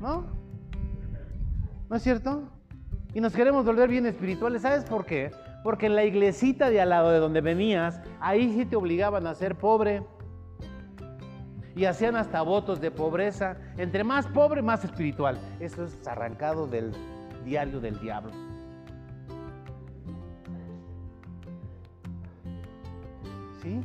¿No? 0.00 0.24
¿No 1.88 1.96
es 1.96 2.02
cierto? 2.02 2.48
Y 3.14 3.20
nos 3.20 3.32
queremos 3.32 3.64
volver 3.64 3.88
bien 3.88 4.06
espirituales. 4.06 4.62
¿Sabes 4.62 4.84
por 4.84 5.06
qué? 5.06 5.30
Porque 5.62 5.86
en 5.86 5.94
la 5.94 6.04
iglesita 6.04 6.68
de 6.68 6.80
al 6.80 6.90
lado 6.90 7.10
de 7.10 7.18
donde 7.18 7.40
venías, 7.40 8.00
ahí 8.20 8.52
sí 8.52 8.66
te 8.66 8.76
obligaban 8.76 9.26
a 9.26 9.34
ser 9.34 9.54
pobre. 9.56 10.02
Y 11.76 11.86
hacían 11.86 12.16
hasta 12.16 12.42
votos 12.42 12.80
de 12.80 12.90
pobreza. 12.90 13.56
Entre 13.78 14.04
más 14.04 14.26
pobre, 14.26 14.62
más 14.62 14.84
espiritual. 14.84 15.38
Eso 15.60 15.84
es 15.84 16.06
arrancado 16.06 16.66
del 16.66 16.92
diario 17.44 17.80
del 17.80 17.98
diablo. 18.00 18.32
¿Sí? 23.62 23.80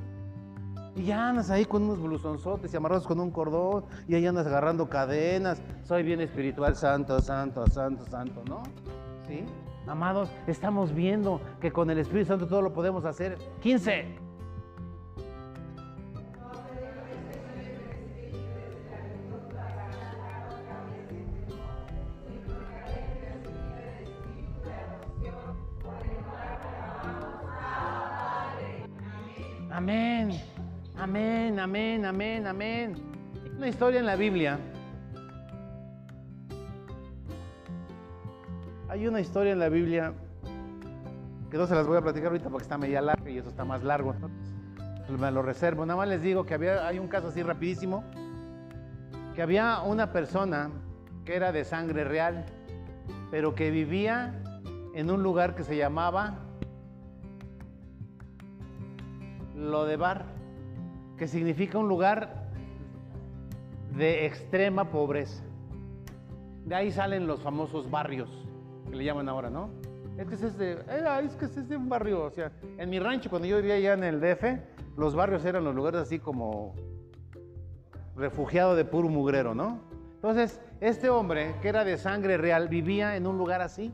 Y 0.95 1.03
ya 1.03 1.29
andas 1.29 1.49
ahí 1.49 1.65
con 1.65 1.83
unos 1.83 2.01
blusonzotes 2.01 2.73
y 2.73 2.77
amarrados 2.77 3.05
con 3.07 3.19
un 3.19 3.31
cordón 3.31 3.85
y 4.07 4.15
ahí 4.15 4.25
andas 4.25 4.47
agarrando 4.47 4.89
cadenas. 4.89 5.61
Soy 5.83 6.03
bien 6.03 6.21
espiritual, 6.21 6.75
santo, 6.75 7.19
santo, 7.21 7.65
santo, 7.67 8.05
santo, 8.05 8.43
¿no? 8.47 8.63
¿Sí? 9.27 9.45
Amados, 9.87 10.29
estamos 10.47 10.93
viendo 10.93 11.41
que 11.59 11.71
con 11.71 11.89
el 11.89 11.99
Espíritu 11.99 12.27
Santo 12.27 12.47
todo 12.47 12.61
lo 12.61 12.73
podemos 12.73 13.05
hacer. 13.05 13.37
15. 13.61 14.28
Amén, 31.60 32.05
amén, 32.05 32.47
amén. 32.47 32.95
Una 33.57 33.68
historia 33.68 33.99
en 33.99 34.05
la 34.05 34.16
Biblia 34.16 34.60
Hay 38.89 39.07
una 39.07 39.22
historia 39.22 39.53
en 39.53 39.60
la 39.60 39.70
Biblia 39.70 40.14
que 41.51 41.57
no 41.57 41.68
se 41.68 41.76
las 41.76 41.86
voy 41.86 41.97
a 41.97 42.01
platicar 42.01 42.30
ahorita 42.30 42.49
porque 42.49 42.64
está 42.64 42.76
media 42.80 43.01
larga 43.01 43.30
y 43.30 43.38
eso 43.38 43.49
está 43.49 43.64
más 43.64 43.84
largo. 43.84 44.16
Me 45.07 45.30
lo 45.30 45.43
reservo. 45.43 45.86
Nada 45.86 45.97
más 45.97 46.07
les 46.07 46.24
digo 46.24 46.43
que 46.43 46.55
había, 46.55 46.88
hay 46.88 46.97
un 46.97 47.07
caso 47.07 47.28
así 47.28 47.43
rapidísimo, 47.43 48.03
que 49.36 49.43
había 49.43 49.82
una 49.82 50.12
persona 50.12 50.72
que 51.24 51.36
era 51.36 51.51
de 51.51 51.66
sangre 51.66 52.03
real, 52.03 52.47
pero 53.30 53.53
que 53.53 53.70
vivía 53.70 54.41
en 54.95 55.12
un 55.12 55.22
lugar 55.22 55.55
que 55.55 55.64
se 55.64 55.78
llamaba 55.78 56.39
Lodebar, 59.55 60.26
que 61.20 61.28
significa 61.28 61.78
un 61.78 61.89
lugar 61.89 62.47
de 63.97 64.26
extrema 64.26 64.89
pobreza. 64.89 65.43
De 66.65 66.74
ahí 66.74 66.91
salen 66.91 67.28
los 67.28 67.41
famosos 67.41 67.91
barrios 67.91 68.30
que 68.89 68.95
le 68.95 69.03
llaman 69.03 69.28
ahora, 69.28 69.49
¿no? 69.49 69.70
Es 70.17 70.28
que 70.28 70.36
es 70.36 70.57
de, 70.57 70.74
eh, 70.74 71.22
es 71.26 71.36
que 71.36 71.45
es 71.45 71.67
de 71.67 71.76
un 71.76 71.89
barrio, 71.89 72.24
o 72.24 72.32
sea, 72.32 72.51
en 72.78 72.89
mi 72.89 72.99
rancho 72.99 73.30
cuando 73.30 73.47
yo 73.47 73.57
vivía 73.57 73.76
allá 73.76 73.93
en 73.93 74.03
el 74.05 74.22
DF, 74.22 74.43
los 74.97 75.13
barrios 75.13 75.43
eran 75.43 75.65
los 75.65 75.76
lugares 75.76 76.01
así 76.01 76.20
como 76.20 76.74
refugiado 78.15 78.76
de 78.76 78.86
puro 78.86 79.09
mugrero, 79.09 79.53
¿no? 79.53 79.80
Entonces, 80.15 80.61
este 80.80 81.09
hombre, 81.09 81.55
que 81.61 81.67
era 81.67 81.84
de 81.84 81.97
sangre 81.97 82.38
real, 82.38 82.70
vivía 82.70 83.17
en 83.17 83.28
un 83.28 83.38
lugar 83.38 83.61
así. 83.61 83.93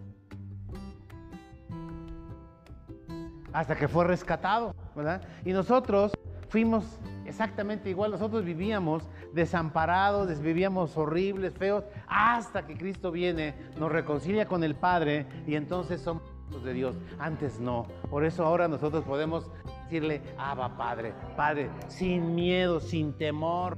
Hasta 3.51 3.75
que 3.75 3.87
fue 3.87 4.05
rescatado, 4.05 4.75
¿verdad? 4.95 5.21
Y 5.43 5.53
nosotros 5.53 6.11
fuimos 6.49 6.99
exactamente 7.25 7.89
igual, 7.89 8.11
nosotros 8.11 8.45
vivíamos 8.45 9.07
desamparados, 9.33 10.39
vivíamos 10.39 10.95
horribles, 10.97 11.53
feos, 11.53 11.83
hasta 12.07 12.65
que 12.65 12.77
Cristo 12.77 13.11
viene, 13.11 13.55
nos 13.77 13.91
reconcilia 13.91 14.47
con 14.47 14.63
el 14.63 14.75
Padre 14.75 15.25
y 15.47 15.55
entonces 15.55 16.01
somos 16.01 16.35
de 16.63 16.73
Dios. 16.73 16.95
Antes 17.19 17.59
no. 17.59 17.87
Por 18.09 18.23
eso 18.23 18.45
ahora 18.45 18.67
nosotros 18.67 19.03
podemos 19.03 19.49
decirle, 19.83 20.21
Abba 20.37 20.77
Padre, 20.77 21.13
Padre, 21.35 21.69
sin 21.87 22.35
miedo, 22.35 22.79
sin 22.79 23.13
temor, 23.13 23.77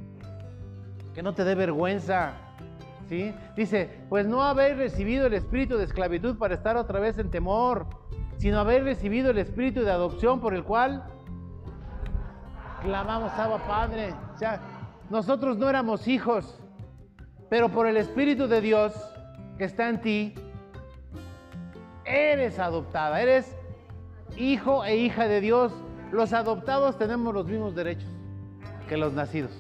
que 1.13 1.23
no 1.23 1.33
te 1.33 1.43
dé 1.43 1.55
vergüenza. 1.55 2.33
¿Sí? 3.09 3.33
Dice, 3.55 3.89
pues 4.09 4.27
no 4.27 4.43
habéis 4.43 4.75
recibido 4.75 5.27
el 5.27 5.33
espíritu 5.33 5.77
de 5.77 5.85
esclavitud 5.85 6.37
para 6.37 6.55
estar 6.55 6.75
otra 6.75 6.99
vez 6.99 7.17
en 7.17 7.31
temor, 7.31 7.87
sino 8.37 8.59
habéis 8.59 8.83
recibido 8.83 9.31
el 9.31 9.37
espíritu 9.37 9.81
de 9.81 9.91
adopción 9.91 10.41
por 10.41 10.53
el 10.53 10.65
cual 10.65 11.05
clamamos, 12.87 13.33
Abba 13.33 13.57
Padre. 13.67 14.13
O 14.33 14.37
sea, 14.37 14.61
nosotros 15.09 15.57
no 15.57 15.69
éramos 15.69 16.07
hijos, 16.07 16.57
pero 17.49 17.67
por 17.67 17.85
el 17.85 17.97
Espíritu 17.97 18.47
de 18.47 18.61
Dios 18.61 18.93
que 19.57 19.65
está 19.65 19.89
en 19.89 19.99
ti, 19.99 20.33
eres 22.05 22.59
adoptada, 22.59 23.21
eres 23.21 23.53
hijo 24.37 24.85
e 24.85 24.95
hija 24.95 25.27
de 25.27 25.41
Dios. 25.41 25.73
Los 26.13 26.31
adoptados 26.31 26.97
tenemos 26.97 27.33
los 27.33 27.45
mismos 27.45 27.75
derechos 27.75 28.09
que 28.87 28.95
los 28.95 29.11
nacidos. 29.11 29.51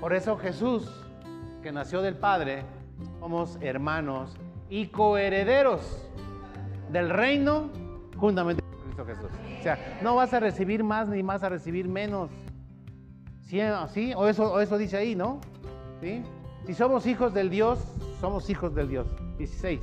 Por 0.00 0.12
eso 0.12 0.36
Jesús, 0.36 0.90
que 1.62 1.70
nació 1.70 2.02
del 2.02 2.16
Padre, 2.16 2.64
somos 3.20 3.56
hermanos 3.60 4.36
y 4.68 4.88
coherederos 4.88 6.08
del 6.90 7.08
reino 7.08 7.70
juntamente 8.16 8.59
Jesús. 9.04 9.30
O 9.58 9.62
sea, 9.62 9.98
no 10.02 10.16
vas 10.16 10.32
a 10.34 10.40
recibir 10.40 10.84
más 10.84 11.08
ni 11.08 11.22
más 11.22 11.42
a 11.42 11.48
recibir 11.48 11.88
menos. 11.88 12.30
¿Sí? 13.42 13.60
O, 14.14 14.28
eso, 14.28 14.60
eso 14.60 14.78
dice 14.78 14.96
ahí, 14.96 15.16
¿no? 15.16 15.40
¿Sí? 16.00 16.22
Si 16.66 16.74
somos 16.74 17.06
hijos 17.06 17.34
del 17.34 17.50
Dios, 17.50 17.80
somos 18.20 18.48
hijos 18.48 18.74
del 18.74 18.88
Dios. 18.88 19.06
16. 19.38 19.80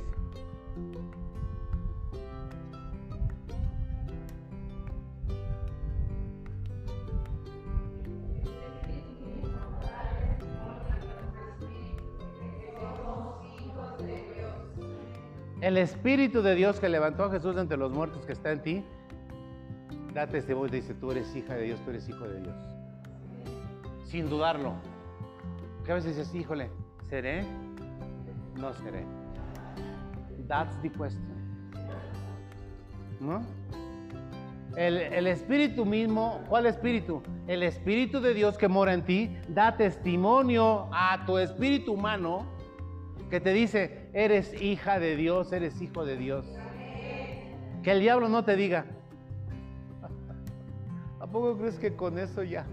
El 15.60 15.76
Espíritu 15.76 16.40
de 16.40 16.54
Dios 16.54 16.80
que 16.80 16.88
levantó 16.88 17.24
a 17.24 17.30
Jesús 17.30 17.56
entre 17.58 17.76
los 17.76 17.92
muertos 17.92 18.24
que 18.24 18.32
está 18.32 18.52
en 18.52 18.62
ti, 18.62 18.84
da 20.14 20.26
testimonio 20.26 20.68
y 20.68 20.80
dice, 20.80 20.94
tú 20.94 21.10
eres 21.10 21.34
hija 21.34 21.54
de 21.54 21.64
Dios, 21.64 21.80
tú 21.84 21.90
eres 21.90 22.08
hijo 22.08 22.26
de 22.26 22.40
Dios 22.40 22.78
sin 24.08 24.28
dudarlo. 24.28 24.74
Que 25.84 25.92
a 25.92 25.94
veces 25.94 26.16
dices, 26.16 26.34
híjole, 26.34 26.70
¿seré? 27.08 27.44
No 28.56 28.72
seré. 28.72 29.04
That's 30.46 30.80
the 30.82 30.90
question. 30.90 31.28
¿No? 33.20 33.42
El, 34.76 34.98
el, 34.98 35.26
espíritu 35.26 35.84
mismo, 35.84 36.42
¿cuál 36.48 36.66
espíritu? 36.66 37.22
El 37.46 37.62
espíritu 37.62 38.20
de 38.20 38.32
Dios 38.32 38.56
que 38.56 38.68
mora 38.68 38.94
en 38.94 39.04
ti 39.04 39.36
da 39.48 39.76
testimonio 39.76 40.88
a 40.92 41.24
tu 41.26 41.38
espíritu 41.38 41.94
humano 41.94 42.46
que 43.28 43.40
te 43.40 43.52
dice, 43.52 44.08
eres 44.14 44.54
hija 44.62 44.98
de 44.98 45.16
Dios, 45.16 45.52
eres 45.52 45.82
hijo 45.82 46.04
de 46.04 46.16
Dios. 46.16 46.46
Que 47.82 47.90
el 47.90 48.00
diablo 48.00 48.28
no 48.28 48.44
te 48.44 48.56
diga, 48.56 48.86
¿a 48.88 48.97
poco 51.28 51.56
crees 51.56 51.78
que 51.78 51.94
con 51.94 52.18
eso 52.18 52.42
ya? 52.42 52.66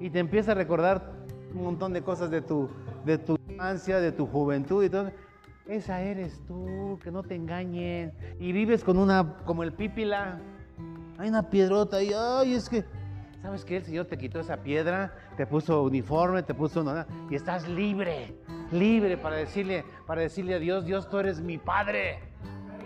y 0.00 0.10
te 0.10 0.18
empieza 0.18 0.52
a 0.52 0.54
recordar 0.54 1.12
un 1.54 1.64
montón 1.64 1.92
de 1.92 2.02
cosas 2.02 2.30
de 2.30 2.40
tu, 2.40 2.68
de 3.04 3.18
tu 3.18 3.36
infancia, 3.48 4.00
de 4.00 4.12
tu 4.12 4.26
juventud 4.26 4.84
y 4.84 4.90
todo. 4.90 5.10
Esa 5.66 6.00
eres 6.00 6.40
tú, 6.46 6.98
que 7.02 7.10
no 7.10 7.22
te 7.22 7.34
engañen. 7.34 8.12
Y 8.38 8.52
vives 8.52 8.84
con 8.84 8.96
una, 8.98 9.36
como 9.44 9.62
el 9.62 9.72
pípila. 9.72 10.40
Hay 11.18 11.28
una 11.28 11.50
piedrota 11.50 12.02
y, 12.02 12.12
ay, 12.14 12.54
es 12.54 12.68
que, 12.68 12.84
¿sabes 13.42 13.64
qué? 13.64 13.78
El 13.78 13.84
Señor 13.84 14.06
te 14.06 14.16
quitó 14.16 14.40
esa 14.40 14.58
piedra, 14.58 15.12
te 15.36 15.46
puso 15.46 15.82
uniforme, 15.82 16.42
te 16.42 16.54
puso 16.54 16.82
una, 16.82 17.06
y 17.28 17.34
estás 17.34 17.68
libre, 17.68 18.36
libre 18.70 19.16
para 19.16 19.36
decirle, 19.36 19.84
para 20.06 20.22
decirle 20.22 20.54
a 20.54 20.58
Dios, 20.58 20.84
Dios, 20.84 21.08
tú 21.10 21.18
eres 21.18 21.40
mi 21.40 21.58
Padre. 21.58 22.20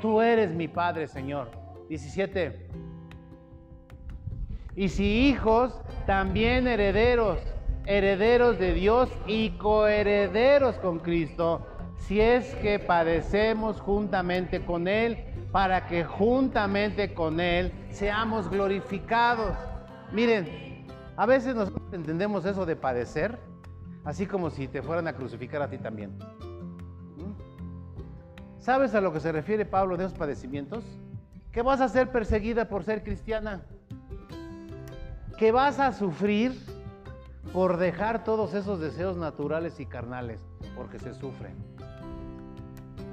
Tú 0.00 0.20
eres 0.20 0.52
mi 0.52 0.66
Padre, 0.66 1.06
Señor. 1.06 1.61
17. 1.92 2.68
Y 4.76 4.88
si 4.88 5.28
hijos, 5.28 5.78
también 6.06 6.66
herederos, 6.66 7.38
herederos 7.84 8.58
de 8.58 8.72
Dios 8.72 9.10
y 9.26 9.50
coherederos 9.58 10.76
con 10.76 11.00
Cristo, 11.00 11.66
si 11.98 12.18
es 12.18 12.54
que 12.56 12.78
padecemos 12.78 13.78
juntamente 13.78 14.64
con 14.64 14.88
Él, 14.88 15.18
para 15.52 15.86
que 15.86 16.02
juntamente 16.02 17.12
con 17.12 17.40
Él 17.40 17.70
seamos 17.90 18.48
glorificados. 18.48 19.54
Miren, 20.12 20.86
a 21.18 21.26
veces 21.26 21.54
nosotros 21.54 21.92
entendemos 21.92 22.46
eso 22.46 22.64
de 22.64 22.74
padecer, 22.74 23.38
así 24.02 24.24
como 24.24 24.48
si 24.48 24.66
te 24.66 24.80
fueran 24.80 25.08
a 25.08 25.12
crucificar 25.12 25.60
a 25.60 25.68
ti 25.68 25.76
también. 25.76 26.16
¿Mm? 27.18 27.34
¿Sabes 28.60 28.94
a 28.94 29.02
lo 29.02 29.12
que 29.12 29.20
se 29.20 29.30
refiere 29.30 29.66
Pablo 29.66 29.98
de 29.98 30.06
esos 30.06 30.16
padecimientos? 30.16 30.86
Que 31.52 31.62
vas 31.62 31.80
a 31.80 31.88
ser 31.88 32.10
perseguida 32.10 32.68
por 32.68 32.82
ser 32.82 33.04
cristiana, 33.04 33.62
que 35.36 35.52
vas 35.52 35.78
a 35.78 35.92
sufrir 35.92 36.58
por 37.52 37.76
dejar 37.76 38.24
todos 38.24 38.54
esos 38.54 38.80
deseos 38.80 39.18
naturales 39.18 39.78
y 39.78 39.86
carnales, 39.86 40.40
porque 40.74 40.98
se 40.98 41.12
sufren. 41.12 41.54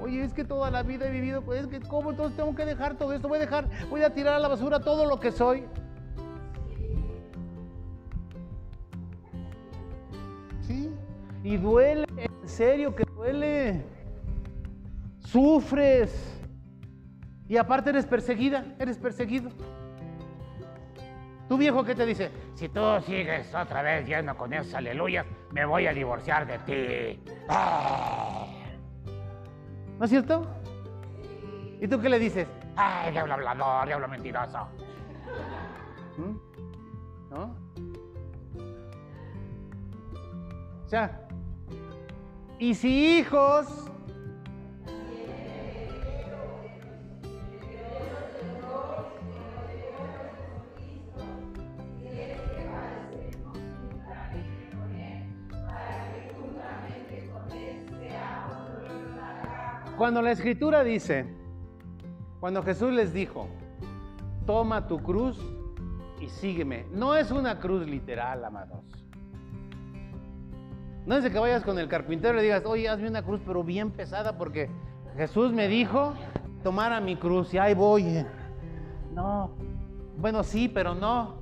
Oye, 0.01 0.23
es 0.23 0.33
que 0.33 0.45
toda 0.45 0.71
la 0.71 0.83
vida 0.83 1.07
he 1.07 1.11
vivido, 1.11 1.43
es 1.53 1.67
que 1.67 1.81
¿cómo 1.81 2.11
entonces 2.11 2.37
tengo 2.37 2.55
que 2.55 2.63
dejar 2.63 2.97
todo 2.97 3.11
esto? 3.11 3.27
Voy 3.27 3.37
a 3.37 3.41
dejar, 3.41 3.67
voy 3.89 4.03
a 4.03 4.13
tirar 4.13 4.35
a 4.35 4.39
la 4.39 4.47
basura 4.47 4.79
todo 4.79 5.05
lo 5.05 5.19
que 5.19 5.31
soy. 5.31 5.65
Sí. 10.61 10.89
Y 11.43 11.57
duele, 11.57 12.05
en 12.15 12.47
serio 12.47 12.95
que 12.95 13.03
duele. 13.13 13.83
Sufres. 15.19 16.38
Y 17.49 17.57
aparte 17.57 17.89
eres 17.89 18.05
perseguida, 18.05 18.63
eres 18.77 18.99
perseguido. 18.99 19.49
Tu 21.47 21.57
viejo, 21.57 21.83
¿qué 21.83 21.95
te 21.95 22.05
dice? 22.05 22.29
Si 22.53 22.69
tú 22.69 22.79
sigues 23.07 23.53
otra 23.55 23.81
vez 23.81 24.07
lleno 24.07 24.37
con 24.37 24.53
esas 24.53 24.75
aleluyas, 24.75 25.25
me 25.51 25.65
voy 25.65 25.87
a 25.87 25.93
divorciar 25.93 26.45
de 26.45 26.59
ti. 27.17 27.33
¡Ah! 27.49 28.45
¿No 29.97 30.05
es 30.05 30.11
cierto? 30.11 30.45
¿Y 31.81 31.87
tú 31.87 31.99
qué 31.99 32.07
le 32.07 32.19
dices? 32.19 32.47
¡Ay, 32.75 33.11
diablo 33.11 33.33
hablador, 33.33 33.87
diablo 33.87 34.07
mentiroso! 34.07 34.67
¿Mm? 36.17 37.31
¿No? 37.31 37.55
O 40.85 40.87
sea, 40.87 41.27
y 42.59 42.75
si 42.75 43.17
hijos 43.17 43.88
Cuando 59.99 60.21
la 60.21 60.31
escritura 60.31 60.81
dice, 60.81 61.25
cuando 62.39 62.63
Jesús 62.63 62.93
les 62.93 63.11
dijo, 63.11 63.49
toma 64.45 64.87
tu 64.87 65.03
cruz 65.03 65.37
y 66.21 66.29
sígueme, 66.29 66.85
no 66.93 67.15
es 67.15 67.31
una 67.31 67.59
cruz 67.59 67.85
literal, 67.85 68.45
amados. 68.45 68.85
No 71.05 71.17
es 71.17 71.23
de 71.25 71.31
que 71.31 71.37
vayas 71.37 71.65
con 71.65 71.77
el 71.79 71.89
carpintero 71.89 72.35
y 72.35 72.37
le 72.37 72.43
digas, 72.43 72.63
oye, 72.65 72.87
hazme 72.87 73.09
una 73.09 73.23
cruz, 73.23 73.41
pero 73.45 73.61
bien 73.61 73.91
pesada, 73.91 74.37
porque 74.37 74.69
Jesús 75.17 75.51
me 75.51 75.67
dijo, 75.67 76.13
tomara 76.63 77.01
mi 77.01 77.17
cruz 77.17 77.53
y 77.53 77.57
ahí 77.57 77.73
voy. 77.73 78.25
No, 79.13 79.51
bueno, 80.17 80.45
sí, 80.45 80.69
pero 80.69 80.95
no. 80.95 81.35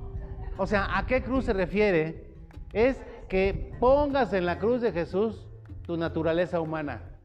O 0.56 0.66
sea, 0.66 0.98
¿a 0.98 1.06
qué 1.06 1.22
cruz 1.22 1.44
se 1.44 1.52
refiere? 1.52 2.34
Es 2.72 3.00
que 3.28 3.72
pongas 3.78 4.32
en 4.32 4.46
la 4.46 4.58
cruz 4.58 4.80
de 4.80 4.90
Jesús 4.90 5.46
tu 5.86 5.96
naturaleza 5.96 6.60
humana 6.60 7.17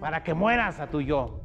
para 0.00 0.22
que 0.22 0.34
mueras 0.34 0.80
a 0.80 0.88
tu 0.88 1.00
yo. 1.00 1.40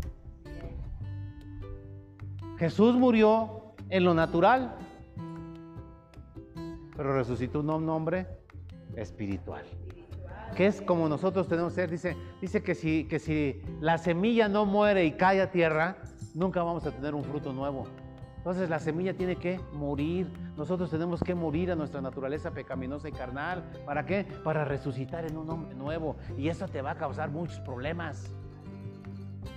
Jesús 2.58 2.96
murió 2.96 3.74
en 3.90 4.04
lo 4.04 4.14
natural, 4.14 4.76
pero 6.96 7.16
resucitó 7.16 7.62
un 7.62 7.90
hombre 7.90 8.28
espiritual. 8.96 9.64
Que 10.56 10.68
es 10.68 10.82
como 10.82 11.08
nosotros 11.08 11.48
tenemos 11.48 11.74
que 11.74 11.82
ser. 11.82 11.90
Dice, 11.90 12.18
dice 12.42 12.62
que, 12.64 12.76
si, 12.76 13.06
que 13.06 13.20
si 13.20 13.62
la 13.80 13.98
semilla 13.98 14.50
no 14.50 14.66
muere 14.66 15.06
y 15.06 15.12
cae 15.14 15.42
a 15.42 15.52
tierra, 15.52 15.98
nunca 16.34 16.64
vamos 16.64 16.86
a 16.86 16.92
tener 16.92 17.16
un 17.16 17.24
fruto 17.24 17.54
nuevo. 17.54 17.86
Entonces 18.40 18.70
la 18.70 18.80
semilla 18.80 19.14
tiene 19.14 19.36
que 19.36 19.60
morir. 19.74 20.32
Nosotros 20.58 20.90
tenemos 20.90 21.22
que 21.22 21.36
morir 21.36 21.72
a 21.72 21.76
nuestra 21.76 22.02
naturaleza 22.02 22.52
pecaminosa 22.52 23.10
y 23.10 23.12
carnal. 23.12 23.64
¿Para 23.86 24.06
qué? 24.06 24.26
Para 24.44 24.66
resucitar 24.66 25.26
en 25.26 25.38
un 25.38 25.50
hombre 25.50 25.76
nuevo. 25.76 26.16
Y 26.38 26.48
eso 26.48 26.68
te 26.68 26.82
va 26.82 26.92
a 26.92 26.96
causar 26.96 27.30
muchos 27.30 27.60
problemas 27.60 28.34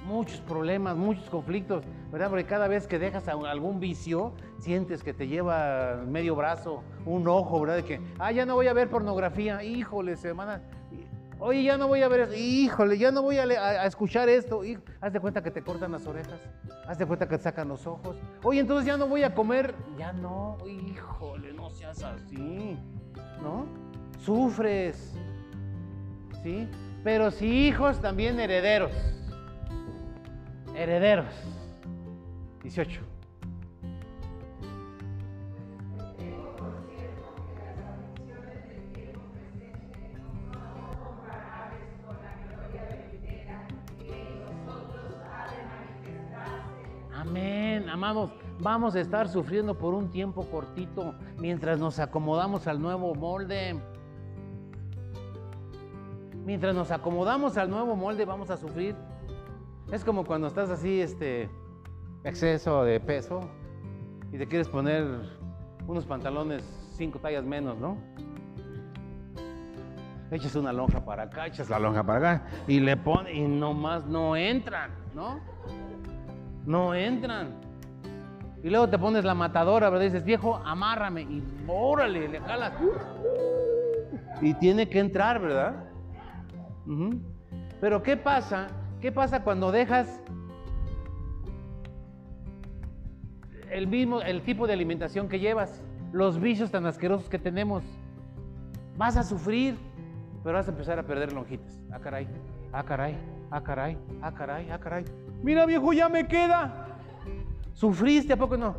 muchos 0.04 0.40
problemas, 0.40 0.96
muchos 0.96 1.28
conflictos, 1.30 1.84
¿verdad? 2.10 2.28
Porque 2.28 2.44
cada 2.44 2.68
vez 2.68 2.86
que 2.86 2.98
dejas 2.98 3.28
algún 3.28 3.80
vicio, 3.80 4.32
sientes 4.58 5.02
que 5.02 5.12
te 5.12 5.28
lleva 5.28 6.02
medio 6.06 6.34
brazo, 6.34 6.82
un 7.06 7.28
ojo, 7.28 7.60
¿verdad? 7.60 7.76
De 7.76 7.84
que, 7.84 8.00
ah, 8.18 8.32
ya 8.32 8.44
no 8.44 8.54
voy 8.54 8.66
a 8.66 8.72
ver 8.72 8.88
pornografía, 8.88 9.62
híjole, 9.62 10.16
semana. 10.16 10.62
Oye, 11.42 11.64
ya 11.64 11.76
no 11.76 11.88
voy 11.88 12.02
a 12.02 12.08
ver 12.08 12.20
eso, 12.20 12.34
híjole, 12.34 12.96
ya 12.98 13.10
no 13.10 13.22
voy 13.22 13.38
a, 13.38 13.84
escuchar 13.86 14.28
esto. 14.28 14.62
haz 15.00 15.12
de 15.12 15.20
cuenta 15.20 15.42
que 15.42 15.50
te 15.50 15.62
cortan 15.62 15.92
las 15.92 16.06
orejas, 16.06 16.40
haz 16.86 16.98
de 16.98 17.06
cuenta 17.06 17.28
que 17.28 17.36
te 17.36 17.42
sacan 17.42 17.68
los 17.68 17.86
ojos. 17.86 18.16
Oye, 18.42 18.60
entonces 18.60 18.86
ya 18.86 18.96
no 18.96 19.08
voy 19.08 19.24
a 19.24 19.34
comer, 19.34 19.74
ya 19.98 20.12
no, 20.12 20.56
híjole, 20.66 21.52
no 21.52 21.68
seas 21.70 22.02
así, 22.02 22.78
¿no? 23.42 23.66
Sufres, 24.20 25.14
¿sí? 26.42 26.68
Pero 27.02 27.30
si 27.30 27.66
hijos, 27.66 28.00
también 28.00 28.38
herederos 28.38 28.92
herederos. 30.74 31.34
18. 32.62 33.11
Amén, 47.42 47.88
amados. 47.88 48.30
Vamos 48.60 48.94
a 48.94 49.00
estar 49.00 49.28
sufriendo 49.28 49.76
por 49.76 49.94
un 49.94 50.12
tiempo 50.12 50.46
cortito 50.48 51.16
mientras 51.38 51.76
nos 51.80 51.98
acomodamos 51.98 52.68
al 52.68 52.80
nuevo 52.80 53.16
molde. 53.16 53.80
Mientras 56.44 56.72
nos 56.72 56.92
acomodamos 56.92 57.56
al 57.56 57.68
nuevo 57.68 57.96
molde, 57.96 58.24
vamos 58.24 58.48
a 58.50 58.56
sufrir 58.56 58.94
es 59.90 60.04
como 60.04 60.24
cuando 60.24 60.46
estás 60.46 60.70
así, 60.70 61.00
este, 61.00 61.50
exceso 62.22 62.84
de 62.84 63.00
peso 63.00 63.40
y 64.32 64.38
te 64.38 64.46
quieres 64.46 64.68
poner 64.68 65.04
unos 65.88 66.06
pantalones 66.06 66.62
cinco 66.92 67.18
tallas 67.18 67.44
menos, 67.44 67.76
¿no? 67.76 67.98
Echas 70.30 70.54
una 70.54 70.72
lonja 70.72 71.04
para 71.04 71.24
acá, 71.24 71.48
echas 71.48 71.68
la 71.68 71.80
lonja 71.80 72.04
para 72.04 72.18
acá 72.34 72.46
y 72.68 72.78
le 72.78 72.96
pones 72.96 73.34
y 73.34 73.42
nomás 73.42 74.06
no 74.06 74.36
entran, 74.36 74.92
¿no? 75.12 75.51
No 76.66 76.94
entran. 76.94 77.54
Y 78.62 78.70
luego 78.70 78.88
te 78.88 78.98
pones 78.98 79.24
la 79.24 79.34
matadora, 79.34 79.90
¿verdad? 79.90 80.04
dices, 80.04 80.24
viejo, 80.24 80.56
amárrame 80.64 81.22
y 81.22 81.42
órale, 81.66 82.28
le 82.28 82.40
jalas. 82.40 82.72
Y 84.40 84.54
tiene 84.54 84.88
que 84.88 85.00
entrar, 85.00 85.40
¿verdad? 85.40 85.84
Pero 87.80 88.02
¿qué 88.02 88.16
pasa 88.16 88.68
¿Qué 89.02 89.10
pasa 89.10 89.42
cuando 89.42 89.72
dejas 89.72 90.20
el 93.68 93.88
mismo, 93.88 94.22
el 94.22 94.42
tipo 94.42 94.68
de 94.68 94.74
alimentación 94.74 95.28
que 95.28 95.40
llevas, 95.40 95.82
los 96.12 96.40
vicios 96.40 96.70
tan 96.70 96.86
asquerosos 96.86 97.28
que 97.28 97.40
tenemos? 97.40 97.82
Vas 98.96 99.16
a 99.16 99.24
sufrir, 99.24 99.76
pero 100.44 100.56
vas 100.56 100.68
a 100.68 100.70
empezar 100.70 101.00
a 101.00 101.02
perder 101.02 101.32
lonjitas. 101.32 101.82
Ah, 101.90 101.98
caray, 101.98 102.28
ah, 102.72 102.84
caray, 102.84 103.18
ah, 103.50 103.60
caray, 103.60 103.98
ah, 104.22 104.32
caray, 104.32 104.70
ah, 104.70 104.78
caray. 104.78 105.04
Mira, 105.42 105.66
viejo, 105.66 105.92
ya 105.92 106.08
me 106.08 106.26
queda. 106.26 106.86
¿Sufriste? 107.72 108.32
¿A 108.32 108.36
poco 108.36 108.56
no? 108.56 108.76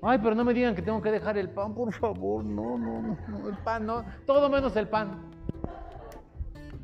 Ay, 0.00 0.18
pero 0.22 0.34
no 0.34 0.44
me 0.44 0.52
digan 0.52 0.74
que 0.74 0.82
tengo 0.82 1.00
que 1.00 1.10
dejar 1.10 1.38
el 1.38 1.48
pan, 1.50 1.74
por 1.74 1.92
favor. 1.92 2.44
No, 2.44 2.76
no, 2.76 3.02
no, 3.02 3.48
el 3.48 3.56
pan 3.58 3.86
no. 3.86 4.04
Todo 4.26 4.48
menos 4.48 4.76
el 4.76 4.88
pan. 4.88 5.30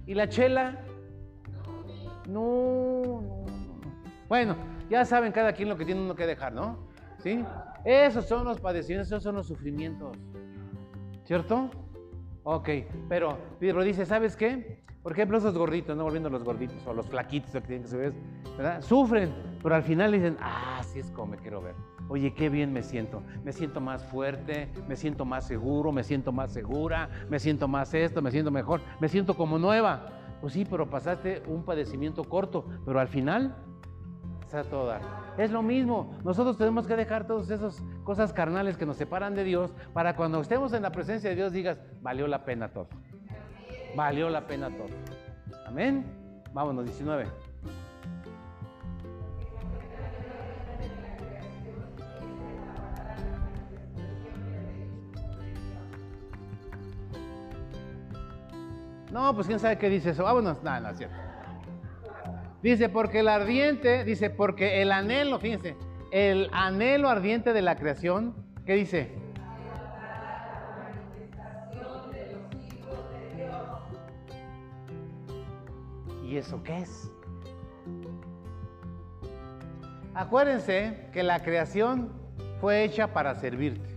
¿Y 0.06 0.14
la 0.14 0.28
chela? 0.28 0.78
No, 2.28 2.42
no, 3.04 3.20
no. 3.20 3.46
Bueno, 4.28 4.56
ya 4.88 5.04
saben 5.04 5.32
cada 5.32 5.52
quien 5.52 5.68
lo 5.68 5.76
que 5.76 5.84
tiene 5.84 6.00
uno 6.00 6.14
que 6.14 6.26
dejar, 6.26 6.52
¿no? 6.52 6.78
¿Sí? 7.18 7.44
Esos 7.84 8.26
son 8.26 8.44
los 8.44 8.60
padecimientos, 8.60 9.08
esos 9.08 9.22
son 9.22 9.34
los 9.34 9.46
sufrimientos. 9.46 10.16
¿Cierto? 11.24 11.70
Ok, 12.44 12.68
pero 13.08 13.38
Pedro 13.58 13.82
dice, 13.82 14.06
¿sabes 14.06 14.36
qué? 14.36 14.82
Por 15.02 15.12
ejemplo, 15.12 15.38
esos 15.38 15.56
gorditos, 15.56 15.96
no 15.96 16.04
volviendo 16.04 16.28
a 16.28 16.32
los 16.32 16.44
gorditos 16.44 16.86
o 16.86 16.92
los 16.92 17.06
flaquitos 17.06 17.50
que 17.50 17.60
tienen 17.60 17.82
que 17.82 17.88
subir, 17.88 18.12
¿verdad? 18.56 18.82
Sufren, 18.82 19.32
pero 19.62 19.74
al 19.74 19.82
final 19.82 20.12
dicen, 20.12 20.36
ah, 20.40 20.82
sí 20.84 20.98
es 20.98 21.10
como 21.10 21.32
me 21.32 21.36
quiero 21.38 21.62
ver. 21.62 21.74
Oye, 22.08 22.34
qué 22.34 22.48
bien 22.48 22.72
me 22.72 22.82
siento. 22.82 23.22
Me 23.44 23.52
siento 23.52 23.80
más 23.80 24.04
fuerte, 24.04 24.68
me 24.88 24.96
siento 24.96 25.24
más 25.24 25.46
seguro, 25.46 25.92
me 25.92 26.02
siento 26.02 26.32
más 26.32 26.52
segura, 26.52 27.10
me 27.28 27.38
siento 27.38 27.68
más 27.68 27.94
esto, 27.94 28.22
me 28.22 28.30
siento 28.30 28.50
mejor, 28.50 28.80
me 29.00 29.08
siento 29.08 29.34
como 29.34 29.58
nueva. 29.58 30.06
Pues 30.40 30.52
sí, 30.52 30.64
pero 30.68 30.88
pasaste 30.88 31.42
un 31.46 31.64
padecimiento 31.64 32.24
corto, 32.24 32.64
pero 32.84 32.98
al 33.00 33.08
final 33.08 33.56
está 34.40 34.64
todo 34.64 34.86
dar. 34.86 35.27
Es 35.38 35.52
lo 35.52 35.62
mismo. 35.62 36.18
Nosotros 36.24 36.58
tenemos 36.58 36.88
que 36.88 36.96
dejar 36.96 37.26
todas 37.26 37.48
esas 37.48 37.80
cosas 38.02 38.32
carnales 38.32 38.76
que 38.76 38.84
nos 38.84 38.96
separan 38.96 39.36
de 39.36 39.44
Dios 39.44 39.72
para 39.92 40.16
cuando 40.16 40.40
estemos 40.40 40.72
en 40.72 40.82
la 40.82 40.90
presencia 40.90 41.30
de 41.30 41.36
Dios 41.36 41.52
digas, 41.52 41.78
valió 42.02 42.26
la 42.26 42.44
pena 42.44 42.68
todo. 42.68 42.88
Valió 43.94 44.28
la 44.28 44.46
pena 44.48 44.68
todo. 44.68 44.88
Amén. 45.64 46.04
Vámonos, 46.52 46.84
19. 46.86 47.26
No, 59.12 59.34
pues 59.34 59.46
quién 59.46 59.60
sabe 59.60 59.78
qué 59.78 59.88
dice 59.88 60.10
eso. 60.10 60.24
Vámonos. 60.24 60.62
No, 60.64 60.80
no 60.80 60.90
es 60.90 60.98
cierto. 60.98 61.27
Dice, 62.62 62.88
porque 62.88 63.20
el 63.20 63.28
ardiente, 63.28 64.04
dice, 64.04 64.30
porque 64.30 64.82
el 64.82 64.90
anhelo, 64.90 65.38
fíjense, 65.38 65.76
el 66.10 66.48
anhelo 66.52 67.08
ardiente 67.08 67.52
de 67.52 67.62
la 67.62 67.76
creación, 67.76 68.34
¿qué 68.66 68.74
dice? 68.74 69.12
¿Y 76.24 76.36
eso 76.36 76.62
qué 76.62 76.78
es? 76.78 77.10
Acuérdense 80.14 81.08
que 81.12 81.22
la 81.22 81.40
creación 81.40 82.10
fue 82.60 82.82
hecha 82.82 83.12
para 83.12 83.36
servirte. 83.36 83.88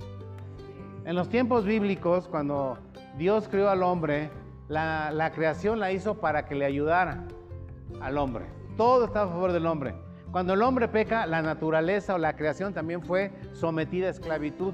En 1.03 1.15
los 1.15 1.29
tiempos 1.29 1.65
bíblicos, 1.65 2.27
cuando 2.27 2.77
Dios 3.17 3.47
creó 3.49 3.69
al 3.69 3.81
hombre, 3.81 4.29
la, 4.69 5.31
creación 5.33 5.79
la 5.79 5.91
hizo 5.91 6.21
para 6.21 6.45
que 6.45 6.55
le 6.55 6.65
ayudara 6.65 7.25
al 8.01 8.17
hombre. 8.17 8.45
Todo 8.77 9.05
estaba 9.05 9.25
a 9.25 9.33
favor 9.33 9.51
del 9.51 9.65
hombre. 9.65 9.95
Cuando 10.31 10.53
el 10.53 10.61
hombre 10.61 10.87
peca, 10.87 11.25
la 11.25 11.41
naturaleza 11.41 12.15
o 12.15 12.17
la 12.17 12.35
creación 12.35 12.73
también 12.73 13.01
fue 13.01 13.31
sometida 13.53 14.07
a 14.07 14.11
esclavitud. 14.11 14.73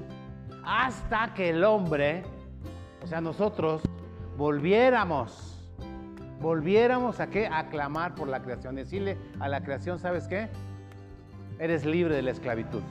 Hasta 0.64 1.34
que 1.34 1.50
el 1.50 1.64
hombre, 1.64 2.22
o 3.02 3.06
sea, 3.06 3.20
nosotros, 3.20 3.82
volviéramos, 4.36 5.58
volviéramos 6.40 7.18
a 7.18 7.28
qué? 7.28 7.48
A 7.48 7.68
clamar 7.70 8.14
por 8.14 8.28
la 8.28 8.40
creación. 8.40 8.76
Decirle 8.76 9.18
a 9.40 9.48
la 9.48 9.62
creación, 9.62 9.98
¿sabes 9.98 10.28
qué? 10.28 10.48
Eres 11.58 11.84
libre 11.84 12.14
de 12.14 12.22
la 12.22 12.30
esclavitud. 12.30 12.82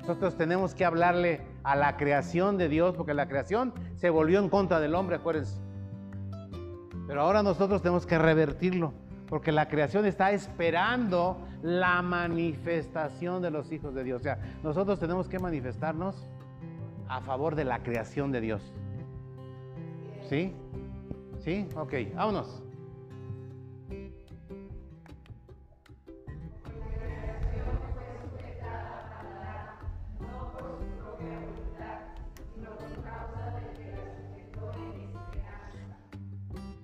Nosotros 0.00 0.36
tenemos 0.36 0.74
que 0.74 0.84
hablarle 0.84 1.42
a 1.62 1.76
la 1.76 1.96
creación 1.96 2.58
de 2.58 2.68
Dios, 2.68 2.96
porque 2.96 3.14
la 3.14 3.28
creación 3.28 3.72
se 3.94 4.10
volvió 4.10 4.40
en 4.40 4.48
contra 4.48 4.80
del 4.80 4.96
hombre, 4.96 5.16
acuérdense. 5.16 5.60
Pero 7.06 7.22
ahora 7.22 7.42
nosotros 7.42 7.82
tenemos 7.82 8.06
que 8.06 8.18
revertirlo, 8.18 8.92
porque 9.30 9.52
la 9.52 9.68
creación 9.68 10.04
está 10.04 10.32
esperando 10.32 11.38
la 11.62 12.02
manifestación 12.02 13.40
de 13.40 13.52
los 13.52 13.70
hijos 13.70 13.94
de 13.94 14.02
Dios. 14.02 14.20
O 14.20 14.24
sea, 14.24 14.38
nosotros 14.64 14.98
tenemos 14.98 15.28
que 15.28 15.38
manifestarnos 15.38 16.26
a 17.08 17.20
favor 17.20 17.54
de 17.54 17.64
la 17.64 17.78
creación 17.78 18.32
de 18.32 18.40
Dios. 18.40 18.72
¿Sí? 20.28 20.52
¿Sí? 21.38 21.68
Ok, 21.76 21.94
vámonos. 22.14 22.62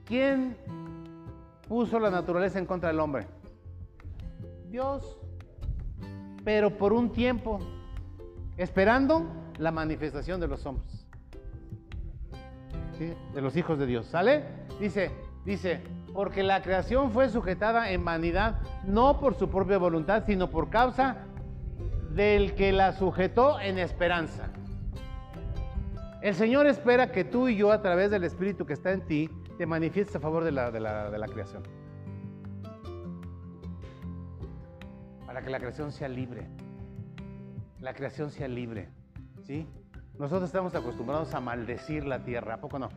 ¿Quién 0.04 0.55
puso 1.76 2.00
la 2.00 2.08
naturaleza 2.08 2.58
en 2.58 2.64
contra 2.64 2.88
del 2.88 2.98
hombre? 3.00 3.26
Dios. 4.70 5.18
Pero 6.42 6.70
por 6.78 6.94
un 6.94 7.12
tiempo, 7.12 7.58
esperando 8.56 9.26
la 9.58 9.72
manifestación 9.72 10.40
de 10.40 10.48
los 10.48 10.64
hombres. 10.64 11.06
De 13.34 13.42
los 13.42 13.54
hijos 13.58 13.78
de 13.78 13.84
Dios. 13.84 14.06
¿Sale? 14.06 14.42
Dice, 14.80 15.10
dice, 15.44 15.82
porque 16.14 16.42
la 16.42 16.62
creación 16.62 17.10
fue 17.10 17.28
sujetada 17.28 17.90
en 17.90 18.06
vanidad, 18.06 18.58
no 18.86 19.20
por 19.20 19.34
su 19.34 19.50
propia 19.50 19.76
voluntad, 19.76 20.24
sino 20.24 20.48
por 20.48 20.70
causa 20.70 21.26
del 22.14 22.54
que 22.54 22.72
la 22.72 22.94
sujetó 22.94 23.60
en 23.60 23.78
esperanza. 23.78 24.48
El 26.22 26.34
Señor 26.34 26.66
espera 26.66 27.12
que 27.12 27.24
tú 27.24 27.48
y 27.48 27.56
yo, 27.56 27.70
a 27.70 27.82
través 27.82 28.10
del 28.10 28.24
Espíritu 28.24 28.64
que 28.64 28.72
está 28.72 28.92
en 28.92 29.02
ti, 29.02 29.30
te 29.56 29.66
manifiestes 29.66 30.14
a 30.16 30.20
favor 30.20 30.44
de 30.44 30.52
la, 30.52 30.70
de 30.70 30.80
la, 30.80 31.28
creación. 31.28 31.62
Para 35.26 35.42
que 35.42 35.50
la 35.50 35.58
creación 35.58 35.92
sea 35.92 36.08
libre. 36.08 36.46
La 37.80 37.94
creación 37.94 38.30
sea 38.30 38.48
libre. 38.48 38.90
¿Sí? 39.42 39.66
Nosotros 40.18 40.44
estamos 40.48 40.74
acostumbrados 40.74 41.34
a 41.34 41.40
maldecir 41.40 42.04
la 42.04 42.22
tierra, 42.22 42.54
¿a 42.54 42.60
poco 42.60 42.78
no? 42.78 42.88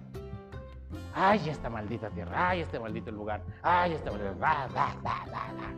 Ay, 1.14 1.50
esta 1.50 1.70
maldita 1.70 2.10
tierra, 2.10 2.50
ay, 2.50 2.62
este 2.62 2.80
maldito 2.80 3.12
lugar, 3.12 3.42
ay, 3.62 3.94
este 3.94 4.10
maldito. 4.10 4.36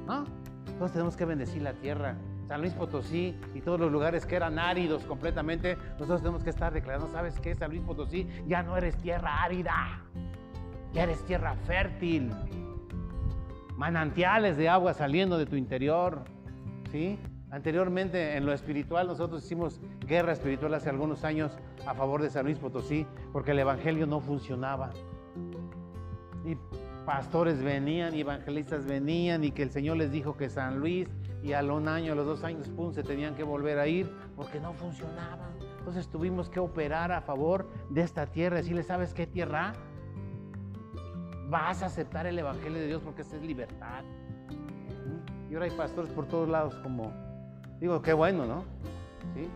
¿No? 0.05 0.25
Entonces 0.67 0.91
tenemos 0.93 1.15
que 1.15 1.25
bendecir 1.25 1.61
la 1.61 1.73
tierra. 1.73 2.15
San 2.47 2.61
Luis 2.61 2.73
Potosí 2.73 3.39
y 3.55 3.61
todos 3.61 3.79
los 3.79 3.91
lugares 3.91 4.25
que 4.25 4.35
eran 4.35 4.59
áridos 4.59 5.03
completamente, 5.05 5.77
nosotros 5.93 6.21
tenemos 6.21 6.43
que 6.43 6.49
estar 6.49 6.73
declarando, 6.73 7.07
¿sabes 7.07 7.39
qué? 7.39 7.55
San 7.55 7.71
Luis 7.71 7.81
Potosí 7.81 8.27
ya 8.45 8.61
no 8.61 8.77
eres 8.77 8.97
tierra 8.97 9.41
árida 9.41 10.01
ya 10.93 11.03
eres 11.03 11.23
tierra 11.25 11.55
fértil, 11.67 12.31
manantiales 13.75 14.57
de 14.57 14.69
agua 14.69 14.93
saliendo 14.93 15.37
de 15.37 15.45
tu 15.45 15.55
interior, 15.55 16.23
¿sí? 16.91 17.17
Anteriormente 17.49 18.37
en 18.37 18.45
lo 18.45 18.53
espiritual 18.53 19.07
nosotros 19.07 19.43
hicimos 19.43 19.81
guerra 20.07 20.31
espiritual 20.31 20.73
hace 20.73 20.89
algunos 20.89 21.23
años 21.23 21.57
a 21.85 21.93
favor 21.93 22.21
de 22.21 22.29
San 22.29 22.45
Luis 22.45 22.57
Potosí 22.57 23.05
porque 23.33 23.51
el 23.51 23.59
evangelio 23.59 24.07
no 24.07 24.21
funcionaba. 24.21 24.91
Y 26.45 26.55
pastores 27.05 27.61
venían 27.61 28.15
y 28.15 28.21
evangelistas 28.21 28.85
venían 28.85 29.43
y 29.43 29.51
que 29.51 29.63
el 29.63 29.71
Señor 29.71 29.97
les 29.97 30.11
dijo 30.11 30.37
que 30.37 30.49
San 30.49 30.79
Luis 30.79 31.09
y 31.43 31.53
a 31.53 31.61
un 31.61 31.87
año, 31.87 32.13
a 32.13 32.15
los 32.15 32.25
dos 32.25 32.43
años, 32.43 32.69
pum, 32.69 32.93
se 32.93 33.03
tenían 33.03 33.35
que 33.35 33.43
volver 33.43 33.79
a 33.79 33.87
ir 33.87 34.09
porque 34.35 34.59
no 34.59 34.73
funcionaba. 34.73 35.49
Entonces 35.79 36.07
tuvimos 36.07 36.49
que 36.49 36.59
operar 36.59 37.11
a 37.11 37.21
favor 37.21 37.67
de 37.89 38.01
esta 38.01 38.27
tierra, 38.27 38.57
decirle, 38.57 38.83
¿sabes 38.83 39.13
qué 39.13 39.25
tierra? 39.25 39.73
Vas 41.51 41.83
a 41.83 41.87
aceptar 41.87 42.25
el 42.25 42.39
Evangelio 42.39 42.79
de 42.79 42.87
Dios 42.87 43.01
porque 43.03 43.23
esa 43.23 43.35
es 43.35 43.43
libertad. 43.43 44.03
Y 45.49 45.53
ahora 45.53 45.65
hay 45.65 45.71
pastores 45.71 46.09
por 46.11 46.25
todos 46.25 46.47
lados 46.47 46.73
como, 46.75 47.11
digo, 47.79 48.01
qué 48.01 48.13
bueno, 48.13 48.45
¿no? 48.45 48.63
¿Sí? 49.35 49.49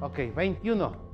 Ok, 0.00 0.34
21. 0.34 1.06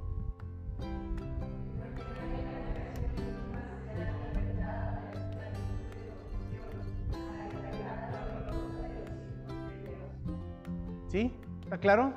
¿Sí? 11.08 11.30
¿Está 11.64 11.76
claro? 11.76 12.14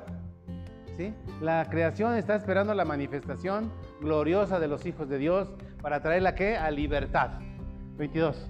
¿Sí? 0.96 1.14
La 1.42 1.68
creación 1.70 2.16
está 2.16 2.36
esperando 2.36 2.74
la 2.74 2.86
manifestación 2.86 3.70
gloriosa 4.00 4.58
de 4.62 4.70
los 4.70 4.86
hijos 4.86 5.10
de 5.10 5.18
Dios 5.18 5.50
para 5.82 6.02
traerla 6.02 6.34
qué? 6.34 6.56
A 6.56 6.72
libertad. 6.72 7.42
22. 7.98 8.50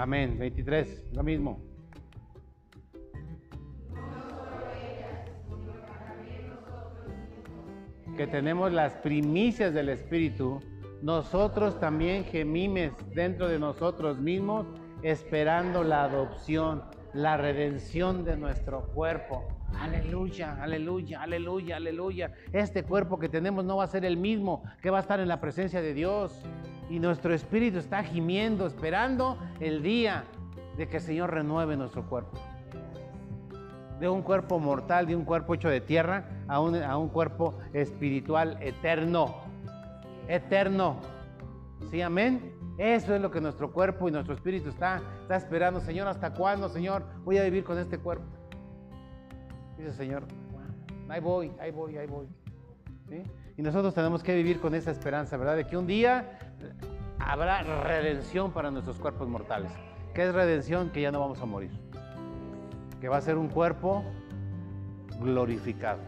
Amén. 0.00 0.38
23. 0.38 1.04
Lo 1.12 1.22
mismo. 1.22 1.60
Que 8.16 8.26
tenemos 8.26 8.72
las 8.72 8.94
primicias 8.96 9.74
del 9.74 9.90
Espíritu, 9.90 10.60
nosotros 11.02 11.78
también 11.80 12.24
gemimes 12.24 12.92
dentro 13.14 13.48
de 13.48 13.58
nosotros 13.58 14.18
mismos 14.18 14.66
esperando 15.02 15.82
la 15.84 16.04
adopción 16.04 16.82
la 17.12 17.36
redención 17.36 18.24
de 18.24 18.36
nuestro 18.36 18.82
cuerpo. 18.94 19.48
Aleluya, 19.78 20.56
aleluya, 20.60 21.22
aleluya, 21.22 21.76
aleluya. 21.76 22.32
Este 22.52 22.82
cuerpo 22.84 23.18
que 23.18 23.28
tenemos 23.28 23.64
no 23.64 23.76
va 23.76 23.84
a 23.84 23.88
ser 23.88 24.04
el 24.04 24.16
mismo 24.16 24.62
que 24.82 24.90
va 24.90 24.98
a 24.98 25.00
estar 25.00 25.20
en 25.20 25.28
la 25.28 25.40
presencia 25.40 25.80
de 25.80 25.94
Dios. 25.94 26.42
Y 26.88 26.98
nuestro 26.98 27.32
espíritu 27.34 27.78
está 27.78 28.02
gimiendo, 28.02 28.66
esperando 28.66 29.38
el 29.60 29.82
día 29.82 30.24
de 30.76 30.88
que 30.88 30.96
el 30.96 31.02
Señor 31.02 31.32
renueve 31.32 31.76
nuestro 31.76 32.08
cuerpo. 32.08 32.38
De 34.00 34.08
un 34.08 34.22
cuerpo 34.22 34.58
mortal, 34.58 35.06
de 35.06 35.14
un 35.14 35.24
cuerpo 35.24 35.54
hecho 35.54 35.68
de 35.68 35.80
tierra, 35.80 36.44
a 36.48 36.60
un, 36.60 36.74
a 36.76 36.96
un 36.96 37.08
cuerpo 37.08 37.58
espiritual 37.72 38.56
eterno. 38.60 39.36
Eterno. 40.26 41.00
Sí, 41.90 42.00
amén. 42.00 42.59
Eso 42.80 43.14
es 43.14 43.20
lo 43.20 43.30
que 43.30 43.42
nuestro 43.42 43.70
cuerpo 43.70 44.08
y 44.08 44.10
nuestro 44.10 44.32
espíritu 44.32 44.70
está, 44.70 45.02
está 45.20 45.36
esperando. 45.36 45.80
Señor, 45.80 46.08
¿hasta 46.08 46.32
cuándo, 46.32 46.66
Señor, 46.70 47.04
voy 47.24 47.36
a 47.36 47.42
vivir 47.42 47.62
con 47.62 47.78
este 47.78 47.98
cuerpo? 47.98 48.24
Dice 49.76 49.92
Señor, 49.92 50.22
ahí 51.10 51.20
voy, 51.20 51.52
ahí 51.60 51.70
voy, 51.72 51.98
ahí 51.98 52.06
voy. 52.06 52.26
Y 53.58 53.60
nosotros 53.60 53.92
tenemos 53.92 54.22
que 54.22 54.34
vivir 54.34 54.60
con 54.60 54.74
esa 54.74 54.92
esperanza, 54.92 55.36
¿verdad? 55.36 55.56
De 55.56 55.66
que 55.66 55.76
un 55.76 55.86
día 55.86 56.38
habrá 57.18 57.62
redención 57.82 58.50
para 58.50 58.70
nuestros 58.70 58.98
cuerpos 58.98 59.28
mortales. 59.28 59.70
¿Qué 60.14 60.26
es 60.26 60.34
redención? 60.34 60.88
Que 60.88 61.02
ya 61.02 61.12
no 61.12 61.20
vamos 61.20 61.38
a 61.42 61.44
morir. 61.44 61.70
Que 62.98 63.10
va 63.10 63.18
a 63.18 63.20
ser 63.20 63.36
un 63.36 63.48
cuerpo 63.48 64.02
glorificado. 65.20 66.00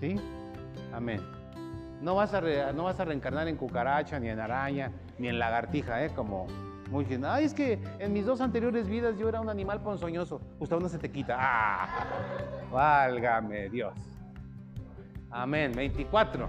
¿Sí? 0.00 0.16
Amén. 0.92 1.22
No 2.02 2.14
vas 2.14 2.34
a, 2.34 2.42
no 2.74 2.84
vas 2.84 3.00
a 3.00 3.06
reencarnar 3.06 3.48
en 3.48 3.56
cucaracha, 3.56 4.20
ni 4.20 4.28
en 4.28 4.38
araña, 4.38 4.92
ni 5.18 5.28
en 5.28 5.38
lagartija, 5.38 6.04
¿eh? 6.04 6.10
Como 6.14 6.46
muy 6.90 7.04
bien. 7.04 7.24
Ay, 7.24 7.44
es 7.44 7.54
que 7.54 7.78
en 7.98 8.12
mis 8.12 8.24
dos 8.24 8.40
anteriores 8.40 8.88
vidas 8.88 9.18
yo 9.18 9.28
era 9.28 9.40
un 9.40 9.48
animal 9.48 9.82
ponzoñoso. 9.82 10.40
Usted 10.58 10.76
uno 10.76 10.88
se 10.88 10.98
te 10.98 11.10
quita. 11.10 11.36
¡Ah! 11.38 12.06
Válgame 12.72 13.68
Dios. 13.68 13.94
Amén. 15.30 15.72
24. 15.74 16.48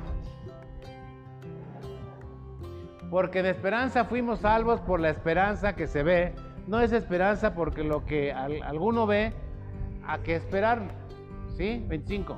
Porque 3.10 3.40
en 3.40 3.48
esperanza 3.48 4.06
fuimos 4.06 4.40
salvos 4.40 4.80
por 4.82 5.00
la 5.00 5.10
esperanza 5.10 5.76
que 5.76 5.88
se 5.88 6.04
ve. 6.04 6.34
No 6.68 6.80
es 6.80 6.92
esperanza 6.92 7.54
porque 7.54 7.84
lo 7.84 8.06
que 8.06 8.32
alguno 8.32 9.08
ve, 9.08 9.34
a 10.06 10.20
que 10.20 10.36
esperar. 10.36 10.82
¿Sí? 11.58 11.84
25. 11.88 12.38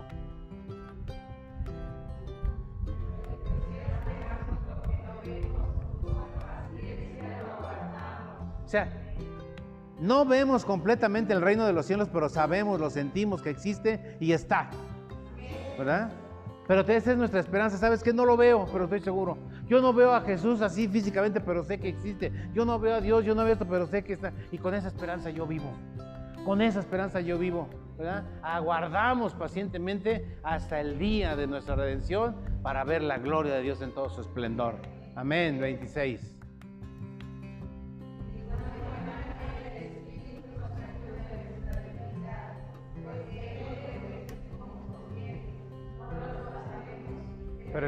Sea, 8.71 8.89
no 9.99 10.25
vemos 10.25 10.65
completamente 10.65 11.33
el 11.33 11.41
reino 11.41 11.65
de 11.65 11.73
los 11.73 11.85
cielos, 11.85 12.09
pero 12.11 12.29
sabemos, 12.29 12.79
lo 12.79 12.89
sentimos 12.89 13.41
que 13.41 13.51
existe 13.51 14.17
y 14.19 14.31
está. 14.31 14.69
¿Verdad? 15.77 16.11
Pero 16.67 16.81
esa 16.81 17.11
es 17.11 17.17
nuestra 17.17 17.39
esperanza. 17.39 17.77
¿Sabes 17.77 18.01
que 18.01 18.13
No 18.13 18.25
lo 18.25 18.37
veo, 18.37 18.65
pero 18.71 18.85
estoy 18.85 19.01
seguro. 19.01 19.37
Yo 19.67 19.81
no 19.81 19.93
veo 19.93 20.13
a 20.13 20.21
Jesús 20.21 20.61
así 20.61 20.87
físicamente, 20.87 21.39
pero 21.41 21.63
sé 21.63 21.79
que 21.79 21.89
existe. 21.89 22.31
Yo 22.53 22.65
no 22.65 22.79
veo 22.79 22.95
a 22.95 23.01
Dios, 23.01 23.25
yo 23.25 23.35
no 23.35 23.43
veo 23.43 23.53
esto, 23.53 23.67
pero 23.67 23.85
sé 23.87 24.03
que 24.03 24.13
está. 24.13 24.31
Y 24.51 24.57
con 24.57 24.73
esa 24.73 24.87
esperanza 24.87 25.29
yo 25.29 25.45
vivo. 25.45 25.71
Con 26.45 26.61
esa 26.61 26.79
esperanza 26.79 27.21
yo 27.21 27.37
vivo. 27.37 27.69
¿verdad? 27.97 28.23
Aguardamos 28.41 29.33
pacientemente 29.35 30.37
hasta 30.43 30.79
el 30.79 30.97
día 30.97 31.35
de 31.35 31.45
nuestra 31.45 31.75
redención 31.75 32.35
para 32.63 32.83
ver 32.83 33.03
la 33.03 33.17
gloria 33.17 33.53
de 33.53 33.61
Dios 33.61 33.81
en 33.81 33.93
todo 33.93 34.09
su 34.09 34.21
esplendor. 34.21 34.75
Amén. 35.15 35.59
26. 35.59 36.40
Pero 47.73 47.87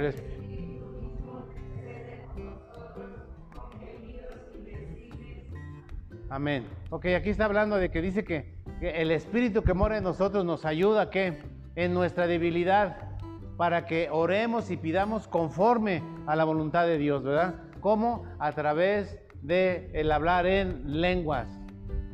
Amén. 6.30 6.66
Ok, 6.90 7.06
aquí 7.16 7.30
está 7.30 7.46
hablando 7.46 7.76
de 7.76 7.92
que 7.92 8.02
dice 8.02 8.24
que, 8.24 8.54
el 8.82 9.12
Espíritu 9.12 9.62
que 9.62 9.76
mora 9.76 9.98
en 9.98 10.04
nosotros 10.04 10.44
nos 10.44 10.66
ayuda 10.66 11.12
¿qué? 11.12 11.38
en 11.76 11.94
nuestra 11.94 12.26
debilidad 12.26 12.98
para 13.56 13.86
que 13.86 14.10
oremos 14.12 14.72
y 14.72 14.78
pidamos 14.78 15.28
conforme 15.28 16.02
a 16.26 16.36
la 16.36 16.44
voluntad 16.44 16.88
de 16.88 16.98
Dios, 16.98 17.24
¿verdad? 17.24 17.56
¿Cómo? 17.82 18.26
A 18.40 18.52
través 18.54 19.20
de 19.44 19.92
el 19.94 20.12
hablar 20.12 20.48
en 20.48 21.02
lenguas. 21.02 21.48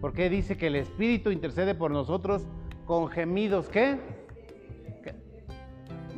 Porque 0.01 0.29
dice 0.29 0.57
que 0.57 0.67
el 0.67 0.75
Espíritu 0.75 1.31
intercede 1.31 1.73
por 1.73 1.91
nosotros 1.91 2.45
con 2.85 3.07
gemidos, 3.07 3.69
¿qué? 3.69 3.99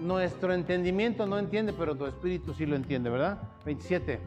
Nuestro 0.02 0.54
entendimiento 0.54 1.26
no 1.28 1.38
entiende, 1.38 1.74
pero 1.74 1.96
tu 1.96 2.06
espíritu 2.06 2.54
sí 2.54 2.66
lo 2.66 2.76
entiende, 2.76 3.10
¿verdad? 3.10 3.42
27. 3.66 4.20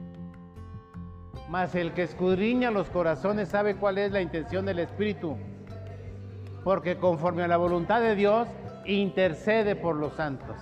Mas 1.51 1.75
el 1.75 1.93
que 1.93 2.05
escudriña 2.05 2.71
los 2.71 2.89
corazones 2.89 3.49
sabe 3.49 3.77
cuál 3.77 3.99
es 3.99 4.13
la 4.13 4.23
intención 4.23 4.65
del 4.65 4.79
espíritu, 4.79 5.37
porque 6.63 6.97
conforme 6.97 7.43
a 7.43 7.49
la 7.49 7.57
voluntad 7.57 8.01
de 8.01 8.15
Dios 8.15 8.49
intercede 8.87 9.77
por 9.77 9.97
los 9.97 10.15
santos. 10.15 10.57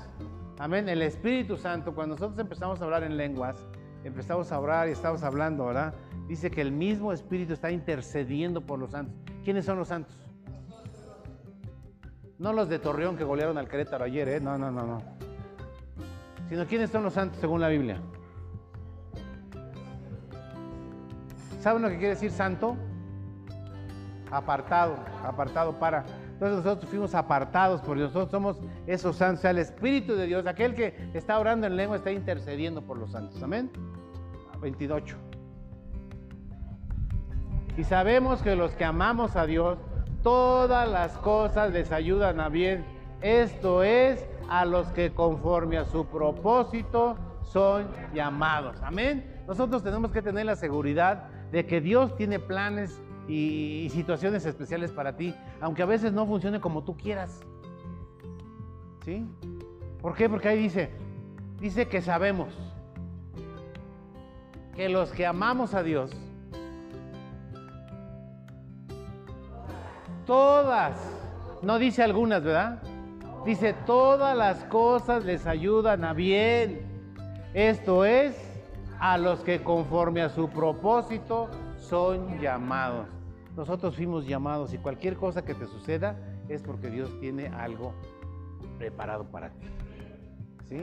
Amén. 0.58 0.88
El 0.88 1.02
Espíritu 1.02 1.56
Santo, 1.56 1.94
cuando 1.94 2.14
nosotros 2.14 2.38
empezamos 2.38 2.80
a 2.80 2.84
hablar 2.84 3.02
en 3.02 3.16
lenguas, 3.16 3.56
empezamos 4.04 4.50
a 4.52 4.60
orar 4.60 4.88
y 4.88 4.92
estamos 4.92 5.22
hablando, 5.22 5.66
¿verdad? 5.66 5.94
Dice 6.28 6.50
que 6.50 6.60
el 6.60 6.72
mismo 6.72 7.12
Espíritu 7.12 7.52
está 7.52 7.70
intercediendo 7.70 8.60
por 8.60 8.78
los 8.78 8.92
santos. 8.92 9.14
¿Quiénes 9.44 9.64
son 9.64 9.78
los 9.78 9.88
santos? 9.88 10.21
No 12.42 12.52
los 12.52 12.68
de 12.68 12.80
Torreón 12.80 13.16
que 13.16 13.22
golearon 13.22 13.56
al 13.56 13.68
Querétaro 13.68 14.04
ayer, 14.04 14.28
¿eh? 14.28 14.40
No, 14.40 14.58
no, 14.58 14.68
no, 14.68 14.84
no. 14.84 15.00
Sino 16.48 16.66
quiénes 16.66 16.90
son 16.90 17.04
los 17.04 17.12
santos 17.12 17.38
según 17.38 17.60
la 17.60 17.68
Biblia. 17.68 18.00
¿Saben 21.60 21.82
lo 21.82 21.88
que 21.88 21.98
quiere 21.98 22.14
decir 22.14 22.32
santo? 22.32 22.76
Apartado, 24.28 24.96
apartado 25.24 25.78
para. 25.78 26.04
Entonces 26.32 26.64
nosotros 26.64 26.90
fuimos 26.90 27.14
apartados 27.14 27.80
porque 27.80 28.02
nosotros 28.02 28.32
somos 28.32 28.60
esos 28.88 29.14
santos. 29.14 29.38
O 29.38 29.42
sea, 29.42 29.52
el 29.52 29.58
Espíritu 29.58 30.16
de 30.16 30.26
Dios, 30.26 30.44
aquel 30.48 30.74
que 30.74 31.10
está 31.14 31.38
orando 31.38 31.68
en 31.68 31.76
lengua, 31.76 31.98
está 31.98 32.10
intercediendo 32.10 32.82
por 32.82 32.98
los 32.98 33.12
santos. 33.12 33.40
Amén. 33.40 33.70
28. 34.60 35.16
Y 37.76 37.84
sabemos 37.84 38.42
que 38.42 38.56
los 38.56 38.72
que 38.72 38.84
amamos 38.84 39.36
a 39.36 39.46
Dios, 39.46 39.78
todas 40.22 40.88
las 40.88 41.16
cosas 41.18 41.72
les 41.72 41.92
ayudan 41.92 42.40
a 42.40 42.48
bien. 42.48 42.84
Esto 43.20 43.82
es 43.82 44.26
a 44.48 44.64
los 44.64 44.88
que 44.88 45.12
conforme 45.12 45.78
a 45.78 45.84
su 45.84 46.06
propósito 46.06 47.16
son 47.44 47.88
llamados. 48.14 48.76
Amén. 48.82 49.42
Nosotros 49.46 49.82
tenemos 49.82 50.10
que 50.10 50.22
tener 50.22 50.46
la 50.46 50.56
seguridad 50.56 51.28
de 51.50 51.66
que 51.66 51.80
Dios 51.80 52.16
tiene 52.16 52.38
planes 52.38 53.00
y, 53.28 53.88
situaciones 53.90 54.44
especiales 54.46 54.90
para 54.90 55.16
ti, 55.16 55.34
aunque 55.60 55.82
a 55.82 55.86
veces 55.86 56.12
no 56.12 56.26
funcione 56.26 56.60
como 56.60 56.82
tú 56.82 56.96
quieras. 56.96 57.40
¿Sí? 59.04 59.26
¿Por 60.00 60.14
qué? 60.14 60.28
Porque 60.28 60.48
ahí 60.48 60.58
dice, 60.58 60.90
dice 61.60 61.88
que 61.88 62.00
sabemos 62.00 62.48
que 64.74 64.88
los 64.88 65.10
que 65.12 65.26
amamos 65.26 65.74
a 65.74 65.82
Dios, 65.82 66.10
Todas. 70.32 70.96
No 71.60 71.78
dice 71.78 72.02
algunas, 72.02 72.42
¿verdad? 72.42 72.82
Dice, 73.44 73.74
todas 73.84 74.34
las 74.34 74.64
cosas 74.64 75.26
les 75.26 75.46
ayudan 75.46 76.04
a 76.04 76.14
bien. 76.14 76.86
Esto 77.52 78.06
es, 78.06 78.34
a 78.98 79.18
los 79.18 79.40
que 79.40 79.62
conforme 79.62 80.22
a 80.22 80.30
su 80.30 80.48
propósito 80.48 81.50
son 81.76 82.40
llamados. 82.40 83.08
Nosotros 83.58 83.94
fuimos 83.94 84.26
llamados 84.26 84.72
y 84.72 84.78
cualquier 84.78 85.16
cosa 85.16 85.44
que 85.44 85.54
te 85.54 85.66
suceda 85.66 86.16
es 86.48 86.62
porque 86.62 86.88
Dios 86.88 87.10
tiene 87.20 87.48
algo 87.48 87.92
preparado 88.78 89.24
para 89.24 89.50
ti. 89.50 89.66
¿Sí? 90.64 90.82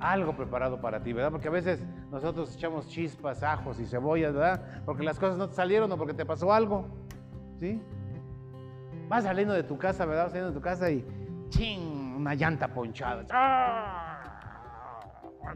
Algo 0.00 0.34
preparado 0.38 0.80
para 0.80 1.02
ti, 1.02 1.12
¿verdad? 1.12 1.32
Porque 1.32 1.48
a 1.48 1.50
veces 1.50 1.84
nosotros 2.10 2.56
echamos 2.56 2.88
chispas, 2.88 3.42
ajos 3.42 3.78
y 3.78 3.84
cebollas, 3.84 4.32
¿verdad? 4.32 4.82
Porque 4.86 5.02
las 5.02 5.18
cosas 5.18 5.36
no 5.36 5.50
te 5.50 5.54
salieron 5.54 5.92
o 5.92 5.98
porque 5.98 6.14
te 6.14 6.24
pasó 6.24 6.50
algo. 6.50 6.86
¿Sí? 7.60 7.78
Vas 9.08 9.24
saliendo 9.24 9.54
de 9.54 9.62
tu 9.62 9.78
casa, 9.78 10.04
¿verdad? 10.04 10.24
Vas 10.24 10.32
saliendo 10.32 10.52
de 10.52 10.58
tu 10.58 10.62
casa 10.62 10.90
y 10.90 11.04
¡ching! 11.50 12.16
Una 12.16 12.34
llanta 12.34 12.68
ponchada. 12.68 13.24
¡Ah! 13.30 14.22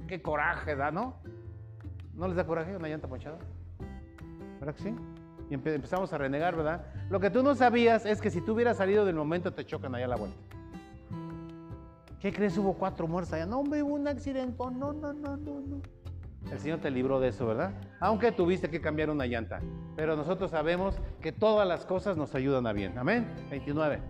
¡Qué 0.07 0.22
coraje 0.22 0.76
da, 0.76 0.90
¿no? 0.90 1.16
¿No 2.14 2.28
les 2.28 2.36
da 2.36 2.46
coraje 2.46 2.76
una 2.76 2.88
llanta 2.88 3.09
ponchada? 3.09 3.38
¿Verdad 4.61 4.74
que 4.74 4.82
sí? 4.82 4.94
Y 5.48 5.55
empezamos 5.55 6.12
a 6.12 6.18
renegar, 6.18 6.55
¿verdad? 6.55 6.84
Lo 7.09 7.18
que 7.18 7.30
tú 7.30 7.42
no 7.42 7.57
sabías 7.57 8.07
es 8.07 8.20
que 8.20 8.30
si 8.30 8.40
tú 8.40 8.53
hubieras 8.55 8.76
salido 8.76 9.05
del 9.05 9.16
momento 9.16 9.53
te 9.53 9.66
chocan 9.66 9.94
allá 9.94 10.05
a 10.05 10.09
la 10.09 10.16
vuelta. 10.16 10.38
¿Qué 12.20 12.32
crees? 12.32 12.57
Hubo 12.57 12.74
cuatro 12.74 13.09
muertos 13.09 13.32
allá. 13.32 13.46
No, 13.46 13.61
hombre, 13.61 13.82
hubo 13.82 13.94
un 13.94 14.07
accidente. 14.07 14.55
No, 14.59 14.70
no, 14.70 14.92
no, 14.92 15.12
no, 15.12 15.36
no. 15.36 15.80
El 16.51 16.59
Señor 16.59 16.80
te 16.80 16.91
libró 16.91 17.20
de 17.20 17.28
eso, 17.28 17.47
¿verdad? 17.47 17.72
Aunque 18.01 18.32
tuviste 18.32 18.70
que 18.70 18.80
cambiar 18.80 19.11
una 19.11 19.26
llanta. 19.26 19.61
Pero 19.95 20.16
nosotros 20.16 20.51
sabemos 20.51 20.99
que 21.20 21.32
todas 21.32 21.66
las 21.66 21.84
cosas 21.84 22.16
nos 22.16 22.34
ayudan 22.34 22.66
a 22.66 22.72
bien. 22.72 22.97
Amén. 22.99 23.28
29. 23.51 24.01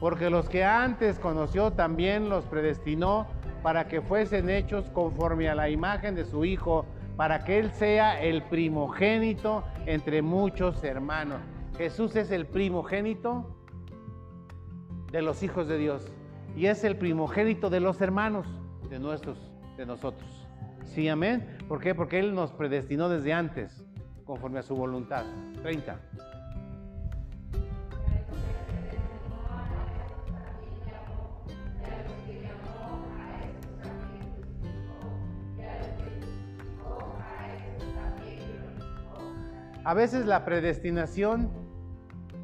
Porque 0.00 0.30
los 0.30 0.48
que 0.48 0.64
antes 0.64 1.18
conoció 1.18 1.72
también 1.72 2.28
los 2.28 2.44
predestinó 2.44 3.26
para 3.62 3.88
que 3.88 4.00
fuesen 4.00 4.48
hechos 4.48 4.88
conforme 4.90 5.48
a 5.48 5.54
la 5.54 5.68
imagen 5.68 6.14
de 6.14 6.24
su 6.24 6.44
Hijo, 6.44 6.86
para 7.16 7.44
que 7.44 7.58
Él 7.58 7.72
sea 7.72 8.22
el 8.22 8.42
primogénito 8.44 9.64
entre 9.86 10.22
muchos 10.22 10.84
hermanos. 10.84 11.40
Jesús 11.76 12.14
es 12.16 12.30
el 12.30 12.46
primogénito 12.46 13.56
de 15.10 15.22
los 15.22 15.42
hijos 15.42 15.66
de 15.68 15.78
Dios 15.78 16.12
y 16.56 16.66
es 16.66 16.84
el 16.84 16.96
primogénito 16.96 17.70
de 17.70 17.80
los 17.80 18.00
hermanos, 18.00 18.46
de 18.88 18.98
nuestros 18.98 19.57
de 19.78 19.86
nosotros. 19.86 20.28
Sí, 20.84 21.08
amén. 21.08 21.56
¿Por 21.68 21.80
qué? 21.80 21.94
Porque 21.94 22.18
Él 22.18 22.34
nos 22.34 22.52
predestinó 22.52 23.08
desde 23.08 23.32
antes, 23.32 23.84
conforme 24.24 24.58
a 24.58 24.62
su 24.62 24.74
voluntad. 24.74 25.24
30. 25.62 25.98
A 39.84 39.94
veces 39.94 40.26
la 40.26 40.44
predestinación 40.44 41.50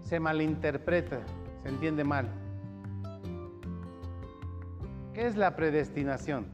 se 0.03 0.19
malinterpreta, 0.19 1.21
se 1.63 1.69
entiende 1.69 2.03
mal. 2.03 2.31
¿Qué 5.13 5.27
es 5.27 5.37
la 5.37 5.55
predestinación? 5.55 6.54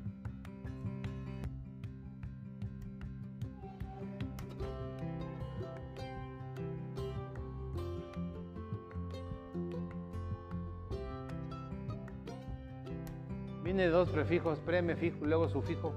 Viene 13.73 13.87
dos 13.87 14.09
prefijos, 14.09 14.59
pre, 14.59 14.83
me 14.83 14.97
fijo, 14.97 15.25
luego 15.25 15.49
sufijo. 15.49 15.93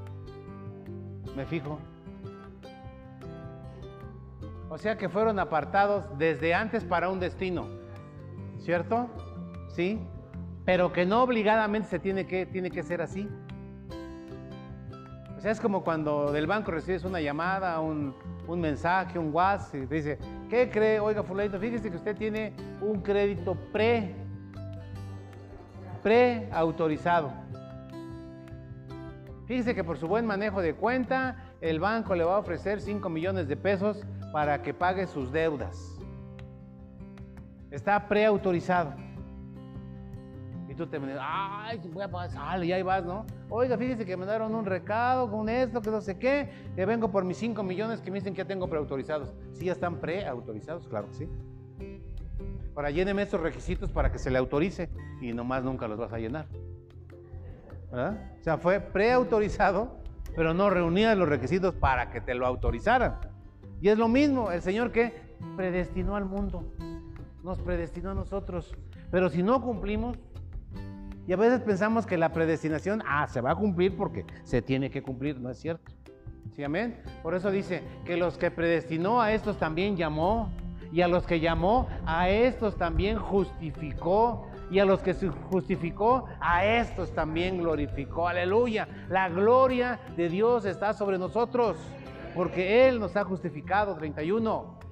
Me 1.35 1.43
fijo. 1.43 1.79
O 4.69 4.77
sea 4.77 4.95
que 4.95 5.09
fueron 5.09 5.39
apartados 5.39 6.05
desde 6.19 6.53
antes 6.53 6.83
para 6.83 7.09
un 7.09 7.19
destino. 7.19 7.65
¿Cierto? 8.59 9.09
¿Sí? 9.69 9.99
Pero 10.65 10.93
que 10.93 11.03
no 11.07 11.23
obligadamente 11.23 11.89
se 11.89 11.97
tiene 11.97 12.27
que, 12.27 12.45
tiene 12.45 12.69
que 12.69 12.83
ser 12.83 13.01
así. 13.01 13.27
O 15.35 15.41
sea, 15.41 15.49
es 15.49 15.59
como 15.59 15.83
cuando 15.83 16.31
del 16.31 16.45
banco 16.45 16.69
recibes 16.69 17.03
una 17.03 17.21
llamada, 17.21 17.79
un, 17.79 18.13
un 18.47 18.61
mensaje, 18.61 19.17
un 19.17 19.33
WhatsApp, 19.33 19.81
y 19.81 19.87
te 19.87 19.95
dice, 19.95 20.19
¿qué 20.47 20.69
cree? 20.69 20.99
Oiga, 20.99 21.23
fulanito, 21.23 21.59
fíjese 21.59 21.89
que 21.89 21.97
usted 21.97 22.15
tiene 22.15 22.53
un 22.81 23.01
crédito 23.01 23.55
pre, 23.71 24.13
pre-autorizado. 26.03 27.42
Fíjese 29.53 29.75
que 29.75 29.83
por 29.83 29.99
su 29.99 30.07
buen 30.07 30.25
manejo 30.25 30.63
de 30.63 30.73
cuenta, 30.73 31.53
el 31.61 31.79
banco 31.79 32.15
le 32.15 32.23
va 32.23 32.37
a 32.37 32.39
ofrecer 32.39 32.81
5 32.81 33.07
millones 33.07 33.47
de 33.47 33.55
pesos 33.55 34.03
para 34.31 34.63
que 34.63 34.73
pague 34.73 35.05
sus 35.05 35.31
deudas. 35.31 35.95
Está 37.69 38.07
preautorizado. 38.07 38.95
Y 40.67 40.73
tú 40.73 40.87
te 40.87 40.97
me 40.97 41.13
ay, 41.19 41.79
voy 41.93 42.01
a 42.01 42.09
pasar, 42.09 42.63
y 42.63 42.71
ahí 42.71 42.81
vas, 42.81 43.05
¿no? 43.05 43.27
Oiga, 43.47 43.77
fíjese 43.77 44.07
que 44.07 44.17
me 44.17 44.25
dieron 44.25 44.55
un 44.55 44.65
recado 44.65 45.29
con 45.29 45.47
esto, 45.47 45.83
que 45.83 45.91
no 45.91 46.01
sé 46.01 46.17
qué, 46.17 46.49
que 46.75 46.87
vengo 46.87 47.11
por 47.11 47.23
mis 47.23 47.37
5 47.37 47.61
millones 47.61 48.01
que 48.01 48.09
me 48.09 48.17
dicen 48.17 48.33
que 48.33 48.39
ya 48.39 48.47
tengo 48.47 48.67
preautorizados. 48.67 49.35
Sí, 49.51 49.65
ya 49.65 49.73
están 49.73 49.97
preautorizados, 49.97 50.87
claro 50.87 51.09
que 51.09 51.13
sí. 51.13 51.29
Ahora 52.75 52.89
lléneme 52.89 53.21
estos 53.21 53.39
requisitos 53.39 53.91
para 53.91 54.11
que 54.11 54.17
se 54.17 54.31
le 54.31 54.39
autorice 54.39 54.89
y 55.21 55.31
nomás 55.31 55.63
nunca 55.63 55.87
los 55.87 55.99
vas 55.99 56.11
a 56.11 56.17
llenar. 56.17 56.47
¿Verdad? 57.93 58.17
O 58.39 58.43
sea, 58.43 58.57
fue 58.57 58.79
preautorizado, 58.79 59.99
pero 60.35 60.55
no 60.55 60.71
reunía 60.71 61.13
los 61.13 61.29
requisitos 61.29 61.75
para 61.75 62.09
que 62.09 62.21
te 62.21 62.33
lo 62.33 62.47
autorizaran. 62.47 63.19
Y 63.81 63.89
es 63.89 63.99
lo 63.99 64.07
mismo, 64.07 64.51
el 64.51 64.63
Señor 64.63 64.91
que 64.91 65.13
predestinó 65.55 66.15
al 66.15 66.25
mundo, 66.25 66.63
nos 67.43 67.59
predestinó 67.59 68.09
a 68.09 68.13
nosotros. 68.15 68.73
Pero 69.11 69.29
si 69.29 69.43
no 69.43 69.61
cumplimos, 69.61 70.17
y 71.27 71.33
a 71.33 71.37
veces 71.37 71.61
pensamos 71.61 72.07
que 72.07 72.17
la 72.17 72.33
predestinación, 72.33 73.03
ah, 73.07 73.27
se 73.27 73.41
va 73.41 73.51
a 73.51 73.55
cumplir 73.55 73.95
porque 73.95 74.25
se 74.43 74.63
tiene 74.63 74.89
que 74.89 75.03
cumplir, 75.03 75.39
no 75.39 75.51
es 75.51 75.59
cierto. 75.59 75.91
¿Sí, 76.55 76.63
amén? 76.63 76.99
Por 77.21 77.35
eso 77.35 77.51
dice 77.51 77.83
que 78.05 78.17
los 78.17 78.39
que 78.39 78.49
predestinó 78.49 79.21
a 79.21 79.33
estos 79.33 79.57
también 79.57 79.95
llamó, 79.95 80.51
y 80.91 81.01
a 81.01 81.07
los 81.07 81.25
que 81.25 81.39
llamó, 81.39 81.87
a 82.07 82.29
estos 82.29 82.75
también 82.75 83.17
justificó, 83.17 84.47
y 84.71 84.79
a 84.79 84.85
los 84.85 85.01
que 85.01 85.13
se 85.13 85.29
justificó, 85.29 86.25
a 86.39 86.65
estos 86.65 87.13
también 87.13 87.57
glorificó. 87.57 88.27
Aleluya. 88.27 88.87
La 89.09 89.29
gloria 89.29 89.99
de 90.15 90.29
Dios 90.29 90.65
está 90.65 90.93
sobre 90.93 91.17
nosotros 91.17 91.77
porque 92.35 92.87
Él 92.87 92.99
nos 92.99 93.15
ha 93.15 93.23
justificado. 93.23 93.95
31. 93.95 94.83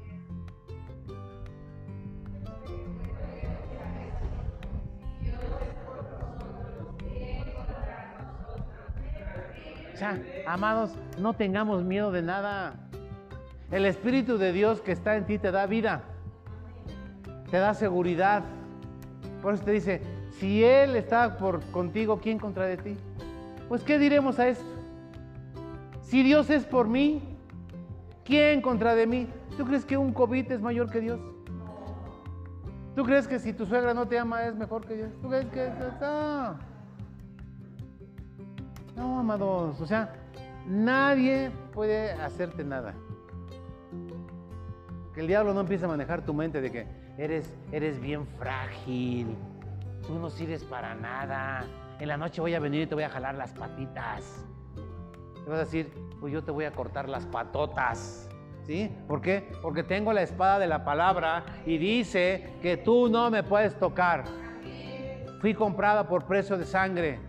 O 9.93 9.97
sea, 10.03 10.19
amados, 10.47 10.95
no 11.19 11.33
tengamos 11.33 11.83
miedo 11.83 12.11
de 12.11 12.21
nada. 12.21 12.73
El 13.71 13.85
Espíritu 13.85 14.37
de 14.37 14.51
Dios 14.51 14.81
que 14.81 14.91
está 14.91 15.15
en 15.15 15.25
ti 15.25 15.37
te 15.37 15.51
da 15.51 15.65
vida, 15.65 16.03
te 17.49 17.57
da 17.57 17.73
seguridad. 17.73 18.43
Por 19.41 19.53
eso 19.53 19.63
te 19.63 19.71
dice, 19.71 20.01
si 20.39 20.63
Él 20.63 20.95
está 20.95 21.37
por 21.37 21.61
contigo, 21.71 22.19
¿quién 22.21 22.37
contra 22.39 22.65
de 22.65 22.77
ti? 22.77 22.97
Pues 23.67 23.83
¿qué 23.83 23.97
diremos 23.97 24.39
a 24.39 24.47
esto? 24.47 24.65
Si 26.01 26.23
Dios 26.23 26.49
es 26.49 26.65
por 26.65 26.87
mí, 26.87 27.31
¿Quién 28.23 28.61
contra 28.61 28.95
de 28.95 29.07
mí? 29.07 29.27
¿Tú 29.57 29.65
crees 29.65 29.83
que 29.83 29.97
un 29.97 30.13
COVID 30.13 30.51
es 30.51 30.61
mayor 30.61 30.89
que 30.89 31.01
Dios? 31.01 31.19
¿Tú 32.95 33.03
crees 33.03 33.27
que 33.27 33.39
si 33.39 33.53
tu 33.53 33.65
suegra 33.65 33.93
no 33.93 34.07
te 34.07 34.19
ama 34.19 34.45
es 34.45 34.55
mejor 34.55 34.85
que 34.85 34.95
Dios? 34.95 35.09
¿Tú 35.21 35.29
crees 35.29 35.47
que 35.47 35.69
no? 35.99 36.57
No, 38.95 39.19
amados, 39.19 39.81
o 39.81 39.85
sea, 39.85 40.13
nadie 40.67 41.51
puede 41.73 42.11
hacerte 42.11 42.63
nada. 42.63 42.93
Que 45.13 45.21
el 45.21 45.27
diablo 45.27 45.53
no 45.53 45.61
empiece 45.61 45.85
a 45.85 45.87
manejar 45.87 46.23
tu 46.23 46.33
mente 46.33 46.61
de 46.61 46.71
que 46.71 46.87
eres, 47.21 47.53
eres 47.71 48.01
bien 48.01 48.25
frágil, 48.39 49.35
tú 50.07 50.17
no 50.17 50.29
sirves 50.29 50.63
para 50.63 50.95
nada. 50.95 51.63
En 51.99 52.07
la 52.07 52.17
noche 52.17 52.41
voy 52.41 52.55
a 52.55 52.59
venir 52.59 52.81
y 52.81 52.87
te 52.87 52.95
voy 52.95 53.03
a 53.03 53.09
jalar 53.09 53.35
las 53.35 53.53
patitas. 53.53 54.43
Te 55.43 55.49
vas 55.49 55.59
a 55.59 55.63
decir, 55.63 55.91
pues 56.19 56.33
yo 56.33 56.43
te 56.43 56.49
voy 56.49 56.65
a 56.65 56.71
cortar 56.71 57.07
las 57.07 57.25
patotas. 57.27 58.27
¿Sí? 58.65 58.91
¿Por 59.07 59.21
qué? 59.21 59.51
Porque 59.61 59.83
tengo 59.83 60.13
la 60.13 60.21
espada 60.21 60.59
de 60.59 60.67
la 60.67 60.83
palabra 60.83 61.43
y 61.65 61.77
dice 61.77 62.53
que 62.61 62.77
tú 62.77 63.09
no 63.09 63.29
me 63.29 63.43
puedes 63.43 63.77
tocar. 63.77 64.23
Fui 65.39 65.53
comprada 65.53 66.07
por 66.07 66.25
precio 66.25 66.57
de 66.57 66.65
sangre 66.65 67.19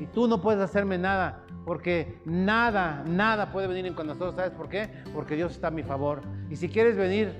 y 0.00 0.06
tú 0.06 0.26
no 0.28 0.40
puedes 0.40 0.60
hacerme 0.60 0.98
nada. 0.98 1.40
Porque 1.64 2.20
nada, 2.24 3.02
nada 3.06 3.50
puede 3.50 3.66
venir 3.66 3.94
de 3.94 4.04
nosotros. 4.04 4.34
¿Sabes 4.34 4.50
por 4.50 4.68
qué? 4.68 4.90
Porque 5.12 5.34
Dios 5.34 5.52
está 5.52 5.68
a 5.68 5.70
mi 5.70 5.82
favor. 5.82 6.22
Y 6.50 6.56
si 6.56 6.68
quieres 6.68 6.96
venir 6.96 7.34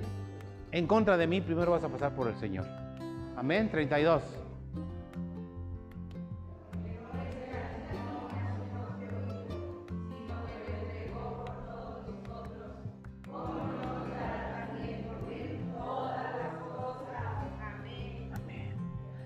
en 0.74 0.88
contra 0.88 1.16
de 1.16 1.28
mí, 1.28 1.40
primero 1.40 1.70
vas 1.70 1.84
a 1.84 1.88
pasar 1.88 2.16
por 2.16 2.26
el 2.26 2.34
Señor. 2.34 2.66
Amén. 3.36 3.70
32. 3.70 4.24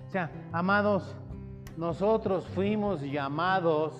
O 0.07 0.11
sea, 0.11 0.31
amados, 0.51 1.15
nosotros 1.77 2.47
fuimos 2.49 3.01
llamados 3.01 3.95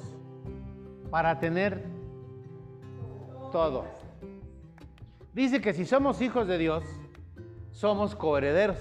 para 1.09 1.39
tener 1.39 1.83
todo. 3.51 3.85
Dice 5.33 5.59
que 5.61 5.73
si 5.73 5.85
somos 5.85 6.21
hijos 6.21 6.47
de 6.47 6.59
Dios, 6.59 6.83
somos 7.79 8.13
coherederos. 8.13 8.77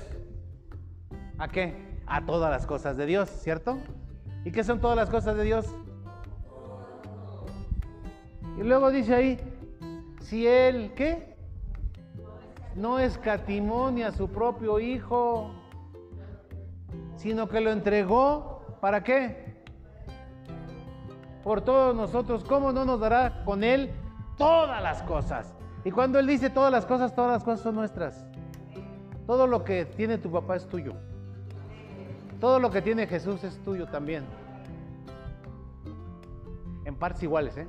¿A 1.38 1.46
qué? 1.46 2.01
A 2.05 2.26
todas 2.26 2.51
las 2.51 2.66
cosas 2.66 2.96
de 2.96 3.07
Dios, 3.07 3.30
¿cierto? 3.30 3.78
¿Y 4.44 4.51
qué 4.51 4.64
son 4.64 4.80
todas 4.80 4.96
las 4.96 5.09
cosas 5.09 5.36
de 5.36 5.44
Dios? 5.44 5.72
Y 8.59 8.64
luego 8.64 8.90
dice 8.90 9.14
ahí, 9.14 9.38
si 10.20 10.49
Él, 10.49 10.94
¿qué? 10.96 11.36
No 12.74 12.99
escatimó 12.99 13.92
ni 13.92 14.03
a 14.03 14.11
su 14.11 14.30
propio 14.30 14.80
Hijo, 14.80 15.53
sino 17.14 17.49
que 17.49 17.61
lo 17.61 17.70
entregó, 17.70 18.78
¿para 18.80 19.05
qué? 19.05 19.62
Por 21.44 21.61
todos 21.61 21.94
nosotros, 21.94 22.42
¿cómo 22.42 22.72
no 22.72 22.84
nos 22.84 22.99
dará 22.99 23.44
con 23.44 23.62
Él 23.62 23.92
todas 24.36 24.82
las 24.82 25.05
cosas? 25.05 25.55
Y 25.84 25.92
cuando 25.92 26.18
Él 26.18 26.26
dice 26.26 26.51
todas 26.51 26.72
las 26.72 26.84
cosas, 26.84 27.14
todas 27.14 27.30
las 27.30 27.44
cosas 27.44 27.61
son 27.61 27.76
nuestras. 27.76 28.27
Todo 29.28 29.46
lo 29.46 29.62
que 29.62 29.84
tiene 29.84 30.16
tu 30.16 30.32
papá 30.32 30.56
es 30.56 30.66
tuyo. 30.66 30.94
Todo 32.40 32.58
lo 32.58 32.70
que 32.70 32.80
tiene 32.80 33.06
Jesús 33.06 33.44
es 33.44 33.62
tuyo 33.62 33.86
también. 33.86 34.24
En 36.86 36.94
partes 36.94 37.22
iguales, 37.24 37.58
¿eh? 37.58 37.66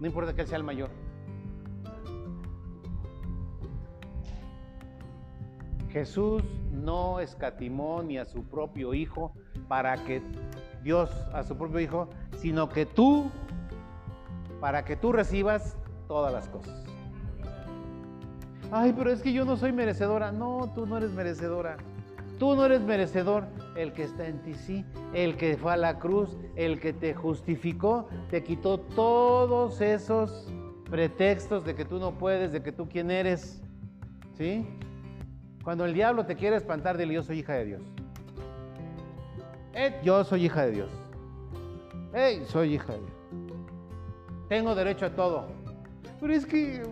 No 0.00 0.06
importa 0.08 0.34
que 0.34 0.40
Él 0.40 0.48
sea 0.48 0.58
el 0.58 0.64
mayor. 0.64 0.90
Jesús 5.90 6.42
no 6.72 7.20
escatimó 7.20 8.02
ni 8.02 8.18
a 8.18 8.24
su 8.24 8.42
propio 8.42 8.94
Hijo 8.94 9.32
para 9.68 10.02
que 10.02 10.22
Dios 10.82 11.08
a 11.32 11.44
su 11.44 11.56
propio 11.56 11.78
Hijo, 11.78 12.08
sino 12.38 12.68
que 12.68 12.84
tú, 12.84 13.30
para 14.60 14.84
que 14.84 14.96
tú 14.96 15.12
recibas 15.12 15.76
todas 16.08 16.32
las 16.32 16.48
cosas. 16.48 16.93
Ay, 18.76 18.92
pero 18.92 19.12
es 19.12 19.22
que 19.22 19.32
yo 19.32 19.44
no 19.44 19.56
soy 19.56 19.70
merecedora. 19.70 20.32
No, 20.32 20.72
tú 20.74 20.84
no 20.84 20.96
eres 20.96 21.12
merecedora. 21.12 21.76
Tú 22.40 22.56
no 22.56 22.66
eres 22.66 22.80
merecedor. 22.80 23.44
El 23.76 23.92
que 23.92 24.02
está 24.02 24.26
en 24.26 24.42
ti 24.42 24.54
sí. 24.54 24.84
El 25.12 25.36
que 25.36 25.56
fue 25.56 25.74
a 25.74 25.76
la 25.76 26.00
cruz, 26.00 26.36
el 26.56 26.80
que 26.80 26.92
te 26.92 27.14
justificó, 27.14 28.08
te 28.30 28.42
quitó 28.42 28.80
todos 28.80 29.80
esos 29.80 30.52
pretextos 30.90 31.64
de 31.64 31.76
que 31.76 31.84
tú 31.84 32.00
no 32.00 32.18
puedes, 32.18 32.50
de 32.50 32.64
que 32.64 32.72
tú 32.72 32.88
quién 32.88 33.12
eres. 33.12 33.62
¿Sí? 34.36 34.66
Cuando 35.62 35.84
el 35.84 35.94
diablo 35.94 36.26
te 36.26 36.34
quiere 36.34 36.56
espantar, 36.56 36.98
dile 36.98 37.14
yo 37.14 37.22
soy 37.22 37.38
hija 37.38 37.52
de 37.52 37.64
Dios. 37.66 37.82
Eh, 39.74 40.00
yo 40.02 40.24
soy 40.24 40.46
hija 40.46 40.66
de 40.66 40.72
Dios. 40.72 40.90
Hey, 42.12 42.42
soy 42.48 42.74
hija 42.74 42.94
de 42.94 42.98
Dios. 42.98 43.12
Tengo 44.48 44.74
derecho 44.74 45.06
a 45.06 45.10
todo. 45.10 45.46
Pero 46.20 46.32
es 46.32 46.44
que 46.44 46.82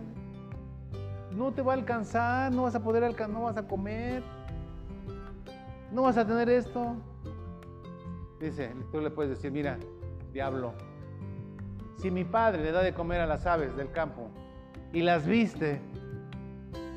no 1.35 1.51
te 1.51 1.61
va 1.61 1.73
a 1.73 1.75
alcanzar, 1.75 2.51
no 2.51 2.63
vas 2.63 2.75
a 2.75 2.83
poder 2.83 3.03
alcanzar, 3.03 3.33
no 3.33 3.43
vas 3.43 3.57
a 3.57 3.67
comer, 3.67 4.23
no 5.91 6.03
vas 6.03 6.17
a 6.17 6.25
tener 6.25 6.49
esto. 6.49 6.95
Dice, 8.39 8.73
tú 8.91 8.99
le 8.99 9.09
puedes 9.09 9.31
decir, 9.31 9.51
mira, 9.51 9.77
diablo, 10.31 10.73
si 11.97 12.11
mi 12.11 12.23
padre 12.23 12.63
le 12.63 12.71
da 12.71 12.81
de 12.81 12.93
comer 12.93 13.21
a 13.21 13.25
las 13.25 13.45
aves 13.45 13.75
del 13.75 13.91
campo 13.91 14.29
y 14.91 15.01
las 15.01 15.25
viste, 15.25 15.81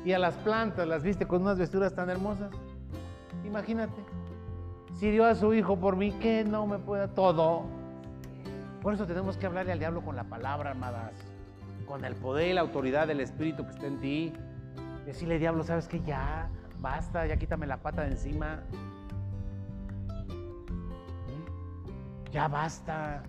y 0.03 0.13
a 0.13 0.19
las 0.19 0.35
plantas 0.35 0.87
las 0.87 1.03
viste 1.03 1.27
con 1.27 1.41
unas 1.41 1.57
vestiduras 1.57 1.93
tan 1.93 2.09
hermosas, 2.09 2.51
imagínate, 3.45 4.01
si 4.93 5.11
dio 5.11 5.25
a 5.25 5.35
su 5.35 5.53
hijo 5.53 5.77
por 5.77 5.95
mí, 5.95 6.11
que 6.13 6.43
no 6.43 6.65
me 6.67 6.79
pueda 6.79 7.07
todo. 7.07 7.65
Por 8.81 8.93
eso 8.93 9.05
tenemos 9.05 9.37
que 9.37 9.45
hablarle 9.45 9.71
al 9.71 9.79
diablo 9.79 10.01
con 10.01 10.15
la 10.15 10.23
palabra, 10.23 10.71
armadas 10.71 11.13
con 11.87 12.05
el 12.05 12.15
poder 12.15 12.49
y 12.49 12.53
la 12.53 12.61
autoridad 12.61 13.07
del 13.07 13.21
Espíritu 13.21 13.65
que 13.65 13.71
está 13.71 13.87
en 13.87 13.99
ti. 13.99 14.33
Decirle, 15.05 15.39
diablo, 15.39 15.63
¿sabes 15.63 15.87
que 15.87 16.01
Ya, 16.01 16.49
basta, 16.79 17.25
ya 17.25 17.37
quítame 17.37 17.65
la 17.65 17.77
pata 17.77 18.03
de 18.03 18.09
encima. 18.09 18.61
¿Mm? 21.27 22.31
Ya 22.31 22.47
basta. 22.47 23.23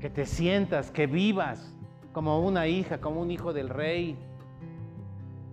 Que 0.00 0.10
te 0.10 0.26
sientas, 0.26 0.90
que 0.90 1.06
vivas 1.06 1.74
como 2.12 2.40
una 2.40 2.66
hija, 2.66 3.00
como 3.00 3.20
un 3.22 3.30
hijo 3.30 3.52
del 3.52 3.68
rey. 3.68 4.18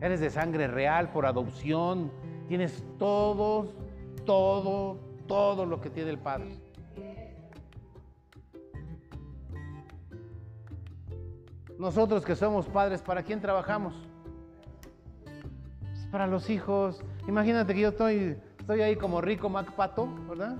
Eres 0.01 0.19
de 0.19 0.29
sangre 0.29 0.67
real 0.67 1.11
por 1.11 1.25
adopción. 1.25 2.11
Tienes 2.47 2.83
todo, 2.97 3.73
todo, 4.25 4.97
todo 5.27 5.65
lo 5.65 5.81
que 5.81 5.89
tiene 5.89 6.09
el 6.11 6.17
Padre. 6.17 6.66
Nosotros 11.79 12.25
que 12.25 12.35
somos 12.35 12.65
padres, 12.65 13.01
¿para 13.01 13.21
quién 13.21 13.39
trabajamos? 13.39 13.93
Pues 15.79 16.07
para 16.11 16.25
los 16.25 16.49
hijos. 16.49 17.03
Imagínate 17.27 17.73
que 17.75 17.81
yo 17.81 17.89
estoy, 17.89 18.35
estoy 18.59 18.81
ahí 18.81 18.95
como 18.95 19.21
rico 19.21 19.47
MacPato, 19.47 20.07
¿verdad? 20.27 20.57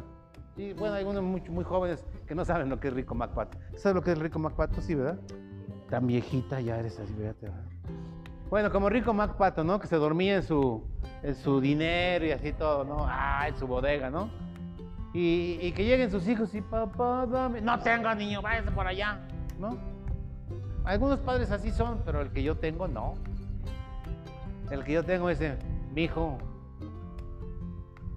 Y 0.55 0.73
bueno, 0.73 0.95
hay 0.95 0.99
algunos 0.99 1.23
muy, 1.23 1.41
muy, 1.49 1.63
jóvenes 1.63 2.05
que 2.27 2.35
no 2.35 2.45
saben 2.45 2.69
lo 2.69 2.79
que 2.79 2.89
es 2.89 2.93
rico 2.93 3.15
MacPato. 3.15 3.57
¿Sabes 3.75 3.95
lo 3.95 4.03
que 4.03 4.11
es 4.11 4.19
rico 4.19 4.37
MacPato? 4.37 4.81
Sí, 4.81 4.93
¿verdad? 4.93 5.19
Tan 5.89 6.05
viejita 6.05 6.61
ya 6.61 6.77
eres 6.77 6.99
así, 6.99 7.13
¿verdad? 7.13 7.51
Bueno, 8.49 8.71
como 8.71 8.87
rico 8.89 9.13
MacPato, 9.13 9.63
¿no? 9.63 9.79
Que 9.79 9.87
se 9.87 9.95
dormía 9.95 10.35
en 10.35 10.43
su, 10.43 10.83
en 11.23 11.33
su 11.35 11.59
dinero 11.59 12.25
y 12.25 12.31
así 12.31 12.53
todo, 12.53 12.83
¿no? 12.83 13.05
Ah, 13.07 13.47
en 13.47 13.57
su 13.57 13.65
bodega, 13.65 14.11
¿no? 14.11 14.29
Y, 15.13 15.57
y 15.61 15.71
que 15.71 15.83
lleguen 15.83 16.11
sus 16.11 16.27
hijos 16.27 16.53
y 16.53 16.61
papá, 16.61 17.25
dame. 17.25 17.61
No 17.61 17.79
tengo 17.79 18.13
niño, 18.13 18.41
váyase 18.41 18.69
por 18.71 18.85
allá, 18.85 19.19
¿no? 19.59 19.96
Algunos 20.87 21.19
padres 21.19 21.51
así 21.51 21.69
son, 21.69 22.01
pero 22.05 22.21
el 22.21 22.31
que 22.31 22.41
yo 22.41 22.55
tengo 22.55 22.87
no. 22.87 23.15
El 24.71 24.85
que 24.85 24.93
yo 24.93 25.03
tengo 25.03 25.29
es, 25.29 25.41
mi 25.93 26.03
hijo, 26.03 26.37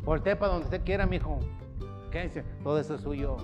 voltee 0.05 0.37
para 0.37 0.53
donde 0.53 0.67
usted 0.67 0.85
quiera, 0.85 1.05
mi 1.05 1.17
hijo. 1.17 1.41
¿Qué 2.13 2.23
dice? 2.23 2.45
Todo 2.63 2.79
eso 2.79 2.95
es 2.95 3.01
suyo. 3.01 3.37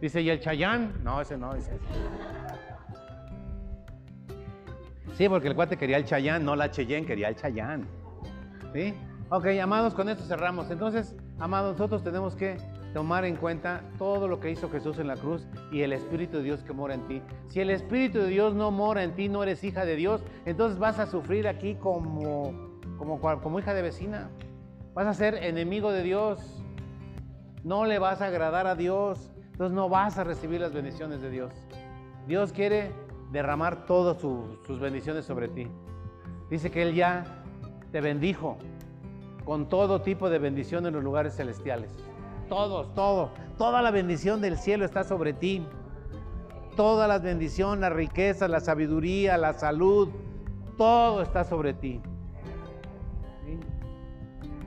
Dice, 0.00 0.22
¿y 0.22 0.30
el 0.30 0.38
Chayán? 0.38 0.92
No, 1.02 1.20
ese 1.20 1.36
no, 1.36 1.54
dice. 1.54 1.76
Sí, 5.16 5.28
porque 5.28 5.48
el 5.48 5.56
cuate 5.56 5.76
quería 5.76 5.96
el 5.96 6.04
Chayán, 6.04 6.44
no 6.44 6.54
la 6.54 6.70
Cheyenne, 6.70 7.04
quería 7.04 7.30
el 7.30 7.34
Chayán. 7.34 7.84
¿Sí? 8.72 8.94
Ok, 9.28 9.46
amados, 9.60 9.92
con 9.92 10.08
esto 10.08 10.22
cerramos. 10.22 10.70
Entonces, 10.70 11.16
amados, 11.40 11.72
nosotros 11.72 12.04
tenemos 12.04 12.36
que 12.36 12.58
tomar 12.94 13.24
en 13.24 13.34
cuenta 13.34 13.82
todo 13.98 14.28
lo 14.28 14.38
que 14.38 14.52
hizo 14.52 14.70
Jesús 14.70 15.00
en 15.00 15.08
la 15.08 15.16
cruz 15.16 15.46
y 15.72 15.82
el 15.82 15.92
Espíritu 15.92 16.38
de 16.38 16.44
Dios 16.44 16.62
que 16.62 16.72
mora 16.72 16.94
en 16.94 17.06
ti. 17.08 17.22
Si 17.48 17.60
el 17.60 17.70
Espíritu 17.70 18.20
de 18.20 18.28
Dios 18.28 18.54
no 18.54 18.70
mora 18.70 19.02
en 19.02 19.16
ti, 19.16 19.28
no 19.28 19.42
eres 19.42 19.64
hija 19.64 19.84
de 19.84 19.96
Dios, 19.96 20.22
entonces 20.46 20.78
vas 20.78 21.00
a 21.00 21.06
sufrir 21.06 21.48
aquí 21.48 21.74
como, 21.74 22.54
como, 22.96 23.58
hija 23.58 23.74
de 23.74 23.82
vecina. 23.82 24.30
Vas 24.94 25.08
a 25.08 25.12
ser 25.12 25.34
enemigo 25.34 25.90
de 25.90 26.04
Dios. 26.04 26.62
No 27.64 27.84
le 27.84 27.98
vas 27.98 28.22
a 28.22 28.26
agradar 28.26 28.68
a 28.68 28.76
Dios. 28.76 29.28
Entonces 29.50 29.74
no 29.74 29.88
vas 29.88 30.16
a 30.16 30.22
recibir 30.22 30.60
las 30.60 30.72
bendiciones 30.72 31.20
de 31.20 31.30
Dios. 31.30 31.52
Dios 32.28 32.52
quiere 32.52 32.92
derramar 33.32 33.86
todas 33.86 34.20
sus 34.20 34.78
bendiciones 34.78 35.24
sobre 35.24 35.48
ti. 35.48 35.66
Dice 36.48 36.70
que 36.70 36.82
Él 36.82 36.94
ya 36.94 37.42
te 37.90 38.00
bendijo 38.00 38.56
con 39.44 39.68
todo 39.68 40.00
tipo 40.00 40.30
de 40.30 40.38
bendición 40.38 40.86
en 40.86 40.94
los 40.94 41.02
lugares 41.02 41.34
celestiales. 41.34 42.13
Todos, 42.54 42.94
todo. 42.94 43.30
Toda 43.58 43.82
la 43.82 43.90
bendición 43.90 44.40
del 44.40 44.56
cielo 44.56 44.84
está 44.84 45.02
sobre 45.02 45.32
ti. 45.32 45.66
Toda 46.76 47.08
la 47.08 47.18
bendición, 47.18 47.80
la 47.80 47.90
riqueza, 47.90 48.46
la 48.46 48.60
sabiduría, 48.60 49.36
la 49.36 49.54
salud, 49.54 50.08
todo 50.78 51.20
está 51.20 51.42
sobre 51.42 51.74
ti. 51.74 52.00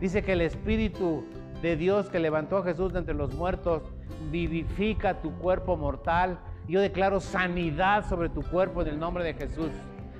Dice 0.02 0.22
que 0.22 0.34
el 0.34 0.42
Espíritu 0.42 1.24
de 1.62 1.78
Dios 1.78 2.09
que 2.09 2.20
levantó 2.20 2.58
a 2.58 2.64
Jesús 2.64 2.92
de 2.92 3.00
entre 3.00 3.14
los 3.14 3.34
muertos 3.34 3.84
vivifica 4.32 5.22
tu 5.22 5.32
cuerpo 5.38 5.78
mortal. 5.78 6.39
Yo 6.68 6.82
declaro 6.82 7.22
sanidad 7.22 8.05
sobre 8.09 8.28
tu 8.28 8.42
cuerpo 8.42 8.82
en 8.82 8.89
el 8.89 9.00
nombre 9.00 9.24
de 9.24 9.34
Jesús. 9.34 9.72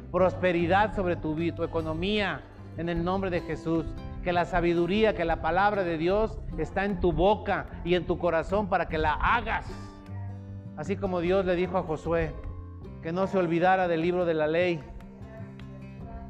Prosperidad 0.10 0.96
sobre 0.96 1.18
tu, 1.18 1.36
tu 1.54 1.64
economía 1.64 2.44
en 2.78 2.88
el 2.88 3.04
nombre 3.04 3.30
de 3.30 3.42
Jesús 3.42 3.84
que 4.24 4.34
la 4.34 4.46
sabiduría, 4.46 5.16
que 5.16 5.26
la 5.26 5.42
palabra 5.42 5.84
de 5.84 5.98
Dios 5.98 6.40
está 6.58 6.86
en 6.86 7.00
tu 7.00 7.12
boca 7.12 7.68
y 7.86 7.96
en 7.96 8.06
tu 8.06 8.18
corazón 8.18 8.68
para 8.68 8.88
que 8.88 8.98
la 8.98 9.14
hagas. 9.14 9.66
Así 10.76 10.96
como 10.96 11.22
Dios 11.22 11.46
le 11.46 11.56
dijo 11.56 11.78
a 11.78 11.84
Josué 11.84 12.34
que 13.02 13.12
no 13.12 13.28
se 13.28 13.38
olvidara 13.38 13.88
del 13.88 14.02
libro 14.02 14.26
de 14.26 14.34
la 14.34 14.48
ley 14.48 14.82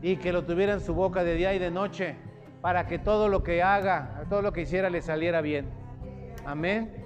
y 0.01 0.18
que 0.18 0.31
lo 0.31 0.43
tuviera 0.43 0.73
en 0.73 0.80
su 0.80 0.93
boca 0.93 1.23
de 1.23 1.35
día 1.35 1.53
y 1.53 1.59
de 1.59 1.72
noche 1.72 2.15
para 2.61 2.88
que 2.88 2.99
todo 2.99 3.30
lo 3.30 3.43
que 3.43 3.64
haga, 3.64 4.23
todo 4.30 4.41
lo 4.41 4.53
que 4.53 4.61
hiciera 4.61 4.89
le 4.89 5.01
saliera 5.01 5.41
bien. 5.41 5.69
Amén. 6.45 7.05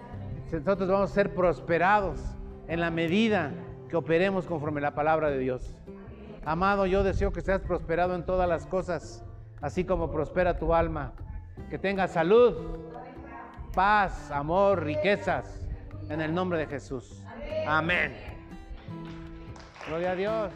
Nosotros 0.52 0.90
vamos 0.90 1.12
a 1.12 1.14
ser 1.14 1.34
prosperados 1.34 2.20
en 2.68 2.80
la 2.80 2.92
medida 2.92 3.52
que 3.90 3.96
operemos 3.96 4.46
conforme 4.46 4.82
la 4.82 4.94
palabra 4.94 5.30
de 5.30 5.40
Dios. 5.40 5.76
Amado, 6.46 6.86
yo 6.86 7.04
deseo 7.04 7.32
que 7.32 7.42
seas 7.42 7.62
prosperado 7.62 8.16
en 8.16 8.26
todas 8.26 8.48
las 8.50 8.66
cosas 8.66 9.24
así 9.62 9.86
como 9.86 10.12
prospera 10.12 10.58
tu 10.58 10.74
alma. 10.74 11.14
Que 11.70 11.78
tengas 11.78 12.12
salud, 12.12 12.56
paz, 13.74 14.32
amor, 14.32 14.84
riquezas, 14.84 15.68
en 16.10 16.22
el 16.22 16.34
nombre 16.34 16.60
de 16.60 16.68
Jesús. 16.68 17.24
Amén. 17.68 18.14
Gloria 19.88 20.12
a 20.12 20.16
Dios. 20.16 20.52